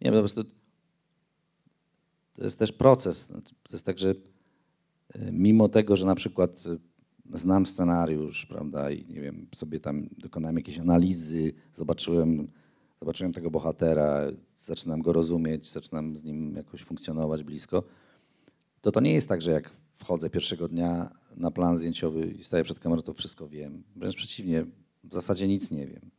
Nie, 0.00 0.12
po 0.12 0.18
prostu 0.18 0.44
to 2.34 2.44
jest 2.44 2.58
też 2.58 2.72
proces. 2.72 3.28
To 3.62 3.72
jest 3.72 3.86
tak, 3.86 3.98
że 3.98 4.10
e, 4.10 5.32
mimo 5.32 5.68
tego, 5.68 5.96
że 5.96 6.06
na 6.06 6.14
przykład 6.14 6.50
e, 6.66 7.38
znam 7.38 7.66
scenariusz, 7.66 8.46
prawda, 8.46 8.90
i 8.90 9.06
nie 9.06 9.20
wiem, 9.20 9.46
sobie 9.54 9.80
tam 9.80 10.08
dokonałem 10.18 10.56
jakiejś 10.56 10.78
analizy, 10.78 11.52
zobaczyłem, 11.74 12.48
zobaczyłem 13.00 13.32
tego 13.32 13.50
bohatera, 13.50 14.20
zaczynam 14.64 15.02
go 15.02 15.12
rozumieć, 15.12 15.72
zaczynam 15.72 16.18
z 16.18 16.24
nim 16.24 16.56
jakoś 16.56 16.82
funkcjonować 16.82 17.44
blisko, 17.44 17.82
to 18.80 18.92
to 18.92 19.00
nie 19.00 19.12
jest 19.12 19.28
tak, 19.28 19.42
że 19.42 19.50
jak 19.50 19.70
wchodzę 19.96 20.30
pierwszego 20.30 20.68
dnia 20.68 21.10
na 21.36 21.50
plan 21.50 21.78
zdjęciowy 21.78 22.26
i 22.26 22.44
staję 22.44 22.64
przed 22.64 22.80
kamerą, 22.80 23.02
to 23.02 23.14
wszystko 23.14 23.48
wiem. 23.48 23.82
Wręcz 23.96 24.16
przeciwnie, 24.16 24.66
w 25.04 25.14
zasadzie 25.14 25.48
nic 25.48 25.70
nie 25.70 25.86
wiem. 25.86 26.10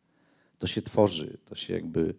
To 0.57 0.67
się 0.67 0.81
tworzy, 0.81 1.37
to 1.45 1.55
się 1.55 1.73
jakby, 1.73 2.15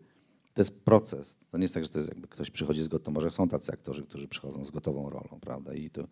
to 0.55 0.61
jest 0.61 0.81
proces. 0.81 1.37
To 1.51 1.59
nie 1.59 1.65
jest 1.65 1.75
tak, 1.75 1.85
że 1.85 1.91
to 1.91 1.99
jest 1.99 2.11
jakby 2.11 2.29
ktoś 2.29 2.51
przychodzi 2.51 2.83
z 2.83 2.89
gotową, 2.89 3.15
może 3.15 3.31
są 3.31 3.49
tacy 3.49 3.73
aktorzy, 3.73 4.03
którzy 4.03 4.29
przychodzą 4.29 4.65
z 4.65 4.71
gotową 4.71 5.11
rolą, 5.11 5.39
prawda, 5.41 5.75
i 5.75 5.91
to 5.91 6.09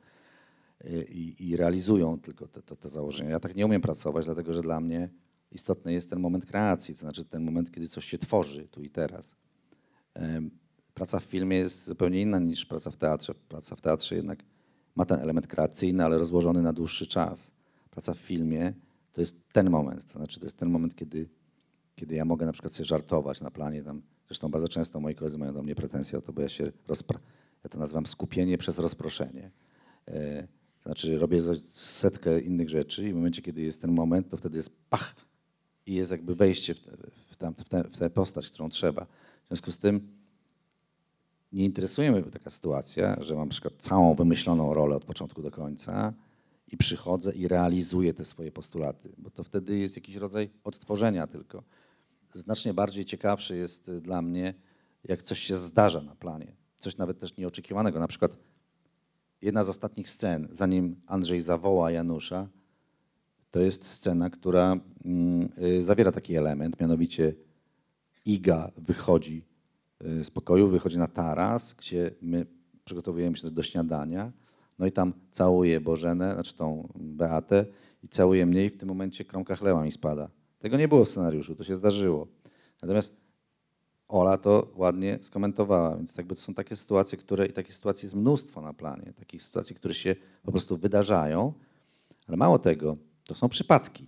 i, 1.09 1.35
i 1.39 1.57
realizują 1.57 2.21
tylko 2.21 2.49
te, 2.49 2.63
te, 2.63 2.77
te 2.77 2.89
założenia. 2.89 3.31
Ja 3.31 3.41
tak 3.41 3.57
nie 3.57 3.67
umiem 3.67 3.81
pracować, 3.81 4.25
dlatego 4.25 4.55
że 4.55 4.63
dla 4.63 4.81
mnie 4.81 5.09
istotny 5.51 5.93
jest 5.93 6.11
ten 6.11 6.21
moment 6.21 6.47
kreacji, 6.47 6.95
to 6.95 7.01
znaczy 7.01 7.25
ten 7.25 7.45
moment, 7.45 7.71
kiedy 7.71 7.89
coś 7.89 8.05
się 8.05 8.19
tworzy 8.19 8.69
tu 8.69 8.83
i 8.83 8.91
teraz. 8.91 9.35
Praca 10.95 11.21
w 11.21 11.25
filmie 11.25 11.57
jest 11.57 11.85
zupełnie 11.85 12.23
inna 12.23 12.39
niż 12.39 12.67
praca 12.67 12.91
w 12.91 12.97
teatrze. 12.97 13.35
Praca 13.35 13.77
w 13.77 13.81
teatrze 13.81 14.15
jednak 14.17 14.45
ma 14.97 15.05
ten 15.05 15.21
element 15.21 15.47
kreacyjny, 15.47 16.05
ale 16.05 16.19
rozłożony 16.19 16.63
na 16.63 16.73
dłuższy 16.73 17.07
czas. 17.07 17.51
Praca 17.91 18.15
w 18.15 18.19
filmie 18.19 18.73
to 19.13 19.21
jest 19.21 19.37
ten 19.53 19.71
moment, 19.71 20.07
to 20.13 20.19
znaczy 20.19 20.41
to 20.41 20.47
jest 20.47 20.57
ten 20.57 20.71
moment, 20.71 20.95
kiedy, 20.95 21.29
kiedy 21.97 22.15
ja 22.15 22.25
mogę 22.25 22.47
na 22.47 22.53
przykład 22.53 22.75
sobie 22.75 22.85
żartować 22.85 23.41
na 23.41 23.51
planie. 23.51 23.83
Tam, 23.83 24.03
zresztą 24.27 24.49
bardzo 24.49 24.69
często 24.69 25.01
moi 25.01 25.15
koledzy 25.15 25.39
mają 25.39 25.53
do 25.53 25.63
mnie 25.63 25.75
pretensje 25.75 26.19
o 26.19 26.23
to, 26.23 26.33
bo 26.33 26.43
ja 26.43 26.49
się 26.49 26.73
rozpra- 26.89 27.19
ja 27.65 27.71
to 27.71 27.79
nazywam 27.79 28.07
skupienie 28.07 28.59
przez 28.59 28.79
rozproszenie. 28.79 29.51
E, 30.09 30.43
to 30.79 30.83
znaczy 30.83 31.19
robię 31.19 31.41
setkę 31.73 32.41
innych 32.41 32.71
rzeczy 32.71 33.09
i 33.09 33.13
w 33.13 33.17
momencie, 33.17 33.43
kiedy 33.43 33.63
jest 33.63 33.81
ten 33.81 33.93
moment, 33.93 34.29
to 34.29 34.37
wtedy 34.37 34.57
jest 34.57 34.71
pach 34.91 35.15
i 35.87 35.95
jest 35.95 36.11
jakby 36.11 36.35
wejście 36.35 36.75
w, 36.75 36.81
te, 36.81 36.97
w, 37.31 37.37
tam, 37.37 37.55
w, 37.55 37.69
tę- 37.69 37.89
w 37.91 37.99
tę 37.99 38.11
postać, 38.11 38.51
którą 38.51 38.69
trzeba. 38.69 39.05
W 39.45 39.49
związku 39.49 39.73
z 39.73 39.79
tym 39.79 40.09
nie 41.55 41.65
interesuje 41.65 42.13
mnie 42.13 42.23
taka 42.23 42.51
sytuacja, 42.51 43.17
że 43.21 43.35
mam 43.35 43.49
na 43.49 43.51
przykład 43.51 43.75
całą 43.79 44.15
wymyśloną 44.15 44.75
rolę 44.75 44.97
od 44.97 45.05
początku 45.05 45.43
do 45.43 45.51
końca 45.51 46.13
i 46.69 46.77
przychodzę 46.77 47.33
i 47.33 47.49
realizuję 47.49 48.15
te 48.15 48.25
swoje 48.25 48.53
postulaty, 48.53 49.13
bo 49.19 49.31
to 49.31 49.45
wtedy 49.45 49.79
jest 49.79 49.97
jakiś 49.97 50.17
rodzaj 50.17 50.51
odtworzenia 50.65 51.27
tylko. 51.27 51.63
Znacznie 52.33 52.75
bardziej 52.75 53.05
ciekawsze 53.05 53.57
jest 53.57 53.89
y, 53.89 54.01
dla 54.01 54.23
mnie, 54.23 54.55
jak 55.05 55.23
coś 55.23 55.39
się 55.39 55.57
zdarza 55.57 56.01
na 56.01 56.17
planie, 56.17 56.57
coś 56.79 56.97
nawet 56.97 57.19
też 57.19 57.37
nieoczekiwanego. 57.37 58.01
Na 58.01 58.09
przykład 58.09 58.39
jedna 59.43 59.65
z 59.65 59.69
ostatnich 59.69 60.11
scen, 60.11 60.49
zanim 60.53 61.01
Andrzej 61.07 61.41
zawoła 61.41 61.91
Janusza, 61.91 62.49
to 63.51 63.61
jest 63.61 63.85
scena, 63.85 64.31
która 64.31 64.77
mm, 65.05 65.49
y, 65.63 65.85
zawiera 65.85 66.13
taki 66.13 66.37
element, 66.37 66.81
mianowicie 66.81 67.35
Iga 68.25 68.71
wychodzi 68.77 69.54
z 70.01 70.31
pokoju, 70.31 70.69
wychodzi 70.69 70.99
na 70.99 71.07
taras, 71.07 71.75
gdzie 71.75 72.11
my 72.23 72.47
przygotowujemy 72.85 73.37
się 73.37 73.51
do 73.51 73.63
śniadania. 73.63 74.33
No 74.79 74.87
i 74.87 74.93
tam 74.93 75.13
całuje 75.31 75.81
Bożenę, 75.81 76.35
znaczy 76.35 76.57
tą 76.57 76.89
Beatę 76.95 77.67
i 78.03 78.09
całuje 78.09 78.47
mnie 78.47 78.65
i 78.65 78.71
w 78.71 78.77
tym 78.77 78.89
momencie 78.89 79.25
kromka 79.25 79.57
chleba 79.57 79.85
mi 79.85 79.93
spada. 79.93 80.31
Tego 80.59 80.77
nie 80.77 80.89
było 80.89 81.05
w 81.05 81.09
scenariuszu, 81.09 81.57
to 81.57 81.65
się 81.65 81.77
zdarzyło. 81.77 82.27
Natomiast 82.83 83.17
Ola 84.09 84.39
to 84.39 84.73
ładnie 84.77 85.19
skomentowała, 85.23 85.97
więc 85.97 86.17
jakby 86.17 86.35
to 86.35 86.41
są 86.41 86.55
takie 86.55 86.77
sytuacje, 86.77 87.19
które 87.19 87.47
i 87.47 87.53
takich 87.53 87.75
sytuacji 87.75 88.07
jest 88.07 88.17
mnóstwo 88.17 88.61
na 88.61 88.73
planie, 88.73 89.13
takich 89.17 89.43
sytuacji, 89.43 89.77
które 89.77 89.95
się 89.95 90.17
po 90.43 90.53
prostu 90.53 90.77
wydarzają, 90.77 91.53
ale 92.29 92.37
mało 92.37 92.59
tego, 92.59 92.97
to 93.25 93.35
są 93.35 93.49
przypadki. 93.49 94.07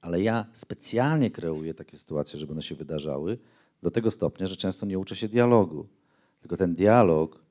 Ale 0.00 0.22
ja 0.22 0.46
specjalnie 0.52 1.30
kreuję 1.30 1.74
takie 1.74 1.98
sytuacje, 1.98 2.38
żeby 2.38 2.52
one 2.52 2.62
się 2.62 2.74
wydarzały, 2.74 3.38
do 3.82 3.90
tego 3.90 4.10
stopnia, 4.10 4.46
że 4.46 4.56
często 4.56 4.86
nie 4.86 4.98
uczę 4.98 5.16
się 5.16 5.28
dialogu. 5.28 5.86
Tylko 6.40 6.56
ten 6.56 6.74
dialog, 6.74 7.44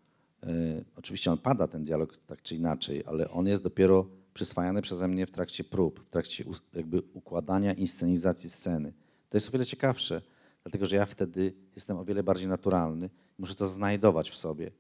e, 0.44 0.48
oczywiście 0.96 1.32
on 1.32 1.38
pada, 1.38 1.68
ten 1.68 1.84
dialog 1.84 2.18
tak 2.18 2.42
czy 2.42 2.56
inaczej, 2.56 3.04
ale 3.06 3.30
on 3.30 3.48
jest 3.48 3.64
dopiero 3.64 4.06
przyswajany 4.34 4.82
przeze 4.82 5.08
mnie 5.08 5.26
w 5.26 5.32
trakcie 5.32 5.64
prób, 5.64 6.00
w 6.00 6.10
trakcie 6.10 6.46
jakby 6.74 7.02
układania 7.14 7.74
inscenizacji 7.74 8.50
sceny. 8.50 8.94
To 9.30 9.38
jest 9.38 9.48
o 9.48 9.52
wiele 9.52 9.66
ciekawsze, 9.66 10.22
dlatego 10.64 10.86
że 10.86 10.96
ja 10.96 11.06
wtedy 11.06 11.54
jestem 11.76 11.98
o 11.98 12.06
wiele 12.06 12.24
bardziej 12.24 12.48
naturalny, 12.48 13.10
muszę 13.38 13.56
to 13.56 13.68
znajdować 13.68 14.32
w 14.32 14.36
sobie. 14.36 14.72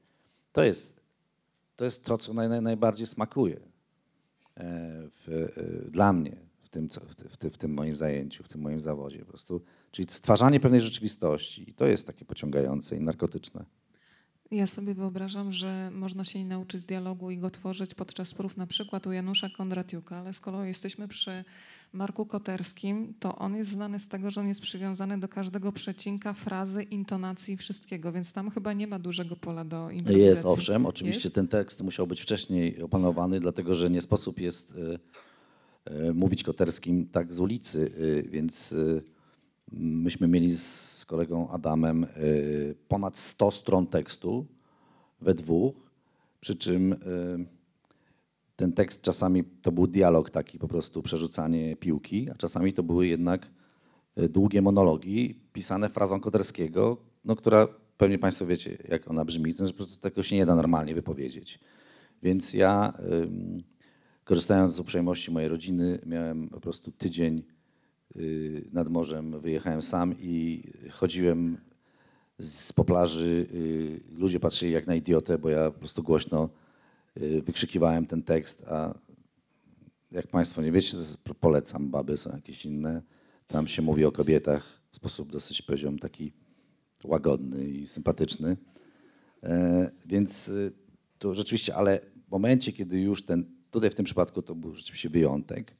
To 0.51 0.63
jest 0.63 0.99
to, 1.75 1.85
jest 1.85 2.05
to 2.05 2.17
co 2.17 2.33
naj, 2.33 2.49
naj, 2.49 2.61
najbardziej 2.61 3.07
smakuje 3.07 3.55
e, 3.55 3.59
w, 5.11 5.49
e, 5.87 5.91
dla 5.91 6.13
mnie 6.13 6.48
w 6.69 6.71
tym, 6.71 6.89
w, 6.89 7.33
w, 7.33 7.37
ty- 7.37 7.49
w 7.49 7.57
tym 7.57 7.73
moim 7.73 7.95
zajęciu, 7.95 8.43
w 8.43 8.47
tym 8.47 8.61
moim 8.61 8.81
zawodzie. 8.81 9.19
Po 9.19 9.25
prostu, 9.25 9.61
czyli 9.91 10.07
stwarzanie 10.11 10.59
pewnej 10.59 10.81
rzeczywistości 10.81 11.69
i 11.69 11.73
to 11.73 11.85
jest 11.85 12.07
takie 12.07 12.25
pociągające 12.25 12.97
i 12.97 13.01
narkotyczne. 13.01 13.65
Ja 14.51 14.67
sobie 14.67 14.93
wyobrażam, 14.93 15.51
że 15.51 15.91
można 15.93 16.23
się 16.23 16.45
nauczyć 16.45 16.85
dialogu 16.85 17.31
i 17.31 17.37
go 17.37 17.49
tworzyć 17.49 17.93
podczas 17.93 18.33
prób 18.33 18.57
na 18.57 18.67
przykład 18.67 19.07
u 19.07 19.11
Janusza 19.11 19.49
Kondratiuka, 19.49 20.17
ale 20.17 20.33
skoro 20.33 20.63
jesteśmy 20.63 21.07
przy 21.07 21.43
Marku 21.93 22.25
Koterskim, 22.25 23.13
to 23.19 23.35
on 23.35 23.55
jest 23.55 23.69
znany 23.69 23.99
z 23.99 24.07
tego, 24.07 24.31
że 24.31 24.41
on 24.41 24.47
jest 24.47 24.61
przywiązany 24.61 25.19
do 25.19 25.27
każdego 25.27 25.71
przecinka, 25.71 26.33
frazy, 26.33 26.83
intonacji, 26.83 27.57
wszystkiego, 27.57 28.11
więc 28.11 28.33
tam 28.33 28.49
chyba 28.51 28.73
nie 28.73 28.87
ma 28.87 28.99
dużego 28.99 29.35
pola 29.35 29.65
do 29.65 29.91
improwizacji. 29.91 30.25
Jest, 30.25 30.45
owszem, 30.45 30.85
oczywiście 30.85 31.27
Jest? 31.27 31.35
ten 31.35 31.47
tekst 31.47 31.81
musiał 31.81 32.07
być 32.07 32.21
wcześniej 32.21 32.81
opanowany, 32.81 33.39
dlatego 33.39 33.75
że 33.75 33.89
nie 33.89 34.01
sposób 34.01 34.39
jest 34.39 34.71
e, 34.71 34.99
mówić 36.13 36.43
Koterskim 36.43 37.07
tak 37.07 37.33
z 37.33 37.39
ulicy, 37.39 37.91
e, 37.97 38.23
więc 38.23 38.71
e, 38.73 39.01
myśmy 39.71 40.27
mieli 40.27 40.55
z 40.57 41.05
kolegą 41.05 41.49
Adamem 41.49 42.03
e, 42.03 42.07
ponad 42.87 43.17
100 43.17 43.51
stron 43.51 43.87
tekstu 43.87 44.45
we 45.21 45.33
dwóch, 45.33 45.75
przy 46.39 46.55
czym 46.55 46.93
e, 46.93 46.97
ten 48.55 48.73
tekst 48.73 49.01
czasami 49.01 49.43
to 49.43 49.71
był 49.71 49.87
dialog 49.87 50.29
taki, 50.29 50.59
po 50.59 50.67
prostu 50.67 51.01
przerzucanie 51.01 51.75
piłki, 51.75 52.29
a 52.29 52.35
czasami 52.35 52.73
to 52.73 52.83
były 52.83 53.07
jednak 53.07 53.51
e, 54.15 54.29
długie 54.29 54.61
monologi 54.61 55.39
pisane 55.53 55.89
frazą 55.89 56.19
Koterskiego, 56.19 56.97
no, 57.25 57.35
która 57.35 57.67
pewnie 57.97 58.19
Państwo 58.19 58.45
wiecie, 58.45 58.77
jak 58.89 59.11
ona 59.11 59.25
brzmi, 59.25 59.55
to 59.55 59.65
po 59.65 59.73
prostu 59.73 59.97
tego 59.99 60.23
się 60.23 60.35
nie 60.35 60.45
da 60.45 60.55
normalnie 60.55 60.95
wypowiedzieć. 60.95 61.59
Więc 62.23 62.53
ja, 62.53 62.93
ym, 63.11 63.63
korzystając 64.29 64.73
z 64.73 64.79
uprzejmości 64.79 65.31
mojej 65.31 65.49
rodziny, 65.49 65.99
miałem 66.05 66.49
po 66.49 66.59
prostu 66.59 66.91
tydzień 66.91 67.43
y, 68.15 68.69
nad 68.71 68.89
morzem, 68.89 69.41
wyjechałem 69.41 69.81
sam 69.81 70.15
i 70.19 70.63
chodziłem 70.91 71.57
z 72.39 72.73
po 72.73 72.85
plaży. 72.85 73.47
y, 73.53 74.01
Ludzie 74.17 74.39
patrzyli 74.39 74.71
jak 74.71 74.87
na 74.87 74.95
idiotę, 74.95 75.37
bo 75.37 75.49
ja 75.49 75.71
po 75.71 75.79
prostu 75.79 76.03
głośno 76.03 76.49
y, 77.17 77.41
wykrzykiwałem 77.41 78.05
ten 78.05 78.23
tekst, 78.23 78.65
a 78.67 78.93
jak 80.11 80.27
Państwo 80.27 80.61
nie 80.61 80.71
wiecie, 80.71 80.97
polecam, 81.39 81.89
baby 81.89 82.17
są 82.17 82.29
jakieś 82.29 82.65
inne. 82.65 83.01
Tam 83.47 83.67
się 83.67 83.81
mówi 83.81 84.05
o 84.05 84.11
kobietach 84.11 84.81
w 84.91 84.95
sposób 84.95 85.31
dosyć, 85.31 85.61
powiedziałbym, 85.61 85.99
taki 85.99 86.33
łagodny 87.03 87.69
i 87.69 87.87
sympatyczny. 87.87 88.57
E, 89.43 89.91
więc 90.05 90.51
to 91.19 91.35
rzeczywiście, 91.35 91.75
ale 91.75 91.99
w 92.27 92.31
momencie, 92.31 92.71
kiedy 92.71 92.99
już 92.99 93.25
ten, 93.25 93.58
tutaj 93.71 93.89
w 93.89 93.95
tym 93.95 94.05
przypadku 94.05 94.41
to 94.41 94.55
był 94.55 94.75
rzeczywiście 94.75 95.09
wyjątek, 95.09 95.75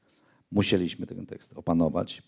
musieliśmy 0.50 1.06
ten 1.06 1.26
tekst 1.26 1.52
opanować. 1.56 2.22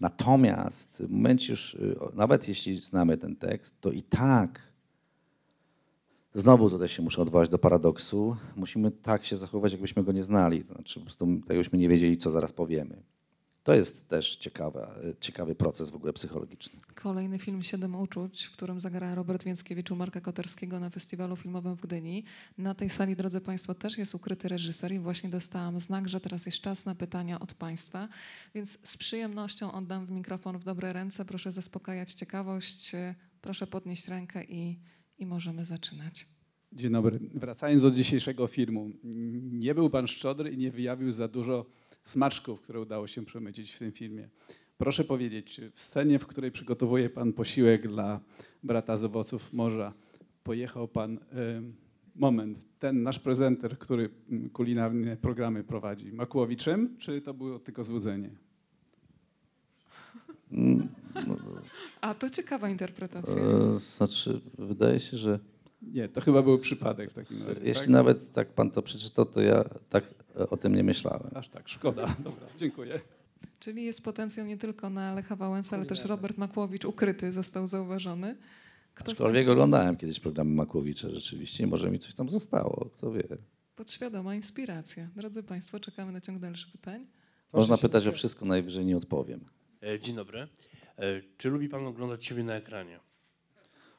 Natomiast 0.00 0.96
w 0.96 1.10
momencie 1.10 1.52
już, 1.52 1.74
y, 1.74 1.96
nawet 2.14 2.48
jeśli 2.48 2.76
znamy 2.76 3.16
ten 3.16 3.36
tekst, 3.36 3.80
to 3.80 3.90
i 3.90 4.02
tak 4.02 4.68
Znowu 6.34 6.70
tutaj 6.70 6.88
się 6.88 7.02
muszę 7.02 7.22
odwołać 7.22 7.48
do 7.48 7.58
paradoksu. 7.58 8.36
Musimy 8.56 8.90
tak 8.90 9.24
się 9.24 9.36
zachować, 9.36 9.72
jakbyśmy 9.72 10.04
go 10.04 10.12
nie 10.12 10.22
znali. 10.22 10.64
To 10.64 10.74
znaczy, 10.74 10.94
po 10.94 11.00
prostu 11.00 11.26
tak 11.26 11.48
jakbyśmy 11.48 11.78
nie 11.78 11.88
wiedzieli, 11.88 12.16
co 12.16 12.30
zaraz 12.30 12.52
powiemy. 12.52 13.02
To 13.68 13.74
jest 13.74 14.08
też 14.08 14.36
ciekawa, 14.36 14.94
ciekawy 15.20 15.54
proces 15.54 15.90
w 15.90 15.94
ogóle 15.94 16.12
psychologiczny. 16.12 16.80
Kolejny 16.94 17.38
film 17.38 17.62
Siedem 17.62 17.94
uczuć, 17.94 18.44
w 18.44 18.52
którym 18.52 18.80
zagra 18.80 19.14
Robert 19.14 19.44
Więckiewicz 19.44 19.90
u 19.90 19.96
Marka 19.96 20.20
Koterskiego 20.20 20.80
na 20.80 20.90
festiwalu 20.90 21.36
filmowym 21.36 21.76
w 21.76 21.80
Gdyni. 21.80 22.24
Na 22.58 22.74
tej 22.74 22.90
sali, 22.90 23.16
drodzy 23.16 23.40
Państwo, 23.40 23.74
też 23.74 23.98
jest 23.98 24.14
ukryty 24.14 24.48
reżyser 24.48 24.92
i 24.92 24.98
właśnie 24.98 25.30
dostałam 25.30 25.80
znak, 25.80 26.08
że 26.08 26.20
teraz 26.20 26.46
jest 26.46 26.60
czas 26.60 26.86
na 26.86 26.94
pytania 26.94 27.40
od 27.40 27.54
Państwa. 27.54 28.08
Więc 28.54 28.88
z 28.88 28.96
przyjemnością 28.96 29.72
oddam 29.72 30.06
w 30.06 30.10
mikrofon 30.10 30.58
w 30.58 30.64
dobre 30.64 30.92
ręce. 30.92 31.24
Proszę 31.24 31.52
zaspokajać 31.52 32.12
ciekawość, 32.14 32.92
proszę 33.40 33.66
podnieść 33.66 34.08
rękę 34.08 34.44
i, 34.44 34.78
i 35.18 35.26
możemy 35.26 35.64
zaczynać. 35.64 36.26
Dzień 36.72 36.92
dobry. 36.92 37.20
Wracając 37.34 37.82
do 37.82 37.90
dzisiejszego 37.90 38.46
filmu. 38.46 38.90
Nie 39.42 39.74
był 39.74 39.90
pan 39.90 40.06
szczodry 40.06 40.50
i 40.50 40.58
nie 40.58 40.70
wyjawił 40.70 41.12
za 41.12 41.28
dużo 41.28 41.66
smaczków, 42.08 42.60
które 42.60 42.80
udało 42.80 43.06
się 43.06 43.24
przemycić 43.24 43.72
w 43.72 43.78
tym 43.78 43.92
filmie. 43.92 44.28
Proszę 44.78 45.04
powiedzieć, 45.04 45.54
czy 45.54 45.70
w 45.70 45.80
scenie, 45.80 46.18
w 46.18 46.26
której 46.26 46.50
przygotowuje 46.50 47.10
pan 47.10 47.32
posiłek 47.32 47.88
dla 47.88 48.20
brata 48.62 48.96
z 48.96 49.04
owoców 49.04 49.52
morza, 49.52 49.92
pojechał 50.44 50.88
pan, 50.88 51.18
em, 51.32 51.74
moment, 52.14 52.58
ten 52.78 53.02
nasz 53.02 53.18
prezenter, 53.18 53.78
który 53.78 54.10
mm, 54.30 54.50
kulinarne 54.50 55.16
programy 55.16 55.64
prowadzi, 55.64 56.12
Makłowiczem, 56.12 56.96
czy 56.98 57.20
to 57.20 57.34
było 57.34 57.58
tylko 57.58 57.84
złudzenie? 57.84 58.30
A 62.00 62.14
to 62.14 62.30
ciekawa 62.30 62.68
interpretacja. 62.68 63.42
E, 63.42 63.78
Znaczy, 63.96 64.40
wydaje 64.58 64.98
się, 65.00 65.16
że 65.16 65.38
Nie, 65.82 66.08
to 66.08 66.20
chyba 66.20 66.42
był 66.42 66.58
przypadek 66.58 67.10
w 67.10 67.14
takim 67.14 67.42
razie. 67.42 67.60
jeśli 67.64 67.80
tak? 67.82 67.88
nawet 67.88 68.32
tak 68.32 68.48
pan 68.48 68.70
to 68.70 68.82
przeczytał, 68.82 69.24
to 69.24 69.40
ja 69.40 69.64
tak 69.90 70.14
e, 70.36 70.48
o 70.50 70.56
tym 70.56 70.74
nie 70.74 70.82
myślałem. 70.84 71.30
Aż 71.34 71.48
tak, 71.48 71.68
szkoda. 71.68 72.16
Dobra, 72.24 72.46
dziękuję. 72.58 73.00
Czyli 73.58 73.84
jest 73.84 74.04
potencjał 74.04 74.46
nie 74.46 74.56
tylko 74.58 74.90
na 74.90 75.14
Lecha 75.14 75.36
Wałęsa, 75.36 75.76
ale 75.76 75.86
też 75.86 76.04
Robert 76.04 76.38
Makłowicz 76.38 76.84
ukryty 76.84 77.32
został 77.32 77.66
zauważony. 77.66 78.36
Kto 78.94 79.12
Aczkolwiek 79.12 79.34
Państwa- 79.36 79.52
oglądałem 79.52 79.96
kiedyś 79.96 80.20
programy 80.20 80.50
Makłowicza 80.54 81.10
rzeczywiście 81.10 81.64
i 81.64 81.66
może 81.66 81.90
mi 81.90 81.98
coś 81.98 82.14
tam 82.14 82.28
zostało, 82.30 82.90
kto 82.96 83.12
wie. 83.12 83.24
Podświadoma 83.76 84.34
inspiracja. 84.34 85.08
Drodzy 85.16 85.42
Państwo, 85.42 85.80
czekamy 85.80 86.12
na 86.12 86.20
ciąg 86.20 86.38
dalszych 86.38 86.72
pytań. 86.72 87.06
Można 87.52 87.76
pytać 87.78 88.06
o 88.06 88.12
wszystko, 88.12 88.44
najwyżej 88.46 88.84
nie 88.84 88.96
odpowiem. 88.96 89.40
E, 89.82 90.00
Dzień 90.00 90.16
dobry. 90.16 90.40
E, 90.40 90.48
Czy 91.36 91.48
lubi 91.50 91.68
pan 91.68 91.86
oglądać 91.86 92.24
siebie 92.24 92.44
na 92.44 92.54
ekranie? 92.54 93.00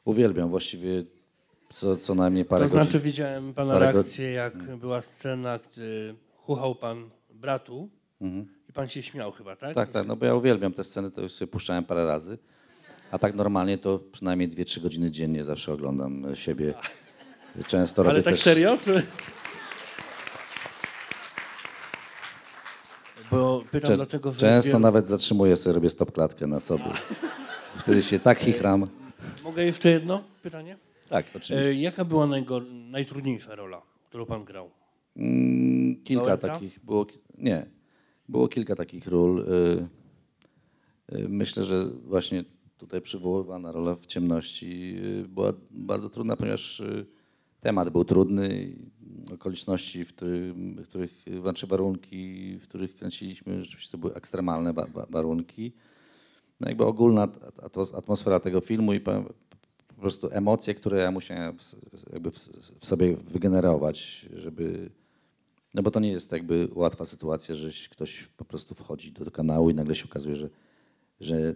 Uwielbiam 0.05 0.49
właściwie 0.49 1.03
co, 1.73 1.97
co 1.97 2.15
najmniej 2.15 2.45
parę 2.45 2.61
to 2.65 2.67
znaczy 2.67 2.85
godzin. 2.85 3.01
widziałem 3.01 3.53
pana 3.53 3.73
parę 3.73 3.91
reakcję, 3.91 4.31
jak 4.31 4.75
była 4.77 5.01
scena, 5.01 5.59
gdy 5.59 6.15
chuchał 6.37 6.75
pan 6.75 7.09
bratu 7.29 7.89
i 8.69 8.73
pan 8.73 8.89
się 8.89 9.03
śmiał 9.03 9.31
chyba, 9.31 9.55
tak? 9.55 9.69
Mhm. 9.69 9.87
Tak, 9.87 9.93
tak, 9.93 10.07
no 10.07 10.15
bo 10.15 10.25
ja 10.25 10.35
uwielbiam 10.35 10.73
te 10.73 10.83
sceny, 10.83 11.11
to 11.11 11.21
już 11.21 11.31
sobie 11.31 11.51
puszczałem 11.51 11.83
parę 11.83 12.05
razy. 12.05 12.37
A 13.11 13.19
tak 13.19 13.35
normalnie 13.35 13.77
to 13.77 13.99
przynajmniej 14.11 14.49
2-3 14.49 14.81
godziny 14.81 15.11
dziennie 15.11 15.43
zawsze 15.43 15.73
oglądam 15.73 16.25
e, 16.25 16.35
siebie. 16.35 16.73
Często 17.67 18.03
robię 18.03 18.13
Ale 18.13 18.23
tak 18.23 18.33
też... 18.33 18.43
serio? 18.43 18.77
Czy... 18.83 19.03
Bo 23.31 23.63
pytam 23.71 23.87
Cze- 23.87 23.95
dlatego, 23.95 24.31
że 24.31 24.39
Często 24.39 24.67
wielu- 24.67 24.79
nawet 24.79 25.07
zatrzymuję 25.07 25.57
sobie, 25.57 25.73
robię 25.73 25.89
stopklatkę 25.89 26.47
na 26.47 26.59
sobie. 26.59 26.91
Wtedy 27.79 28.01
się 28.03 28.19
tak 28.19 28.39
chichram. 28.39 28.87
Mogę 29.43 29.65
jeszcze 29.65 29.89
jedno 29.89 30.23
pytanie? 30.43 30.77
Tak, 31.09 31.25
E, 31.25 31.29
oczywiście. 31.35 31.73
Jaka 31.81 32.05
była 32.05 32.27
najgor... 32.27 32.65
najtrudniejsza 32.71 33.55
rola, 33.55 33.81
którą 34.09 34.25
pan 34.25 34.45
grał? 34.45 34.69
Mm, 35.15 36.03
kilka 36.03 36.23
Wałęsa? 36.25 36.47
takich 36.47 36.79
było. 36.85 37.05
ki- 37.05 37.19
Nie, 37.37 37.65
było 38.29 38.47
kilka 38.47 38.75
takich 38.75 39.07
ról. 39.07 39.39
Y, 39.39 39.87
y, 41.15 41.29
Myślę, 41.29 41.63
że 41.63 41.85
właśnie 41.89 42.43
tutaj 42.77 43.01
przywoływana 43.01 43.71
rola 43.71 43.95
w 43.95 44.05
ciemności 44.05 44.95
y, 45.23 45.27
była 45.27 45.53
bardzo 45.71 46.09
trudna, 46.09 46.35
ponieważ 46.35 46.79
y, 46.79 47.05
temat 47.61 47.89
był 47.89 48.05
trudny, 48.05 48.63
i 49.29 49.33
okoliczności, 49.33 50.05
w, 50.05 50.13
którym, 50.13 50.75
w 50.83 50.87
których, 50.87 51.23
znaczy 51.41 51.67
warunki, 51.67 52.55
w 52.57 52.63
których 52.67 52.95
kręciliśmy, 52.95 53.63
rzeczywiście 53.63 53.91
to 53.91 53.97
były 53.97 54.13
ekstremalne 54.13 54.73
wa- 54.73 54.85
wa- 54.87 55.05
warunki. 55.09 55.71
No 56.59 56.67
jakby 56.69 56.85
ogólna 56.85 57.21
at- 57.23 57.57
atmos- 57.57 57.97
atmosfera 57.97 58.39
tego 58.39 58.61
filmu 58.61 58.93
i 58.93 58.99
powiem, 58.99 59.25
po 59.99 60.01
prostu 60.01 60.29
emocje, 60.31 60.75
które 60.75 60.97
ja 60.97 61.11
musiałem 61.11 61.57
w, 61.57 61.75
jakby 62.13 62.31
w, 62.31 62.35
w 62.79 62.85
sobie 62.85 63.15
wygenerować, 63.15 64.25
żeby 64.33 64.89
no 65.73 65.83
bo 65.83 65.91
to 65.91 65.99
nie 65.99 66.11
jest 66.11 66.31
jakby 66.31 66.69
łatwa 66.75 67.05
sytuacja, 67.05 67.55
że 67.55 67.69
ktoś 67.89 68.23
po 68.37 68.45
prostu 68.45 68.75
wchodzi 68.75 69.11
do 69.11 69.31
kanału 69.31 69.69
i 69.69 69.73
nagle 69.73 69.95
się 69.95 70.05
okazuje, 70.05 70.35
że, 70.35 70.49
że 71.19 71.55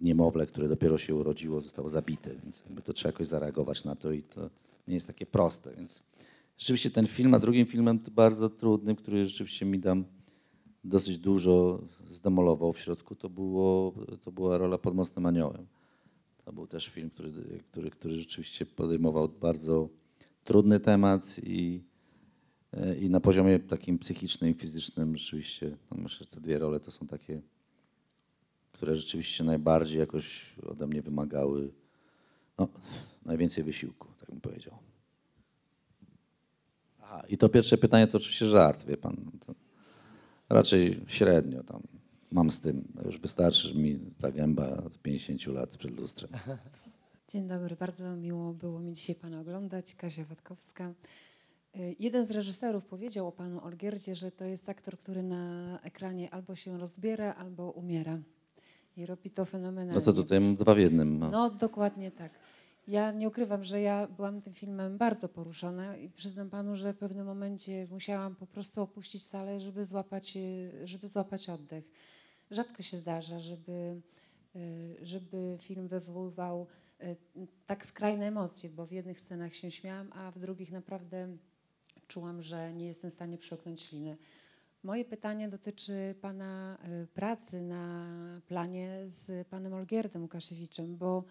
niemowlę, 0.00 0.46
które 0.46 0.68
dopiero 0.68 0.98
się 0.98 1.14
urodziło, 1.14 1.60
zostało 1.60 1.90
zabite, 1.90 2.30
więc 2.44 2.62
jakby 2.66 2.82
to 2.82 2.92
trzeba 2.92 3.12
jakoś 3.12 3.26
zareagować 3.26 3.84
na 3.84 3.96
to 3.96 4.12
i 4.12 4.22
to 4.22 4.50
nie 4.88 4.94
jest 4.94 5.06
takie 5.06 5.26
proste, 5.26 5.74
więc 5.76 6.02
rzeczywiście 6.58 6.90
ten 6.90 7.06
film, 7.06 7.34
a 7.34 7.38
drugim 7.38 7.66
filmem 7.66 7.98
bardzo 8.10 8.50
trudnym, 8.50 8.96
który 8.96 9.26
rzeczywiście 9.26 9.66
mi 9.66 9.78
dam 9.78 10.04
dosyć 10.84 11.18
dużo 11.18 11.80
zdemolował 12.10 12.72
w 12.72 12.78
środku, 12.78 13.14
to, 13.14 13.28
było, 13.28 13.92
to 14.24 14.32
była 14.32 14.58
rola 14.58 14.78
pod 14.78 14.94
Mocnym 14.94 15.26
Aniołem. 15.26 15.66
To 16.44 16.52
był 16.52 16.66
też 16.66 16.88
film, 16.88 17.10
który, 17.10 17.32
który, 17.70 17.90
który 17.90 18.16
rzeczywiście 18.16 18.66
podejmował 18.66 19.28
bardzo 19.28 19.88
trudny 20.44 20.80
temat 20.80 21.36
i, 21.42 21.82
e, 22.72 22.96
i 22.96 23.10
na 23.10 23.20
poziomie 23.20 23.58
takim 23.58 23.98
psychicznym 23.98 24.50
i 24.50 24.54
fizycznym 24.54 25.16
rzeczywiście, 25.16 25.76
no 25.90 25.96
myślę, 26.02 26.26
że 26.26 26.34
te 26.34 26.40
dwie 26.40 26.58
role 26.58 26.80
to 26.80 26.90
są 26.90 27.06
takie, 27.06 27.42
które 28.72 28.96
rzeczywiście 28.96 29.44
najbardziej 29.44 29.98
jakoś 29.98 30.56
ode 30.62 30.86
mnie 30.86 31.02
wymagały 31.02 31.72
no, 32.58 32.68
najwięcej 33.24 33.64
wysiłku, 33.64 34.08
tak 34.20 34.30
bym 34.30 34.40
powiedział. 34.40 34.78
Aha, 37.02 37.22
i 37.28 37.38
to 37.38 37.48
pierwsze 37.48 37.78
pytanie 37.78 38.06
to 38.06 38.18
oczywiście 38.18 38.46
żart, 38.46 38.86
wie 38.86 38.96
pan. 38.96 39.16
To 39.46 39.54
raczej 40.48 41.00
średnio 41.06 41.64
tam 41.64 41.82
mam 42.32 42.50
z 42.50 42.60
tym. 42.60 42.92
Już 43.04 43.18
wystarczy 43.18 43.74
mi 43.74 43.98
ta 44.20 44.32
gęba 44.32 44.76
od 44.76 44.98
50 44.98 45.46
lat 45.46 45.76
przed 45.76 46.00
lustrem. 46.00 46.30
Dzień 47.28 47.48
dobry, 47.48 47.76
bardzo 47.76 48.16
miło 48.16 48.52
było 48.52 48.80
mi 48.80 48.92
dzisiaj 48.92 49.14
Pana 49.16 49.40
oglądać. 49.40 49.94
Kasia 49.94 50.24
Watkowska. 50.24 50.94
Y, 51.76 51.96
Jeden 51.98 52.26
z 52.26 52.30
reżyserów 52.30 52.84
powiedział 52.84 53.28
o 53.28 53.32
panu 53.32 53.64
Olgierdzie, 53.64 54.16
że 54.16 54.30
to 54.30 54.44
jest 54.44 54.68
aktor, 54.68 54.98
który 54.98 55.22
na 55.22 55.78
ekranie 55.82 56.30
albo 56.30 56.54
się 56.54 56.78
rozbiera, 56.78 57.34
albo 57.34 57.70
umiera. 57.70 58.18
I 58.96 59.06
robi 59.06 59.30
to 59.30 59.44
fenomenalnie. 59.44 59.94
No 59.94 60.00
to 60.00 60.12
tutaj 60.12 60.56
dwa 60.56 60.74
w 60.74 60.78
jednym. 60.78 61.18
No. 61.18 61.30
No, 61.30 61.50
dokładnie 61.50 62.10
tak. 62.10 62.32
Ja 62.88 63.12
nie 63.12 63.28
ukrywam, 63.28 63.64
że 63.64 63.80
ja 63.80 64.06
byłam 64.06 64.42
tym 64.42 64.54
filmem 64.54 64.98
bardzo 64.98 65.28
poruszona 65.28 65.96
i 65.96 66.10
przyznam 66.10 66.50
panu, 66.50 66.76
że 66.76 66.92
w 66.92 66.98
pewnym 66.98 67.26
momencie 67.26 67.86
musiałam 67.90 68.34
po 68.34 68.46
prostu 68.46 68.82
opuścić 68.82 69.22
salę, 69.26 69.60
żeby 69.60 69.84
złapać, 69.84 70.36
y, 70.36 70.70
żeby 70.84 71.08
złapać 71.08 71.48
oddech. 71.50 71.84
Rzadko 72.52 72.82
się 72.82 72.96
zdarza, 72.96 73.40
żeby, 73.40 74.00
y, 74.56 74.96
żeby 75.02 75.56
film 75.60 75.88
wywoływał 75.88 76.66
y, 77.02 77.16
tak 77.66 77.86
skrajne 77.86 78.26
emocje, 78.26 78.70
bo 78.70 78.86
w 78.86 78.92
jednych 78.92 79.20
scenach 79.20 79.54
się 79.54 79.70
śmiałam, 79.70 80.12
a 80.12 80.30
w 80.30 80.38
drugich 80.38 80.72
naprawdę 80.72 81.36
czułam, 82.08 82.42
że 82.42 82.72
nie 82.74 82.86
jestem 82.86 83.10
w 83.10 83.14
stanie 83.14 83.38
przełknąć 83.38 83.82
śliny. 83.82 84.16
Moje 84.82 85.04
pytanie 85.04 85.48
dotyczy 85.48 86.14
Pana 86.20 86.78
y, 87.02 87.06
pracy 87.06 87.62
na 87.62 88.06
planie 88.46 89.04
z 89.06 89.48
Panem 89.48 89.74
Olgierdem 89.74 90.22
Łukaszewiczem, 90.22 90.96
bo 90.96 91.24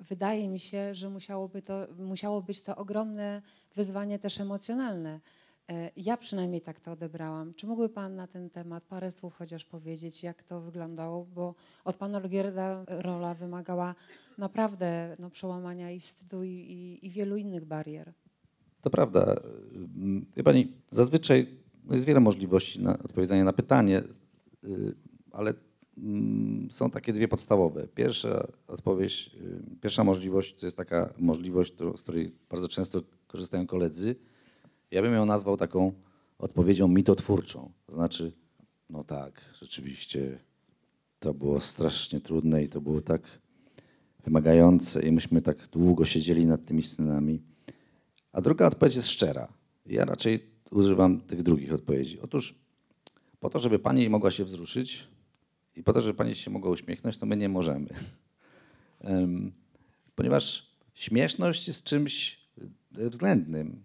wydaje 0.00 0.48
mi 0.48 0.60
się, 0.60 0.94
że 0.94 1.10
musiałoby 1.10 1.62
to, 1.62 1.86
musiało 1.98 2.42
być 2.42 2.62
to 2.62 2.76
ogromne 2.76 3.42
wyzwanie 3.74 4.18
też 4.18 4.40
emocjonalne. 4.40 5.20
E, 5.68 5.90
Ja 5.96 6.16
przynajmniej 6.16 6.60
tak 6.60 6.80
to 6.80 6.92
odebrałam. 6.92 7.54
Czy 7.54 7.66
mógłby 7.66 7.88
Pan 7.88 8.16
na 8.16 8.26
ten 8.26 8.50
temat 8.50 8.84
parę 8.84 9.12
słów 9.12 9.34
chociaż 9.34 9.64
powiedzieć, 9.64 10.22
jak 10.22 10.44
to 10.44 10.60
wyglądało? 10.60 11.26
Bo 11.34 11.54
od 11.84 11.96
Pana 11.96 12.18
Olgierda 12.18 12.84
rola 12.88 13.34
wymagała 13.34 13.94
naprawdę 14.38 15.14
no, 15.18 15.30
przełamania 15.30 15.90
i 15.90 16.00
wstydu 16.00 16.42
i, 16.42 16.48
i, 16.48 17.06
i 17.06 17.10
wielu 17.10 17.36
innych 17.36 17.64
barier. 17.64 18.12
To 18.82 18.90
prawda. 18.90 19.36
Wie 20.36 20.42
pani, 20.42 20.72
zazwyczaj 20.90 21.46
jest 21.90 22.04
wiele 22.04 22.20
możliwości 22.20 22.82
na 22.82 22.98
odpowiedzenia 22.98 23.44
na 23.44 23.52
pytanie, 23.52 24.02
y, 24.64 24.94
ale 25.32 25.54
mm, 25.98 26.68
są 26.70 26.90
takie 26.90 27.12
dwie 27.12 27.28
podstawowe. 27.28 27.86
Pierwsza 27.94 28.46
odpowiedź, 28.68 29.30
y, 29.76 29.80
pierwsza 29.80 30.04
możliwość 30.04 30.54
to 30.54 30.66
jest 30.66 30.76
taka 30.76 31.14
możliwość, 31.18 31.72
z 31.96 32.02
której 32.02 32.32
bardzo 32.50 32.68
często 32.68 33.02
korzystają 33.26 33.66
koledzy. 33.66 34.16
Ja 34.90 35.02
bym 35.02 35.14
ją 35.14 35.26
nazwał 35.26 35.56
taką 35.56 35.92
odpowiedzią 36.38 36.88
mitotwórczą. 36.88 37.72
To 37.86 37.94
znaczy, 37.94 38.32
no 38.90 39.04
tak, 39.04 39.40
rzeczywiście 39.60 40.38
to 41.18 41.34
było 41.34 41.60
strasznie 41.60 42.20
trudne 42.20 42.64
i 42.64 42.68
to 42.68 42.80
było 42.80 43.00
tak 43.00 43.22
wymagające 44.24 45.02
i 45.02 45.12
myśmy 45.12 45.42
tak 45.42 45.68
długo 45.68 46.04
siedzieli 46.04 46.46
nad 46.46 46.64
tymi 46.64 46.82
scenami. 46.82 47.42
A 48.32 48.40
druga 48.40 48.66
odpowiedź 48.66 48.96
jest 48.96 49.08
szczera. 49.08 49.52
Ja 49.86 50.04
raczej 50.04 50.46
używam 50.70 51.20
tych 51.20 51.42
drugich 51.42 51.72
odpowiedzi. 51.72 52.20
Otóż 52.20 52.54
po 53.40 53.50
to, 53.50 53.60
żeby 53.60 53.78
pani 53.78 54.08
mogła 54.08 54.30
się 54.30 54.44
wzruszyć 54.44 55.08
i 55.76 55.82
po 55.82 55.92
to, 55.92 56.00
żeby 56.00 56.14
pani 56.14 56.34
się 56.34 56.50
mogła 56.50 56.70
uśmiechnąć, 56.70 57.18
to 57.18 57.26
my 57.26 57.36
nie 57.36 57.48
możemy. 57.48 57.88
Em, 59.00 59.52
Ponieważ 60.16 60.70
śmieszność 60.94 61.68
jest 61.68 61.84
czymś 61.84 62.40
względnym. 62.92 63.82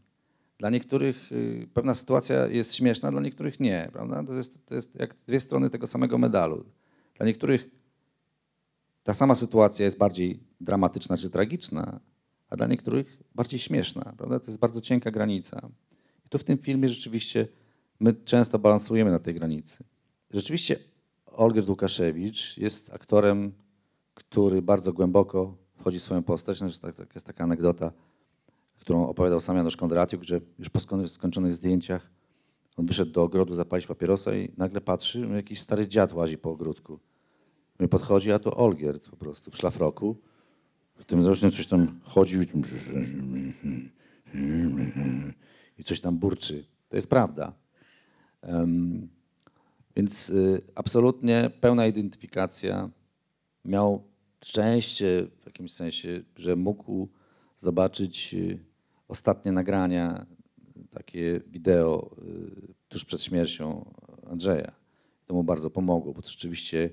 Dla 0.62 0.70
niektórych 0.70 1.32
y, 1.32 1.68
pewna 1.74 1.93
sytuacja 1.93 2.47
jest 2.47 2.76
śmieszna, 2.76 3.12
dla 3.12 3.22
niektórych 3.22 3.59
nie. 3.59 3.89
Prawda? 3.93 4.24
To, 4.24 4.34
jest, 4.34 4.66
to 4.66 4.76
jest 4.76 4.95
jak 4.95 5.16
dwie 5.28 5.39
strony 5.39 5.70
tego 5.70 5.88
samego 5.88 6.18
medalu. 6.18 6.66
Dla 7.18 7.26
niektórych 7.26 7.70
ta 9.03 9.14
sama 9.14 9.36
sytuacja 9.36 9.86
jest 9.86 9.97
bardziej 9.97 10.39
dramatyczna 10.59 11.18
czy 11.18 11.30
tragiczna, 11.30 11.99
a 12.49 12.55
dla 12.55 12.68
niektórych 12.68 13.18
bardziej 13.36 13.59
śmieszna. 13.59 14.14
Prawda? 14.18 14.39
To 14.39 14.45
jest 14.45 14.59
bardzo 14.59 14.82
cienka 14.82 15.12
granica. 15.12 15.70
I 16.26 16.30
tu 16.30 16.38
w 16.38 16.43
tym 16.43 16.57
filmie 16.57 16.89
rzeczywiście 16.89 17.47
my 17.99 18.14
często 18.14 18.59
balansujemy 18.59 19.12
na 19.12 19.20
tej 19.20 19.34
granicy. 19.34 19.84
Rzeczywiście 20.34 20.76
Olgierd 21.26 21.70
Łukaszewicz 21.70 22.57
jest 22.57 22.93
aktorem, 22.93 23.51
który 24.14 24.62
bardzo 24.62 24.93
głęboko 24.93 25.57
wchodzi 25.80 25.99
w 25.99 26.03
swoją 26.03 26.24
postać. 26.24 26.57
Znaczy, 26.57 26.82
tak, 26.82 26.95
tak, 26.95 27.16
jest 27.16 27.28
taka 27.28 27.43
anegdota, 27.43 27.91
którą 28.82 29.07
opowiadał 29.07 29.41
sam 29.41 29.57
Janusz 29.57 29.77
Kondratiuk, 29.77 30.23
że 30.23 30.41
już 30.59 30.69
po 30.69 30.79
sko- 30.79 31.07
skończonych 31.07 31.53
zdjęciach 31.53 32.09
on 32.77 32.86
wyszedł 32.86 33.11
do 33.11 33.23
ogrodu 33.23 33.55
zapalić 33.55 33.88
papierosa 33.88 34.36
i 34.36 34.51
nagle 34.57 34.82
patrzy, 34.82 35.27
że 35.27 35.36
jakiś 35.36 35.59
stary 35.59 35.88
dziad 35.88 36.13
łazi 36.13 36.38
po 36.38 36.51
ogródku. 36.51 36.99
My 37.79 37.88
podchodzi, 37.88 38.32
a 38.32 38.39
to 38.39 38.57
Olgierd 38.57 39.09
po 39.09 39.17
prostu 39.17 39.51
w 39.51 39.57
szlafroku. 39.57 40.17
W 40.95 41.05
tym 41.05 41.23
zresztą 41.23 41.51
coś 41.51 41.67
tam 41.67 41.99
chodził 42.03 42.41
i 45.77 45.84
coś 45.84 46.01
tam 46.01 46.17
burczy. 46.17 46.65
To 46.89 46.95
jest 46.95 47.09
prawda. 47.09 47.53
Em, 48.41 49.09
Więc 49.95 50.29
y, 50.29 50.61
absolutnie 50.75 51.51
pełna 51.61 51.88
identyfikacja. 51.88 52.89
Miał 53.65 54.03
szczęście 54.43 55.27
w 55.41 55.45
jakimś 55.45 55.73
sensie, 55.73 56.23
że 56.36 56.55
mógł 56.55 57.07
zobaczyć 57.57 58.34
y, 58.34 58.70
ostatnie 59.12 59.51
nagrania, 59.51 60.26
takie 60.91 61.41
wideo 61.47 62.12
y, 62.70 62.74
tuż 62.89 63.05
przed 63.05 63.24
śmiercią 63.24 63.93
Andrzeja. 64.28 64.72
To 65.26 65.34
mu 65.34 65.43
bardzo 65.43 65.70
pomogło, 65.70 66.14
bo 66.14 66.22
to 66.22 66.30
rzeczywiście 66.30 66.89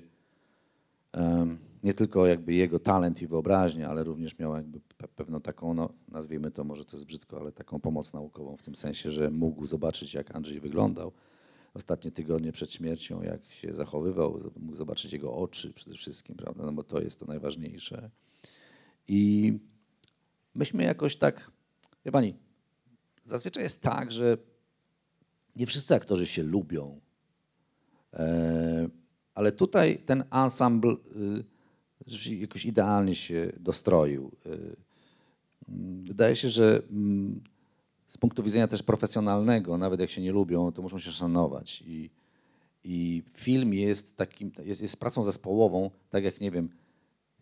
nie 1.83 1.93
tylko 1.93 2.27
jakby 2.27 2.53
jego 2.53 2.79
talent 2.79 3.21
i 3.21 3.27
wyobraźnia, 3.27 3.89
ale 3.89 4.03
również 4.03 4.39
miał 4.39 4.55
jakby 4.55 4.79
pe- 4.79 5.07
pewną 5.15 5.41
taką, 5.41 5.73
no, 5.73 5.89
nazwijmy 6.07 6.51
to, 6.51 6.63
może 6.63 6.85
to 6.85 6.97
jest 6.97 7.05
brzydko, 7.05 7.39
ale 7.39 7.51
taką 7.51 7.79
pomoc 7.79 8.13
naukową 8.13 8.57
w 8.57 8.61
tym 8.61 8.75
sensie, 8.75 9.11
że 9.11 9.31
mógł 9.31 9.65
zobaczyć, 9.65 10.13
jak 10.13 10.35
Andrzej 10.35 10.59
wyglądał 10.59 11.11
ostatnie 11.73 12.11
tygodnie 12.11 12.51
przed 12.51 12.71
śmiercią, 12.71 13.23
jak 13.23 13.51
się 13.51 13.73
zachowywał, 13.73 14.51
mógł 14.59 14.77
zobaczyć 14.77 15.13
jego 15.13 15.33
oczy 15.35 15.73
przede 15.73 15.95
wszystkim, 15.95 16.35
prawda, 16.35 16.65
no 16.65 16.73
bo 16.73 16.83
to 16.83 17.01
jest 17.01 17.19
to 17.19 17.25
najważniejsze. 17.25 18.09
I 19.07 19.53
myśmy 20.55 20.83
jakoś 20.83 21.15
tak, 21.15 21.51
wie 22.05 22.11
pani, 22.11 22.35
zazwyczaj 23.23 23.63
jest 23.63 23.81
tak, 23.81 24.11
że 24.11 24.37
nie 25.55 25.67
wszyscy 25.67 25.95
aktorzy 25.95 26.25
się 26.27 26.43
lubią, 26.43 26.99
E, 28.13 28.89
ale 29.35 29.51
tutaj 29.51 29.99
ten 30.05 30.23
ensemble 30.31 30.95
rzeczywiście 32.07 32.41
jakoś 32.41 32.65
idealnie 32.65 33.15
się 33.15 33.51
dostroił. 33.59 34.31
Y, 34.45 34.49
mm, 35.69 36.03
Wydaje 36.03 36.35
się, 36.35 36.49
że 36.49 36.81
mm, 36.91 37.43
z 38.07 38.17
punktu 38.17 38.43
widzenia 38.43 38.67
też 38.67 38.83
profesjonalnego, 38.83 39.77
nawet 39.77 39.99
jak 39.99 40.09
się 40.09 40.21
nie 40.21 40.31
lubią, 40.31 40.71
to 40.71 40.81
muszą 40.81 40.99
się 40.99 41.11
szanować. 41.11 41.83
I, 41.87 42.09
i 42.83 43.23
film 43.33 43.73
jest 43.73 44.15
takim, 44.15 44.51
jest, 44.65 44.81
jest 44.81 44.97
pracą 44.97 45.23
zespołową, 45.23 45.91
tak 46.09 46.23
jak 46.23 46.41
nie 46.41 46.51
wiem, 46.51 46.69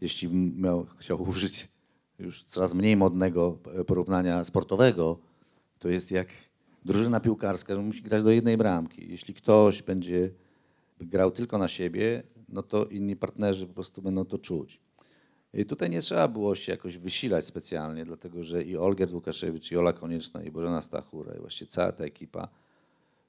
jeśli 0.02 0.28
miał, 0.62 0.86
chciał 0.98 1.22
użyć 1.22 1.68
już 2.20 2.44
coraz 2.44 2.74
mniej 2.74 2.98
modnego 2.98 3.58
e, 3.74 3.84
porównania 3.84 4.44
sportowego, 4.44 5.20
to 5.80 5.90
jest 5.90 6.12
jak 6.12 6.28
drużyna 6.86 7.20
piłkarska, 7.20 7.76
że 7.76 7.82
musi 7.82 8.02
grać 8.02 8.24
do 8.24 8.32
jednej 8.32 8.58
bramki. 8.58 9.12
Jeśli 9.12 9.34
ktoś 9.34 9.84
będzie 9.84 10.32
grał 11.02 11.32
tylko 11.32 11.58
na 11.58 11.68
siebie, 11.68 12.24
no 12.50 12.64
to 12.64 12.86
inni 12.86 13.16
partnerzy 13.16 13.68
po 13.68 13.74
prostu 13.74 14.02
będą 14.02 14.26
to 14.26 14.38
czuć. 14.38 14.80
I 15.54 15.66
tutaj 15.66 15.90
nie 15.90 16.02
trzeba 16.02 16.28
było 16.28 16.56
się 16.56 16.72
jakoś 16.72 16.98
wysilać 16.98 17.46
specjalnie, 17.46 18.06
dlatego 18.06 18.44
że 18.44 18.64
i 18.64 18.78
Olgierd 18.78 19.14
Łukaszewicz, 19.14 19.72
i 19.72 19.78
Ola 19.78 19.94
Konieczna, 19.94 20.44
i 20.44 20.52
Bożena 20.52 20.82
Stachura, 20.82 21.36
i 21.36 21.40
właściwie 21.40 21.72
cała 21.72 21.92
ta 21.92 22.04
ekipa, 22.04 22.48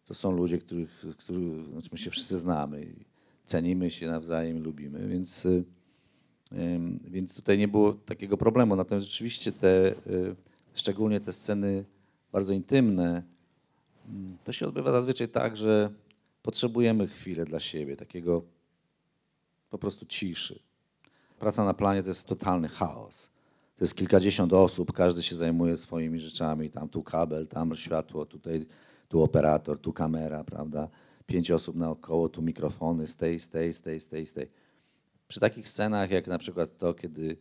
to 0.05 0.15
są 0.15 0.33
ludzie, 0.33 0.59
których, 0.59 1.05
których 1.19 1.67
znaczy 1.67 1.89
my 1.93 1.99
się 1.99 2.11
wszyscy 2.11 2.39
znamy, 2.39 2.87
cenimy 3.47 3.91
się 3.91 4.07
nawzajem, 4.07 4.63
lubimy, 4.63 5.09
więc, 5.09 5.47
y, 5.47 5.65
więc 7.05 7.35
tutaj 7.35 7.59
nie 7.59 7.69
było 7.69 7.93
takiego 7.93 8.37
problemu. 8.37 8.77
Natomiast 8.77 9.07
rzeczywiście 9.07 9.53
te, 9.53 9.91
y, 10.07 10.37
szczególnie 10.75 11.21
te 11.21 11.33
sceny 11.33 11.85
bardzo 12.33 12.53
intymne, 12.53 13.23
mm, 14.09 14.39
to 14.45 14.53
się 14.53 14.67
odbywa 14.67 14.93
zazwyczaj 14.93 15.29
tak, 15.29 15.57
że 15.57 15.91
potrzebujemy 16.43 17.07
chwilę 17.07 17.45
dla 17.45 17.61
siebie, 17.61 17.97
takiego 17.97 18.43
po 19.71 19.79
prostu 19.79 20.07
ciszy. 20.07 20.59
Praca 21.39 21.65
na 21.65 21.75
planie 21.75 22.03
to 22.03 22.09
jest 22.09 22.27
totalny 22.27 22.69
chaos. 22.69 23.31
To 23.77 23.85
jest 23.85 23.97
kilkadziesiąt 23.97 24.53
osób, 24.53 24.93
każdy 24.93 25.23
się 25.23 25.37
zajmuje 25.37 25.77
swoimi 25.77 26.21
rzeczami, 26.21 26.71
tam 26.71 26.89
tu 26.89 27.03
kabel, 27.03 27.47
tam 27.47 27.77
światło, 27.77 28.27
tutaj 28.27 28.67
tu 29.09 29.23
operator, 29.23 29.79
tu 29.79 29.93
kamera, 29.93 30.45
prawda? 30.45 30.89
Pięć 31.27 31.51
osób 31.51 31.77
naokoło, 31.77 32.29
tu 32.29 32.43
mikrofony, 32.43 33.07
z 33.07 33.17
tej, 33.17 33.41
z 33.41 33.49
tej, 33.49 33.75
z 33.75 33.81
tej, 33.81 34.01
z 34.01 34.09
tej, 34.09 34.27
z 34.27 34.33
tej. 34.33 34.49
Przy 35.29 35.41
takich 35.41 35.69
scenach, 35.69 36.11
jak 36.11 36.27
na 36.27 36.39
przykład 36.39 36.79
to, 36.79 36.95
kiedy 36.95 37.37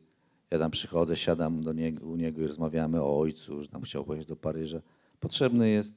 ja 0.51 0.59
tam 0.59 0.71
przychodzę, 0.71 1.15
siadam 1.15 1.63
do 1.63 1.73
niego, 1.73 2.07
u 2.07 2.15
niego 2.15 2.41
i 2.41 2.47
rozmawiamy 2.47 3.01
o 3.01 3.19
ojcu, 3.19 3.61
że 3.61 3.69
tam 3.69 3.81
chciał 3.81 4.05
pojechać 4.05 4.27
do 4.27 4.35
Paryża, 4.35 4.81
potrzebny 5.19 5.69
jest 5.69 5.95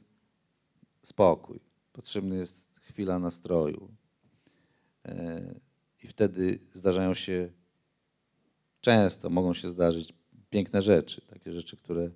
spokój, 1.03 1.61
potrzebny 1.93 2.37
jest 2.37 2.69
chwila 2.81 3.19
nastroju. 3.19 3.89
E, 5.05 5.55
I 6.03 6.09
wtedy 6.09 6.59
zdarzają 6.75 7.15
się, 7.15 7.51
często 8.81 9.31
mogą 9.31 9.55
się 9.55 9.71
zdarzyć 9.71 10.15
piękne 10.51 10.83
rzeczy, 10.83 11.21
takie 11.21 11.53
rzeczy, 11.53 11.77
które 11.77 12.11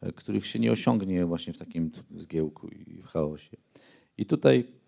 e, 0.00 0.12
których 0.12 0.46
się 0.46 0.58
nie 0.58 0.72
osiągnie 0.72 1.26
właśnie 1.26 1.52
w 1.52 1.58
takim 1.58 1.90
zgiełku 2.16 2.68
i 2.68 3.02
w 3.02 3.06
chaosie. 3.06 3.56
I 4.18 4.26
tutaj 4.26 4.81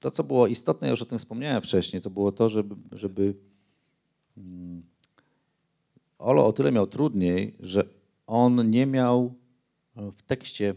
to, 0.00 0.10
co 0.10 0.24
było 0.24 0.46
istotne, 0.46 0.90
już 0.90 1.02
o 1.02 1.06
tym 1.06 1.18
wspomniałem 1.18 1.62
wcześniej, 1.62 2.02
to 2.02 2.10
było 2.10 2.32
to, 2.32 2.48
żeby, 2.48 2.74
żeby 2.92 3.34
mm, 4.36 4.82
Olo 6.18 6.46
o 6.46 6.52
tyle 6.52 6.72
miał 6.72 6.86
trudniej, 6.86 7.56
że 7.60 7.84
on 8.26 8.70
nie 8.70 8.86
miał 8.86 9.34
e, 9.96 10.10
w 10.10 10.22
tekście 10.22 10.74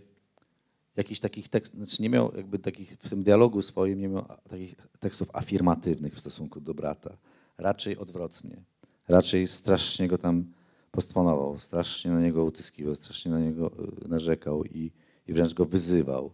jakichś 0.95 1.19
takich 1.19 1.49
tekstów, 1.49 1.79
znaczy 1.79 2.01
nie 2.01 2.09
miał 2.09 2.35
jakby 2.35 2.59
takich, 2.59 2.97
w 2.99 3.09
tym 3.09 3.23
dialogu 3.23 3.61
swoim 3.61 3.99
nie 3.99 4.07
miał 4.07 4.25
takich 4.49 4.75
tekstów 4.99 5.29
afirmatywnych 5.33 6.15
w 6.15 6.19
stosunku 6.19 6.61
do 6.61 6.73
brata. 6.73 7.17
Raczej 7.57 7.97
odwrotnie. 7.97 8.61
Raczej 9.07 9.47
strasznie 9.47 10.07
go 10.07 10.17
tam 10.17 10.45
postponował, 10.91 11.59
strasznie 11.59 12.11
na 12.11 12.21
niego 12.21 12.43
utyskiwał, 12.43 12.95
strasznie 12.95 13.31
na 13.31 13.39
niego 13.39 13.71
y, 14.05 14.09
narzekał 14.09 14.65
i, 14.65 14.91
i 15.27 15.33
wręcz 15.33 15.53
go 15.53 15.65
wyzywał. 15.65 16.31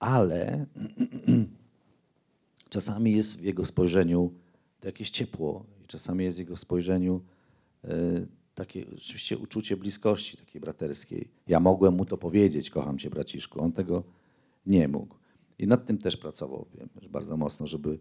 Ale 0.00 0.66
czasami 2.68 3.12
jest 3.12 3.36
w 3.36 3.42
jego 3.42 3.66
spojrzeniu 3.66 4.32
jakieś 4.84 5.10
ciepło 5.10 5.64
i 5.84 5.86
czasami 5.86 6.24
jest 6.24 6.36
w 6.36 6.40
jego 6.40 6.56
spojrzeniu 6.56 7.20
e, 7.84 7.90
takie 8.54 8.86
rzeczywiście 8.94 9.38
uczucie 9.38 9.76
bliskości 9.76 10.36
takiej 10.36 10.60
braterskiej. 10.60 11.28
Ja 11.48 11.60
mogłem 11.60 11.94
mu 11.94 12.04
to 12.04 12.16
powiedzieć, 12.16 12.70
kocham 12.70 12.98
cię 12.98 13.10
braciszku. 13.10 13.60
On 13.60 13.72
tego 13.72 14.04
nie 14.66 14.88
mógł. 14.88 15.14
I 15.58 15.66
nad 15.66 15.86
tym 15.86 15.98
też 15.98 16.16
pracował, 16.16 16.66
wiem, 16.74 16.88
bardzo 17.10 17.36
mocno, 17.36 17.66
żeby, 17.66 17.98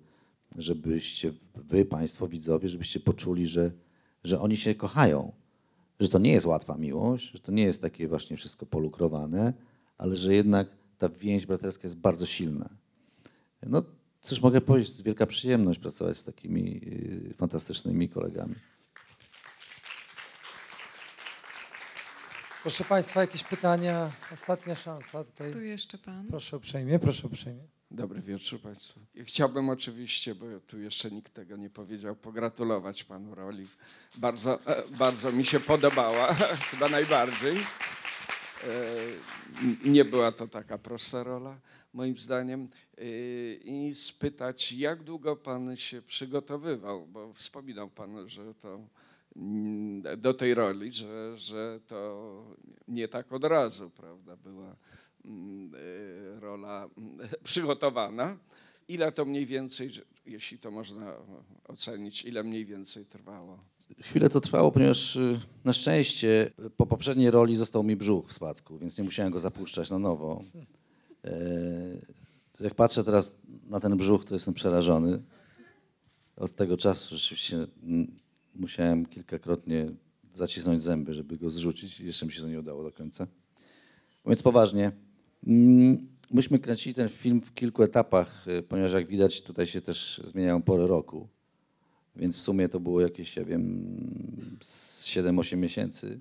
żebyście 0.57 1.33
wy, 1.55 1.85
państwo 1.85 2.27
widzowie, 2.27 2.69
żebyście 2.69 2.99
poczuli, 2.99 3.47
że, 3.47 3.71
że 4.23 4.39
oni 4.39 4.57
się 4.57 4.75
kochają. 4.75 5.31
Że 5.99 6.09
to 6.09 6.19
nie 6.19 6.31
jest 6.31 6.45
łatwa 6.45 6.77
miłość, 6.77 7.31
że 7.31 7.39
to 7.39 7.51
nie 7.51 7.63
jest 7.63 7.81
takie 7.81 8.07
właśnie 8.07 8.37
wszystko 8.37 8.65
polukrowane, 8.65 9.53
ale 9.97 10.15
że 10.15 10.33
jednak 10.33 10.67
ta 10.99 11.09
więź 11.09 11.45
braterska 11.45 11.83
jest 11.83 11.97
bardzo 11.97 12.25
silna. 12.25 12.69
No, 13.63 13.83
cóż 14.21 14.41
mogę 14.41 14.61
powiedzieć, 14.61 14.89
to 14.89 14.93
jest 14.93 15.05
wielka 15.05 15.25
przyjemność 15.25 15.79
pracować 15.79 16.17
z 16.17 16.23
takimi 16.23 16.81
y, 17.31 17.33
fantastycznymi 17.37 18.09
kolegami. 18.09 18.55
Proszę 22.61 22.83
Państwa, 22.83 23.21
jakieś 23.21 23.43
pytania? 23.43 24.11
Ostatnia 24.33 24.75
szansa 24.75 25.23
tutaj. 25.23 25.53
Tu 25.53 25.61
jeszcze 25.61 25.97
pan. 25.97 26.27
Proszę 26.27 26.57
uprzejmie, 26.57 26.99
proszę 26.99 27.27
uprzejmie. 27.27 27.63
Dobry 27.91 28.21
wieczór 28.21 28.61
Państwu. 28.61 28.99
Chciałbym 29.23 29.69
oczywiście, 29.69 30.35
bo 30.35 30.45
tu 30.67 30.79
jeszcze 30.79 31.11
nikt 31.11 31.33
tego 31.33 31.57
nie 31.57 31.69
powiedział, 31.69 32.15
pogratulować 32.15 33.03
Panu 33.03 33.35
roli. 33.35 33.67
Bardzo, 34.17 34.59
e, 34.65 34.83
bardzo 34.97 35.31
mi 35.31 35.45
się 35.45 35.59
podobała, 35.59 36.33
chyba 36.71 36.89
najbardziej. 36.89 37.57
E, 38.67 39.89
Nie 39.89 40.05
była 40.05 40.31
to 40.31 40.47
taka 40.47 40.77
prosta 40.77 41.23
rola, 41.23 41.59
moim 41.93 42.17
zdaniem. 42.17 42.67
E, 42.97 43.03
I 43.53 43.95
spytać, 43.95 44.71
jak 44.71 45.03
długo 45.03 45.35
Pan 45.35 45.75
się 45.75 46.01
przygotowywał, 46.01 47.05
bo 47.07 47.33
wspominał 47.33 47.89
Pan, 47.89 48.29
że 48.29 48.53
to 48.53 48.79
mm, 49.35 50.21
do 50.21 50.33
tej 50.33 50.53
roli, 50.53 50.91
że, 50.91 51.37
że 51.37 51.79
to 51.87 52.43
nie 52.87 53.07
tak 53.07 53.33
od 53.33 53.43
razu, 53.43 53.89
prawda, 53.89 54.37
była 54.37 54.75
mm, 55.25 55.73
e, 55.75 56.39
rola 56.39 56.89
mm, 56.97 57.27
przygotowana. 57.43 58.37
Ile 58.87 59.11
to 59.11 59.25
mniej 59.25 59.45
więcej, 59.45 59.91
jeśli 60.25 60.59
to 60.59 60.71
można 60.71 61.13
ocenić, 61.67 62.25
ile 62.25 62.43
mniej 62.43 62.65
więcej 62.65 63.05
trwało? 63.05 63.59
Chwilę 64.01 64.29
to 64.29 64.41
trwało, 64.41 64.71
ponieważ 64.71 65.15
y, 65.15 65.39
na 65.63 65.73
szczęście 65.73 66.51
po 66.77 66.85
poprzedniej 66.85 67.31
roli 67.31 67.55
został 67.55 67.83
mi 67.83 67.95
brzuch 67.95 68.27
w 68.27 68.33
spadku, 68.33 68.77
więc 68.79 68.97
nie 68.97 69.03
musiałem 69.03 69.33
go 69.33 69.39
zapuszczać 69.39 69.91
na 69.91 69.99
nowo. 69.99 70.43
E, 71.25 71.31
Jak 72.59 72.75
patrzę 72.75 73.03
teraz 73.03 73.35
na 73.69 73.79
ten 73.79 73.97
brzuch, 73.97 74.25
to 74.25 74.33
jestem 74.35 74.53
przerażony. 74.53 75.21
Od 76.35 76.55
tego 76.55 76.77
czasu 76.77 77.17
rzeczywiście 77.17 77.57
mm, 77.83 78.07
musiałem 78.55 79.05
kilkakrotnie 79.05 79.91
zacisnąć 80.33 80.81
zęby, 80.81 81.13
żeby 81.13 81.37
go 81.37 81.49
zrzucić 81.49 81.99
jeszcze 81.99 82.25
mi 82.25 82.31
się 82.31 82.41
to 82.41 82.47
nie 82.47 82.59
udało 82.59 82.83
do 82.83 82.91
końca. 82.91 83.27
Mówiąc 84.25 84.43
poważnie, 84.43 84.91
mm, 85.47 86.07
myśmy 86.31 86.59
kręcili 86.59 86.95
ten 86.95 87.09
film 87.09 87.41
w 87.41 87.53
kilku 87.53 87.83
etapach, 87.83 88.47
y, 88.47 88.61
ponieważ 88.63 88.93
jak 88.93 89.07
widać 89.07 89.41
tutaj 89.41 89.67
się 89.67 89.81
też 89.81 90.21
zmieniają 90.27 90.61
pory 90.61 90.87
roku. 90.87 91.27
Więc 92.19 92.35
w 92.35 92.41
sumie 92.41 92.69
to 92.69 92.79
było 92.79 93.01
jakieś, 93.01 93.35
ja 93.35 93.45
wiem, 93.45 94.57
z 94.61 95.05
7-8 95.07 95.57
miesięcy. 95.57 96.19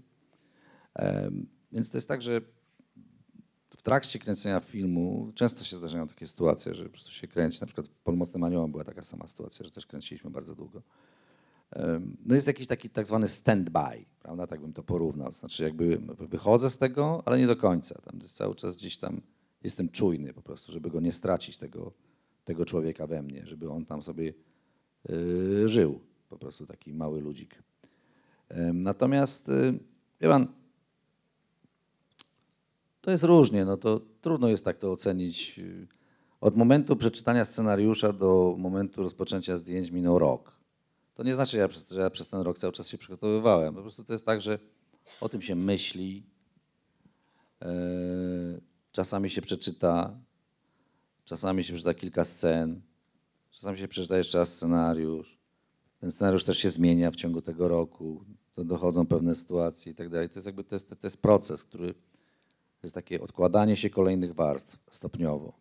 Więc 1.72 1.90
to 1.90 1.99
jest 1.99 2.09
tak, 2.09 2.22
że 2.22 2.40
w 3.76 3.82
trakcie 3.82 4.18
kręcenia 4.18 4.61
filmu 4.61 5.32
często 5.34 5.64
się 5.64 5.76
zdarzają 5.76 6.09
takie 6.09 6.26
sytuacje, 6.26 6.74
że 6.74 6.84
po 6.84 6.90
prostu 6.90 7.11
się 7.11 7.28
kręci. 7.28 7.61
Na 7.61 7.66
przykład 7.66 7.88
w 7.88 7.90
Podmocnym 7.90 8.44
Aniołem 8.44 8.70
była 8.70 8.84
taka 8.84 9.03
sama 9.03 9.28
sytuacja, 9.28 9.64
że 9.64 9.70
też 9.70 9.86
kręciliśmy 9.86 10.30
bardzo 10.30 10.55
długo. 10.55 10.82
No 12.24 12.34
jest 12.34 12.46
jakiś 12.46 12.66
taki 12.66 12.90
tak 12.90 13.07
zwany 13.07 13.26
stand-by, 13.26 14.05
prawda? 14.22 14.46
Tak 14.46 14.61
bym 14.61 14.72
to 14.72 14.82
porównał. 14.82 15.32
Znaczy 15.32 15.62
jakby 15.62 15.99
wychodzę 16.18 16.70
z 16.70 16.78
tego, 16.78 17.22
ale 17.26 17.38
nie 17.38 17.46
do 17.46 17.57
końca. 17.57 17.94
Tam 17.94 18.20
cały 18.20 18.55
czas 18.55 18.76
gdzieś 18.76 18.99
tam 18.99 19.20
jestem 19.64 19.88
czujny 19.88 20.34
po 20.34 20.42
prostu, 20.42 20.72
żeby 20.72 20.90
go 20.90 21.01
nie 21.01 21.12
stracić, 21.12 21.59
tego, 21.59 21.92
tego 22.44 22.64
człowieka 22.64 23.07
we 23.07 23.22
mnie, 23.22 23.46
żeby 23.46 23.70
on 23.70 23.84
tam 23.84 24.03
sobie 24.03 24.34
żył. 25.66 26.00
Po 26.28 26.36
prostu 26.38 26.66
taki 26.66 26.92
mały 26.94 27.20
ludzik. 27.20 27.62
Natomiast, 28.74 29.48
y, 29.48 29.78
wie 30.20 30.28
pan, 30.28 30.46
to 33.00 33.11
jest 33.11 33.24
różnie, 33.24 33.64
no 33.64 33.76
to 33.76 34.00
trudno 34.20 34.48
jest 34.48 34.64
tak 34.64 34.78
to 34.78 34.92
ocenić. 34.92 35.59
y, 35.59 35.86
Od 36.40 36.56
momentu 36.56 36.96
przeczytania 36.96 37.44
scenariusza 37.44 38.12
do 38.12 38.54
momentu 38.59 39.02
rozpoczęcia 39.02 39.56
zdjęć 39.56 39.90
minął 39.90 40.18
rok. 40.18 40.59
To 41.14 41.22
nie 41.22 41.34
znaczy, 41.34 41.52
że 41.52 41.59
ja 41.59 41.68
przez, 41.68 41.90
że 41.90 42.00
ja 42.00 42.11
przez 42.11 42.28
ten 42.28 42.40
rok 42.40 42.59
cały 42.59 42.72
czas 42.72 42.88
się 42.88 42.98
przygotowywałem. 42.98 43.74
Po 43.74 43.82
prostu 43.82 44.04
to 44.04 44.12
jest 44.12 44.26
tak, 44.26 44.40
że 44.40 44.59
o 45.20 45.28
tym 45.28 45.42
się 45.42 45.54
myśli, 45.54 46.26
e, 47.62 47.68
czasami 48.92 49.30
się 49.30 49.42
przeczyta, 49.42 50.18
czasami 51.24 51.64
się 51.64 51.72
przeczyta 51.72 51.94
kilka 51.94 52.24
scen, 52.24 52.80
czasami 53.59 53.78
się 53.78 53.88
przeczyta 53.88 54.18
jeszcze 54.18 54.38
raz 54.38 54.54
scenariusz. 54.54 55.38
Ten 56.00 56.12
scenariusz 56.12 56.44
też 56.44 56.59
się 56.59 56.70
zmienia 56.70 57.11
w 57.11 57.16
ciągu 57.16 57.42
tego 57.42 57.68
roku, 57.68 58.24
to 58.54 58.64
dochodzą 58.64 59.06
pewne 59.06 59.34
sytuacje 59.34 59.92
i 59.92 59.94
tak 59.94 60.09
dalej. 60.09 60.28
To 60.28 60.34
jest 60.34 60.46
jakby 60.46 60.64
to 60.64 60.74
jest, 60.74 60.88
to 60.88 61.06
jest 61.06 61.22
proces, 61.22 61.64
który 61.64 61.94
jest 62.82 62.94
takie 62.94 63.20
odkładanie 63.20 63.76
się 63.76 63.90
kolejnych 63.90 64.34
warstw 64.34 64.78
stopniowo. 64.90 65.52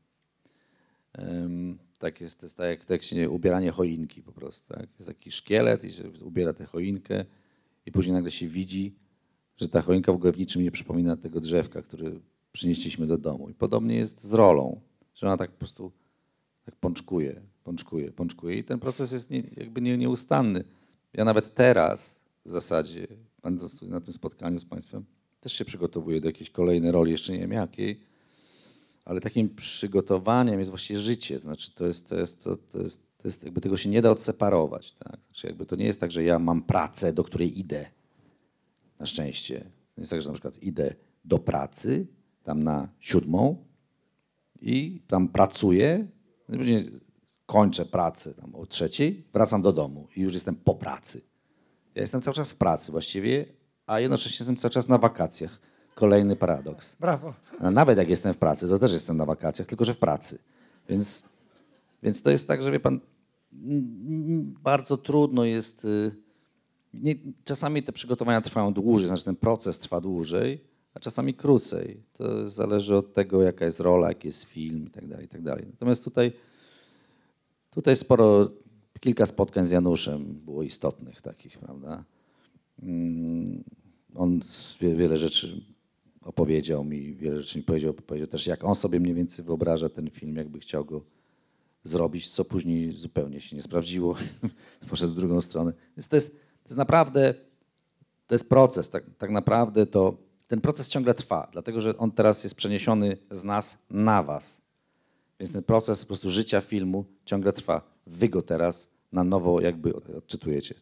Em, 1.14 1.78
tak 2.00 2.22
jest, 2.22 2.40
to 2.40 2.46
jest 2.46 2.58
tak 2.58 2.70
jak 2.70 2.84
w 2.84 2.86
tekście 2.86 3.30
ubieranie 3.30 3.72
choinki 3.72 4.22
po 4.22 4.32
prostu. 4.32 4.74
Tak? 4.74 4.88
Jest 5.00 5.08
taki 5.08 5.32
szkielet 5.32 5.84
i 5.84 5.92
się 5.92 6.12
ubiera 6.22 6.54
tę 6.54 6.66
choinkę 6.66 7.26
i 7.86 7.92
później 7.92 8.14
nagle 8.14 8.32
się 8.32 8.48
widzi, 8.48 8.96
że 9.58 9.70
ta 9.70 9.82
choinka 9.82 10.12
w 10.12 10.16
ogóle 10.16 10.32
w 10.32 10.38
niczym 10.38 10.64
nie 10.64 10.72
przypomina 10.72 11.18
tego 11.18 11.42
drzewka, 11.42 11.82
który 11.82 12.20
przynieśliśmy 12.52 13.08
do 13.08 13.18
domu. 13.18 13.50
I 13.50 13.54
podobnie 13.54 13.96
jest 13.96 14.24
z 14.24 14.34
rolą, 14.34 14.82
że 15.16 15.28
ona 15.28 15.38
tak 15.38 15.52
po 15.52 15.58
prostu 15.58 15.92
tak 16.66 16.76
pączkuje, 16.76 17.42
pączkuje, 17.68 18.12
pączkuje 18.12 18.58
i 18.58 18.64
ten 18.64 18.80
proces 18.80 19.12
jest 19.12 19.30
nie, 19.30 19.44
jakby 19.58 19.82
nie, 19.82 19.98
nieustanny. 19.98 20.64
Ja 21.14 21.26
nawet 21.26 21.56
teraz 21.56 22.20
w 22.46 22.52
zasadzie, 22.52 23.08
będąc 23.44 23.82
na 23.82 24.02
tym 24.02 24.14
spotkaniu 24.14 24.60
z 24.60 24.66
Państwem, 24.66 25.06
też 25.42 25.54
się 25.54 25.66
przygotowuję 25.66 26.22
do 26.22 26.28
jakiejś 26.28 26.50
kolejnej 26.50 26.92
roli, 26.92 27.12
jeszcze 27.12 27.34
nie 27.34 27.40
wiem 27.40 27.52
jakiej, 27.52 28.00
ale 29.06 29.22
takim 29.22 29.56
przygotowaniem 29.56 30.60
jest 30.60 30.70
właśnie 30.70 31.00
życie. 31.00 31.36
To 31.36 31.42
znaczy 31.42 31.72
to 31.76 31.88
jest, 31.88 32.10
to 32.10 32.16
jest, 32.16 32.44
to, 32.44 32.58
to 32.58 32.82
jest, 32.82 33.02
to 33.18 33.28
jest 33.28 33.44
jakby 33.44 33.62
tego 33.62 33.78
się 33.78 33.90
nie 33.90 34.02
da 34.02 34.12
odseparować. 34.12 34.92
Tak? 34.92 35.20
Znaczy 35.26 35.48
jakby 35.48 35.66
to 35.66 35.76
nie 35.76 35.86
jest 35.86 36.00
tak, 36.00 36.12
że 36.12 36.24
ja 36.24 36.40
mam 36.40 36.62
pracę, 36.62 37.14
do 37.14 37.24
której 37.24 37.60
idę. 37.60 37.86
Na 39.00 39.06
szczęście. 39.06 39.60
To 39.60 39.94
nie 39.98 40.02
jest 40.02 40.12
tak, 40.12 40.22
że 40.22 40.28
na 40.28 40.34
przykład 40.34 40.64
idę 40.64 40.94
do 41.26 41.40
pracy, 41.40 42.08
tam 42.44 42.64
na 42.64 42.88
siódmą 43.00 43.66
i 44.62 45.02
tam 45.08 45.28
pracuję, 45.28 46.08
kończę 47.48 47.86
pracę 47.86 48.34
tam 48.34 48.56
o 48.56 48.66
trzeciej, 48.66 49.24
wracam 49.34 49.62
do 49.62 49.74
domu 49.74 50.08
i 50.16 50.22
już 50.22 50.34
jestem 50.34 50.56
po 50.56 50.76
pracy. 50.76 51.22
Ja 51.96 52.02
jestem 52.02 52.22
cały 52.22 52.36
czas 52.36 52.52
w 52.52 52.58
pracy 52.58 52.92
właściwie, 52.92 53.46
a 53.86 54.00
jednocześnie 54.00 54.44
jestem 54.44 54.58
cały 54.58 54.70
czas 54.72 54.88
na 54.88 54.98
wakacjach. 54.98 55.60
Kolejny 55.96 56.36
paradoks. 56.36 56.96
Brawo. 57.00 57.34
A 57.60 57.72
nawet 57.72 57.98
jak 57.98 58.10
jestem 58.10 58.34
w 58.34 58.38
pracy, 58.38 58.68
to 58.68 58.80
też 58.80 58.94
jestem 58.94 59.18
na 59.18 59.26
wakacjach, 59.26 59.68
tylko 59.68 59.86
że 59.86 59.94
w 59.94 59.98
pracy. 59.98 60.40
Więc, 60.90 61.24
więc 62.04 62.22
to 62.22 62.30
jest 62.32 62.48
tak, 62.48 62.64
że 62.64 62.72
wie 62.72 62.80
pan, 62.80 63.00
bardzo 64.64 64.98
trudno 64.98 65.46
jest. 65.46 65.86
y, 65.86 66.12
Nie, 66.94 67.16
czasami 67.44 67.84
te 67.84 67.92
przygotowania 67.92 68.42
trwają 68.42 68.74
dłużej, 68.74 69.08
znaczy 69.08 69.26
ten 69.26 69.36
proces 69.36 69.80
trwa 69.80 70.02
dłużej, 70.02 70.62
a 70.94 71.00
czasami 71.00 71.34
krócej. 71.34 72.04
To 72.14 72.50
zależy 72.50 72.96
od 72.96 73.14
tego, 73.14 73.42
jaka 73.44 73.66
jest 73.66 73.80
rola, 73.80 74.08
jaki 74.08 74.28
jest 74.28 74.44
film 74.44 74.86
i 74.88 74.90
tak 74.90 75.08
dalej, 75.08 75.26
i 75.26 75.30
tak 75.30 75.42
dalej. 75.42 75.66
Natomiast 75.72 76.04
tutaj, 76.04 76.34
tutaj 77.78 77.96
sporo, 77.96 78.50
kilka 79.00 79.26
spotkań 79.26 79.66
z 79.66 79.72
Januszem 79.72 80.34
było 80.46 80.64
istotnych 80.64 81.22
takich, 81.22 81.60
prawda? 81.60 82.04
Mm, 82.84 83.64
on 84.16 84.40
wie- 84.82 84.96
wiele 84.96 85.18
rzeczy 85.18 85.62
opowiedział 86.22 86.84
mi, 86.84 87.16
wiele 87.16 87.42
rzeczy 87.42 87.58
mi 87.58 87.64
powiedział, 87.64 87.94
powiedział 87.94 88.28
też, 88.28 88.48
jak 88.48 88.64
on 88.64 88.76
sobie 88.76 89.00
mniej 89.00 89.14
więcej 89.14 89.46
wyobraża 89.46 89.90
ten 89.90 90.10
film, 90.10 90.36
jakby 90.36 90.60
chciał 90.60 90.86
go 90.86 91.02
zrobić, 91.84 92.30
co 92.30 92.46
później 92.46 92.92
zupełnie 92.92 93.42
się 93.42 93.56
nie 93.56 93.64
sprawdziło, 93.64 94.16
poszedł 94.90 95.14
w 95.14 95.16
drugą 95.16 95.42
stronę. 95.42 95.74
Więc 95.98 96.08
to 96.08 96.16
jest, 96.16 96.36
to 96.40 96.70
jest 96.70 96.78
naprawdę, 96.78 97.34
to 98.28 98.36
jest 98.36 98.50
proces, 98.50 98.90
tak, 98.90 99.04
tak 99.18 99.30
naprawdę 99.32 99.86
to, 99.86 100.18
ten 100.48 100.62
proces 100.62 100.90
ciągle 100.90 101.14
trwa, 101.14 101.50
dlatego 101.52 101.82
że 101.82 101.98
on 101.98 102.12
teraz 102.12 102.44
jest 102.44 102.56
przeniesiony 102.56 103.18
z 103.32 103.44
nas 103.44 103.86
na 103.90 104.24
was. 104.24 104.67
Więc 105.40 105.54
ten 105.54 105.64
proces 105.64 106.02
po 106.02 106.08
prostu 106.08 106.30
życia 106.30 106.62
filmu 106.62 107.06
ciągle 107.26 107.54
trwa. 107.54 107.82
Wy 108.08 108.30
go 108.30 108.42
teraz 108.42 108.90
na 109.12 109.24
nowo 109.24 109.62
jakby 109.62 109.96
odczytujecie. 109.96 110.76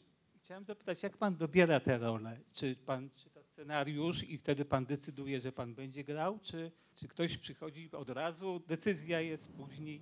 Chciałem 0.43 0.65
zapytać, 0.65 1.03
jak 1.03 1.17
pan 1.17 1.35
dobiera 1.37 1.79
tę 1.79 1.97
rolę? 1.97 2.37
Czy 2.53 2.75
pan 2.85 3.09
czyta 3.15 3.43
scenariusz 3.43 4.23
i 4.29 4.37
wtedy 4.37 4.65
pan 4.65 4.85
decyduje, 4.85 5.41
że 5.41 5.51
pan 5.51 5.75
będzie 5.75 6.03
grał, 6.03 6.39
czy, 6.43 6.71
czy 6.95 7.07
ktoś 7.07 7.37
przychodzi 7.37 7.89
od 7.91 8.09
razu, 8.09 8.61
decyzja 8.67 9.21
jest 9.21 9.51
później? 9.51 10.01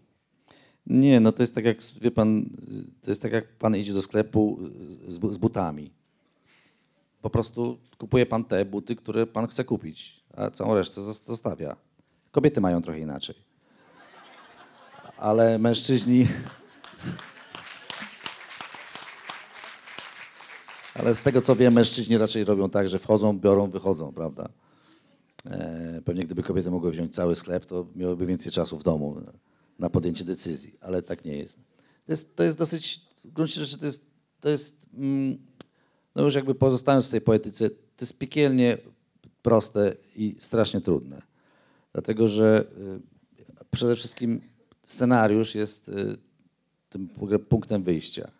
Nie, 0.87 1.19
no 1.19 1.31
to 1.31 1.43
jest 1.43 1.55
tak 1.55 1.65
jak, 1.65 1.77
wie 2.01 2.11
pan, 2.11 2.45
to 3.01 3.11
jest 3.11 3.21
tak 3.21 3.31
jak 3.31 3.57
pan 3.57 3.75
idzie 3.77 3.93
do 3.93 4.01
sklepu 4.01 4.59
z, 5.07 5.33
z 5.33 5.37
butami. 5.37 5.91
Po 7.21 7.29
prostu 7.29 7.77
kupuje 7.97 8.25
pan 8.25 8.43
te 8.45 8.65
buty, 8.65 8.95
które 8.95 9.27
pan 9.27 9.47
chce 9.47 9.63
kupić, 9.63 10.23
a 10.33 10.49
całą 10.51 10.75
resztę 10.75 11.01
zos- 11.01 11.23
zostawia. 11.25 11.75
Kobiety 12.31 12.61
mają 12.61 12.81
trochę 12.81 12.99
inaczej. 12.99 13.35
Ale 15.23 15.59
mężczyźni... 15.59 16.27
Ale 20.95 21.15
z 21.15 21.21
tego 21.21 21.41
co 21.41 21.55
wiem, 21.55 21.73
mężczyźni 21.73 22.17
raczej 22.17 22.43
robią 22.43 22.69
tak, 22.69 22.89
że 22.89 22.99
wchodzą, 22.99 23.39
biorą, 23.39 23.69
wychodzą, 23.69 24.13
prawda? 24.13 24.49
E, 25.45 26.01
pewnie 26.05 26.23
gdyby 26.23 26.43
kobiety 26.43 26.71
mogły 26.71 26.91
wziąć 26.91 27.15
cały 27.15 27.35
sklep, 27.35 27.65
to 27.65 27.87
miałyby 27.95 28.25
więcej 28.25 28.51
czasu 28.51 28.77
w 28.77 28.83
domu 28.83 29.21
na 29.79 29.89
podjęcie 29.89 30.25
decyzji, 30.25 30.77
ale 30.81 31.01
tak 31.01 31.25
nie 31.25 31.37
jest. 31.37 31.59
To 32.05 32.11
jest, 32.11 32.35
to 32.35 32.43
jest 32.43 32.57
dosyć, 32.57 33.01
w 33.25 33.31
gruncie 33.31 33.65
rzeczy 33.65 33.77
to 33.77 33.85
jest, 33.85 34.05
to 34.41 34.49
jest 34.49 34.85
mm, 34.93 35.37
no 36.15 36.23
już 36.23 36.35
jakby 36.35 36.55
pozostając 36.55 37.07
w 37.07 37.11
tej 37.11 37.21
poetyce, 37.21 37.69
to 37.69 38.01
jest 38.01 38.17
piekielnie 38.17 38.77
proste 39.41 39.95
i 40.15 40.35
strasznie 40.39 40.81
trudne. 40.81 41.21
Dlatego, 41.93 42.27
że 42.27 42.65
y, 43.61 43.65
przede 43.71 43.95
wszystkim 43.95 44.52
scenariusz 44.85 45.55
jest 45.55 45.89
y, 45.89 46.17
tym 46.89 47.09
punktem 47.49 47.83
wyjścia. 47.83 48.31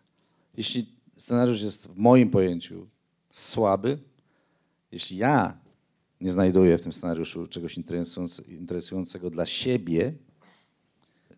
Jeśli 0.57 0.85
scenariusz 1.17 1.61
jest 1.61 1.87
w 1.87 1.97
moim 1.97 2.29
pojęciu 2.29 2.87
słaby, 3.31 3.97
jeśli 4.91 5.17
ja 5.17 5.57
nie 6.21 6.31
znajduję 6.31 6.77
w 6.77 6.81
tym 6.81 6.93
scenariuszu 6.93 7.47
czegoś 7.47 7.77
interesujące- 7.77 8.49
interesującego 8.49 9.29
dla 9.29 9.45
siebie, 9.45 10.13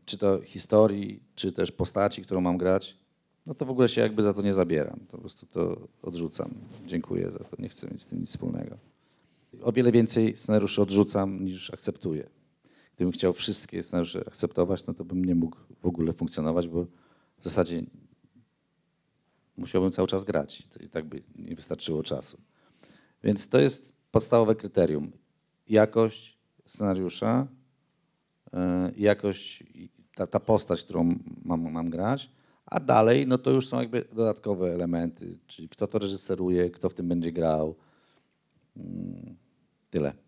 czy 0.06 0.18
to 0.18 0.42
historii, 0.42 1.24
czy 1.36 1.52
też 1.52 1.72
postaci, 1.72 2.22
którą 2.22 2.42
mam 2.42 2.58
grać, 2.58 2.98
no 3.46 3.54
to 3.54 3.66
w 3.66 3.70
ogóle 3.70 3.90
się 3.90 4.02
jakby 4.02 4.24
za 4.24 4.34
to 4.34 4.42
nie 4.42 4.54
zabieram. 4.54 5.00
To 5.00 5.12
po 5.12 5.18
prostu 5.18 5.46
to 5.46 5.88
odrzucam. 6.02 6.54
Dziękuję 6.88 7.32
za 7.32 7.40
to, 7.40 7.56
nie 7.60 7.70
chcę 7.70 7.88
mieć 7.92 8.02
z 8.02 8.06
tym 8.06 8.20
nic 8.20 8.30
wspólnego. 8.30 8.78
O 9.62 9.72
wiele 9.72 9.92
więcej 9.92 10.38
scenariuszy 10.38 10.82
odrzucam 10.82 11.46
niż 11.46 11.72
akceptuję. 11.74 12.30
Gdybym 12.96 13.12
chciał 13.12 13.34
wszystkie 13.34 13.84
scenariusze 13.84 14.24
akceptować, 14.28 14.88
no 14.88 14.94
to 14.94 15.06
bym 15.06 15.26
nie 15.26 15.36
mógł 15.36 15.58
w 15.82 15.86
ogóle 15.86 16.14
funkcjonować, 16.14 16.68
bo 16.68 16.86
w 17.38 17.44
zasadzie 17.44 17.84
musiałbym 19.58 19.92
cały 19.92 20.08
czas 20.08 20.24
grać 20.24 20.64
i 20.80 20.90
tak 20.90 21.06
by 21.06 21.24
nie 21.36 21.56
wystarczyło 21.56 22.04
czasu. 22.04 22.38
Więc 23.24 23.50
to 23.50 23.60
jest 23.60 23.94
podstawowe 24.12 24.56
kryterium. 24.56 25.12
Jakość 25.70 26.38
scenariusza, 26.66 27.48
e, 28.54 28.92
jakość, 28.98 29.64
ta, 30.16 30.28
ta 30.28 30.40
postać, 30.40 30.84
którą 30.84 31.16
mam, 31.46 31.72
mam 31.72 31.90
grać, 31.90 32.32
a 32.66 32.80
dalej 32.80 33.28
no 33.28 33.38
to 33.38 33.52
już 33.52 33.68
są 33.68 33.80
jakby 33.80 34.06
dodatkowe 34.14 34.74
elementy, 34.74 35.38
czyli 35.48 35.70
kto 35.70 35.88
to 35.88 36.00
reżyseruje, 36.00 36.70
kto 36.70 36.90
w 36.90 36.94
tym 36.94 37.08
będzie 37.08 37.32
grał. 37.32 37.76
Mm, 38.78 39.36
Tyle. 39.90 40.25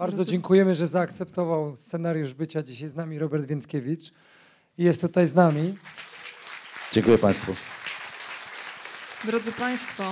Bardzo 0.00 0.24
dziękujemy, 0.24 0.74
że 0.74 0.86
zaakceptował 0.86 1.76
scenariusz 1.76 2.34
bycia 2.34 2.62
dzisiaj 2.62 2.88
z 2.88 2.94
nami 2.94 3.18
Robert 3.18 3.46
Więckiewicz 3.46 4.12
i 4.78 4.84
jest 4.84 5.00
tutaj 5.00 5.26
z 5.26 5.34
nami. 5.34 5.78
Dziękuję 6.92 7.18
Państwu. 7.18 7.54
Drodzy 9.24 9.52
Państwo, 9.52 10.04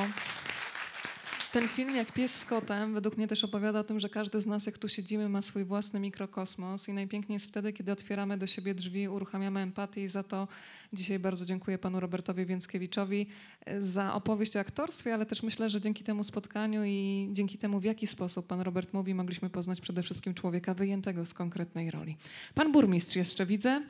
ten 1.52 1.68
film 1.68 1.96
jak 1.96 2.12
Pies 2.12 2.34
z 2.34 2.44
kotem 2.44 2.94
według 2.94 3.16
mnie 3.16 3.28
też 3.28 3.44
opowiada 3.44 3.80
o 3.80 3.84
tym, 3.84 4.00
że 4.00 4.08
każdy 4.08 4.40
z 4.40 4.46
nas, 4.46 4.66
jak 4.66 4.78
tu 4.78 4.88
siedzimy, 4.88 5.28
ma 5.28 5.42
swój 5.42 5.64
własny 5.64 6.00
mikrokosmos 6.00 6.88
i 6.88 6.92
najpiękniej 6.92 7.34
jest 7.34 7.48
wtedy, 7.48 7.72
kiedy 7.72 7.92
otwieramy 7.92 8.38
do 8.38 8.46
siebie 8.46 8.74
drzwi, 8.74 9.08
uruchamiamy 9.08 9.60
empatię 9.60 10.04
i 10.04 10.08
za 10.08 10.22
to 10.22 10.48
dzisiaj 10.92 11.18
bardzo 11.18 11.46
dziękuję 11.46 11.78
panu 11.78 12.00
Robertowi 12.00 12.46
Więckiewiczowi 12.46 13.26
e, 13.66 13.82
za 13.82 14.14
opowieść 14.14 14.56
o 14.56 14.60
aktorstwie, 14.60 15.14
ale 15.14 15.26
też 15.26 15.42
myślę, 15.42 15.70
że 15.70 15.80
dzięki 15.80 16.04
temu 16.04 16.24
spotkaniu 16.24 16.84
i 16.84 17.28
dzięki 17.32 17.58
temu, 17.58 17.80
w 17.80 17.84
jaki 17.84 18.06
sposób 18.06 18.46
pan 18.46 18.60
Robert 18.60 18.92
mówi, 18.92 19.14
mogliśmy 19.14 19.50
poznać 19.50 19.80
przede 19.80 20.02
wszystkim 20.02 20.34
człowieka 20.34 20.74
wyjętego 20.74 21.26
z 21.26 21.34
konkretnej 21.34 21.90
roli. 21.90 22.16
Pan 22.54 22.72
burmistrz 22.72 23.16
jeszcze 23.16 23.46
widzę. 23.46 23.82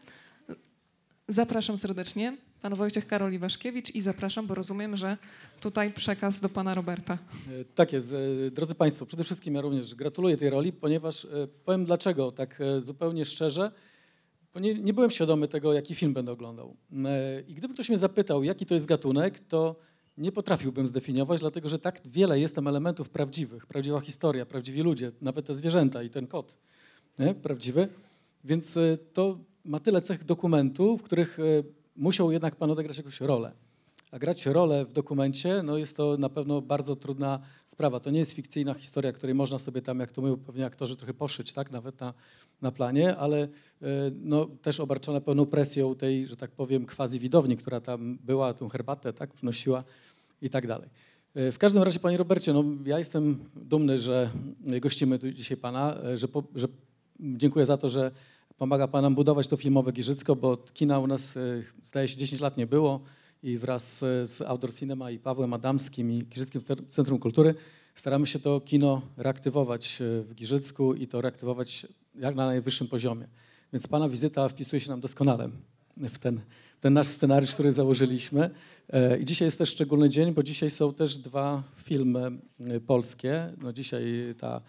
Zapraszam 1.28 1.78
serdecznie. 1.78 2.36
Pan 2.62 2.74
Wojciech 2.74 3.06
Karol 3.06 3.32
Iwaszkiewicz 3.32 3.94
i 3.94 4.00
zapraszam, 4.00 4.46
bo 4.46 4.54
rozumiem, 4.54 4.96
że 4.96 5.16
tutaj 5.60 5.92
przekaz 5.92 6.40
do 6.40 6.48
pana 6.48 6.74
Roberta. 6.74 7.18
E, 7.60 7.64
Tak 7.74 7.92
jest. 7.92 8.12
E, 8.46 8.50
Drodzy 8.50 8.74
Państwo, 8.74 9.06
przede 9.06 9.24
wszystkim 9.24 9.54
ja 9.54 9.60
również 9.60 9.94
gratuluję 9.94 10.36
tej 10.36 10.50
roli, 10.50 10.72
ponieważ 10.72 11.24
e, 11.24 11.28
powiem 11.64 11.84
dlaczego, 11.84 12.32
tak 12.32 12.58
zupełnie 12.78 13.24
szczerze, 13.24 13.72
bo 14.54 14.60
nie, 14.60 14.74
nie 14.74 14.92
byłem 14.94 15.10
świadomy 15.10 15.48
tego, 15.48 15.72
jaki 15.72 15.94
film 15.94 16.12
będę 16.14 16.32
oglądał. 16.32 16.76
I 17.48 17.54
gdyby 17.54 17.74
ktoś 17.74 17.88
mnie 17.88 17.98
zapytał, 17.98 18.44
jaki 18.44 18.66
to 18.66 18.74
jest 18.74 18.86
gatunek, 18.86 19.38
to 19.38 19.76
nie 20.18 20.32
potrafiłbym 20.32 20.86
zdefiniować, 20.86 21.40
dlatego 21.40 21.68
że 21.68 21.78
tak 21.78 22.00
wiele 22.06 22.40
jest 22.40 22.54
tam 22.54 22.68
elementów 22.68 23.08
prawdziwych. 23.08 23.66
Prawdziwa 23.66 24.00
historia, 24.00 24.46
prawdziwi 24.46 24.82
ludzie, 24.82 25.12
nawet 25.20 25.46
te 25.46 25.54
zwierzęta 25.54 26.02
i 26.02 26.10
ten 26.10 26.26
kot 26.26 26.56
nie? 27.18 27.34
prawdziwy. 27.34 27.88
Więc 28.44 28.78
to 29.12 29.38
ma 29.64 29.80
tyle 29.80 30.02
cech 30.02 30.24
dokumentu, 30.24 30.98
w 30.98 31.02
których 31.02 31.38
e, 31.38 31.42
musiał 31.96 32.32
jednak 32.32 32.56
Pan 32.56 32.70
odegrać 32.70 32.98
jakąś 32.98 33.20
rolę. 33.20 33.52
A 34.10 34.18
grać 34.18 34.46
rolę 34.46 34.84
w 34.84 34.92
dokumencie, 34.92 35.62
no 35.62 35.78
jest 35.78 35.96
to 35.96 36.16
na 36.16 36.28
pewno 36.28 36.62
bardzo 36.62 36.96
trudna 36.96 37.40
sprawa. 37.66 38.00
To 38.00 38.10
nie 38.10 38.18
jest 38.18 38.32
fikcyjna 38.32 38.74
historia, 38.74 39.12
której 39.12 39.34
można 39.34 39.58
sobie 39.58 39.82
tam, 39.82 40.00
jak 40.00 40.12
to 40.12 40.20
mówią 40.20 40.36
pewnie 40.36 40.66
aktorzy, 40.66 40.96
trochę 40.96 41.14
poszyć, 41.14 41.52
tak, 41.52 41.70
nawet 41.70 42.00
na, 42.00 42.14
na 42.62 42.72
planie, 42.72 43.16
ale 43.16 43.42
e, 43.42 43.48
no, 44.22 44.46
też 44.62 44.80
obarczona 44.80 45.20
pełną 45.20 45.46
presją 45.46 45.94
tej, 45.94 46.26
że 46.28 46.36
tak 46.36 46.50
powiem, 46.50 46.86
quasi 46.86 47.18
widowni, 47.18 47.56
która 47.56 47.80
tam 47.80 48.18
była, 48.24 48.54
tą 48.54 48.68
herbatę, 48.68 49.12
tak, 49.12 49.34
wnosiła 49.34 49.84
i 50.42 50.50
tak 50.50 50.66
dalej. 50.66 50.88
E, 51.34 51.52
W 51.52 51.58
każdym 51.58 51.82
razie, 51.82 52.00
panie 52.00 52.16
Robercie, 52.16 52.52
no, 52.52 52.64
ja 52.86 52.98
jestem 52.98 53.38
dumny, 53.56 53.98
że 53.98 54.30
gościmy 54.80 55.18
tu 55.18 55.32
dzisiaj 55.32 55.56
pana, 55.56 55.96
że, 56.14 56.28
po, 56.28 56.42
że 56.54 56.68
dziękuję 57.20 57.66
za 57.66 57.76
to, 57.76 57.88
że 57.88 58.10
pomaga 58.58 58.88
pan 58.88 59.02
nam 59.02 59.14
budować 59.14 59.48
to 59.48 59.56
filmowe 59.56 59.92
Giżycko, 59.92 60.36
bo 60.36 60.56
kina 60.56 60.98
u 60.98 61.06
nas, 61.06 61.36
e, 61.36 61.40
zdaje 61.82 62.08
się, 62.08 62.16
10 62.16 62.40
lat 62.40 62.56
nie 62.56 62.66
było 62.66 63.00
i 63.42 63.58
wraz 63.58 63.98
z, 63.98 64.30
z 64.30 64.42
Outdoor 64.42 64.74
Cinema 64.74 65.10
i 65.10 65.18
Pawłem 65.18 65.52
Adamskim 65.52 66.12
i 66.12 66.18
Giżyckim 66.18 66.62
Centrum 66.88 67.18
Kultury 67.18 67.54
staramy 67.94 68.26
się 68.26 68.38
to 68.38 68.60
kino 68.60 69.02
reaktywować 69.16 69.98
e, 70.00 70.22
w 70.22 70.34
Giżycku 70.34 70.94
i 70.94 71.06
to 71.06 71.20
reaktywować 71.20 71.86
jak 72.14 72.34
na 72.34 72.46
najwyższym 72.46 72.88
poziomie. 72.88 73.28
Więc 73.72 73.86
pana 73.86 74.08
wizyta 74.08 74.48
wpisuje 74.48 74.80
się 74.80 74.90
nam 74.90 75.00
doskonale 75.00 75.48
w 75.96 76.18
ten, 76.18 76.40
ten 76.80 76.92
nasz 76.92 77.06
scenariusz, 77.06 77.52
który 77.52 77.72
założyliśmy. 77.72 78.50
E, 78.88 79.18
I 79.18 79.24
dzisiaj 79.24 79.46
jest 79.46 79.58
też 79.58 79.70
szczególny 79.70 80.08
dzień, 80.08 80.32
bo 80.32 80.42
dzisiaj 80.42 80.70
są 80.70 80.94
też 80.94 81.18
dwa 81.18 81.62
filmy 81.76 82.30
e, 82.60 82.80
polskie. 82.80 83.52
No 83.58 83.72
dzisiaj 83.72 84.34
ta 84.38 84.60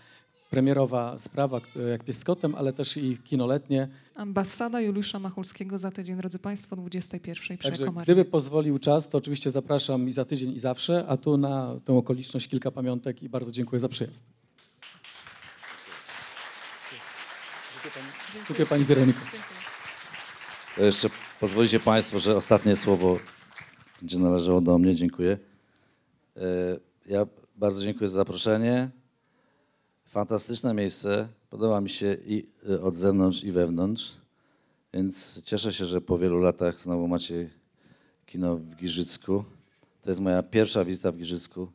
premierowa 0.50 1.20
sprawa, 1.20 1.60
k- 1.62 1.68
jak 1.92 2.04
pies 2.04 2.18
z 2.20 2.24
kotem, 2.24 2.56
ale 2.56 2.74
też 2.74 2.98
i 2.98 3.18
kinoletnie. 3.18 3.88
Ambasada 4.16 4.82
Juliusza 4.82 5.20
Machulskiego 5.20 5.78
za 5.78 5.92
tydzień, 5.92 6.18
drodzy 6.18 6.40
Państwo, 6.40 6.76
21 6.76 7.58
przy 7.58 7.70
Także 7.70 7.86
gdyby 8.04 8.26
pozwolił 8.26 8.80
czas, 8.80 9.10
to 9.10 9.18
oczywiście 9.18 9.52
zapraszam 9.52 10.08
i 10.08 10.12
za 10.12 10.26
tydzień 10.26 10.52
i 10.54 10.60
zawsze, 10.60 11.06
a 11.08 11.18
tu 11.18 11.38
na 11.38 11.76
tę 11.86 11.94
okoliczność 11.94 12.48
kilka 12.48 12.72
pamiątek 12.72 13.24
i 13.24 13.30
bardzo 13.30 13.52
dziękuję 13.52 13.80
za 13.80 13.90
przyjazd. 13.90 14.24
Dziękuję 18.48 18.66
Pani 18.66 18.84
Weroniko. 18.86 19.20
To 20.76 20.84
jeszcze 20.84 21.10
pozwolicie 21.40 21.80
Państwo, 21.80 22.20
że 22.20 22.36
ostatnie 22.38 22.76
słowo 22.76 23.18
będzie 24.02 24.18
należało 24.20 24.62
do 24.62 24.78
mnie. 24.78 24.96
Dziękuję. 24.96 25.38
E, 26.38 26.42
Ja 27.06 27.26
bardzo 27.56 27.84
dziękuję 27.84 28.08
za 28.08 28.16
zaproszenie. 28.16 28.90
Fantastyczne 30.10 30.74
miejsce. 30.74 31.28
Podoba 31.50 31.82
mi 31.82 31.90
się 31.90 32.18
i 32.26 32.46
e, 32.70 32.82
od 32.82 32.96
zewnątrz, 32.96 33.44
i 33.44 33.52
wewnątrz. 33.52 34.12
Więc 34.94 35.42
cieszę 35.44 35.74
się, 35.74 35.86
że 35.86 36.02
po 36.02 36.18
wielu 36.18 36.40
latach 36.40 36.80
znowu 36.80 37.08
macie 37.08 37.50
kino 38.26 38.56
w 38.56 38.76
Giżycku. 38.76 39.46
To 40.02 40.10
jest 40.10 40.22
moja 40.22 40.44
pierwsza 40.44 40.86
wizyta 40.86 41.12
w 41.12 41.18
Giżycku. 41.18 41.72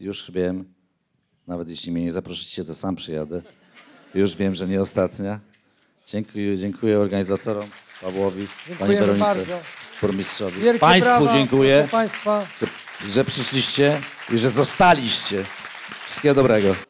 Już 0.00 0.30
wiem, 0.30 0.64
Nawet 1.46 1.68
jeśli 1.68 1.92
mnie 1.92 2.04
nie 2.04 2.12
zaprosicie, 2.12 2.64
to 2.64 2.74
sam 2.74 2.96
przyjadę. 2.96 3.42
Już 4.14 4.36
wiem, 4.36 4.54
że 4.54 4.68
nie 4.68 4.82
ostatnia. 4.82 5.40
Dziękuję, 6.06 6.58
dziękuję 6.58 6.98
organizatorom, 6.98 7.68
Pawłowi, 8.02 8.46
pani 8.78 8.94
Weronice, 8.96 9.24
bardzo. 9.24 9.60
burmistrzowi. 10.00 10.60
Wielkie 10.60 10.78
Państwu 10.80 11.24
brawa, 11.24 11.32
dziękuję, 11.32 11.76
Proszę 11.78 11.90
Państwa. 11.90 12.46
że 13.10 13.24
przyszliście 13.24 14.00
i 14.34 14.38
że 14.38 14.50
zostaliście. 14.50 15.44
Wszystkiego 16.06 16.34
dobrego. 16.34 16.74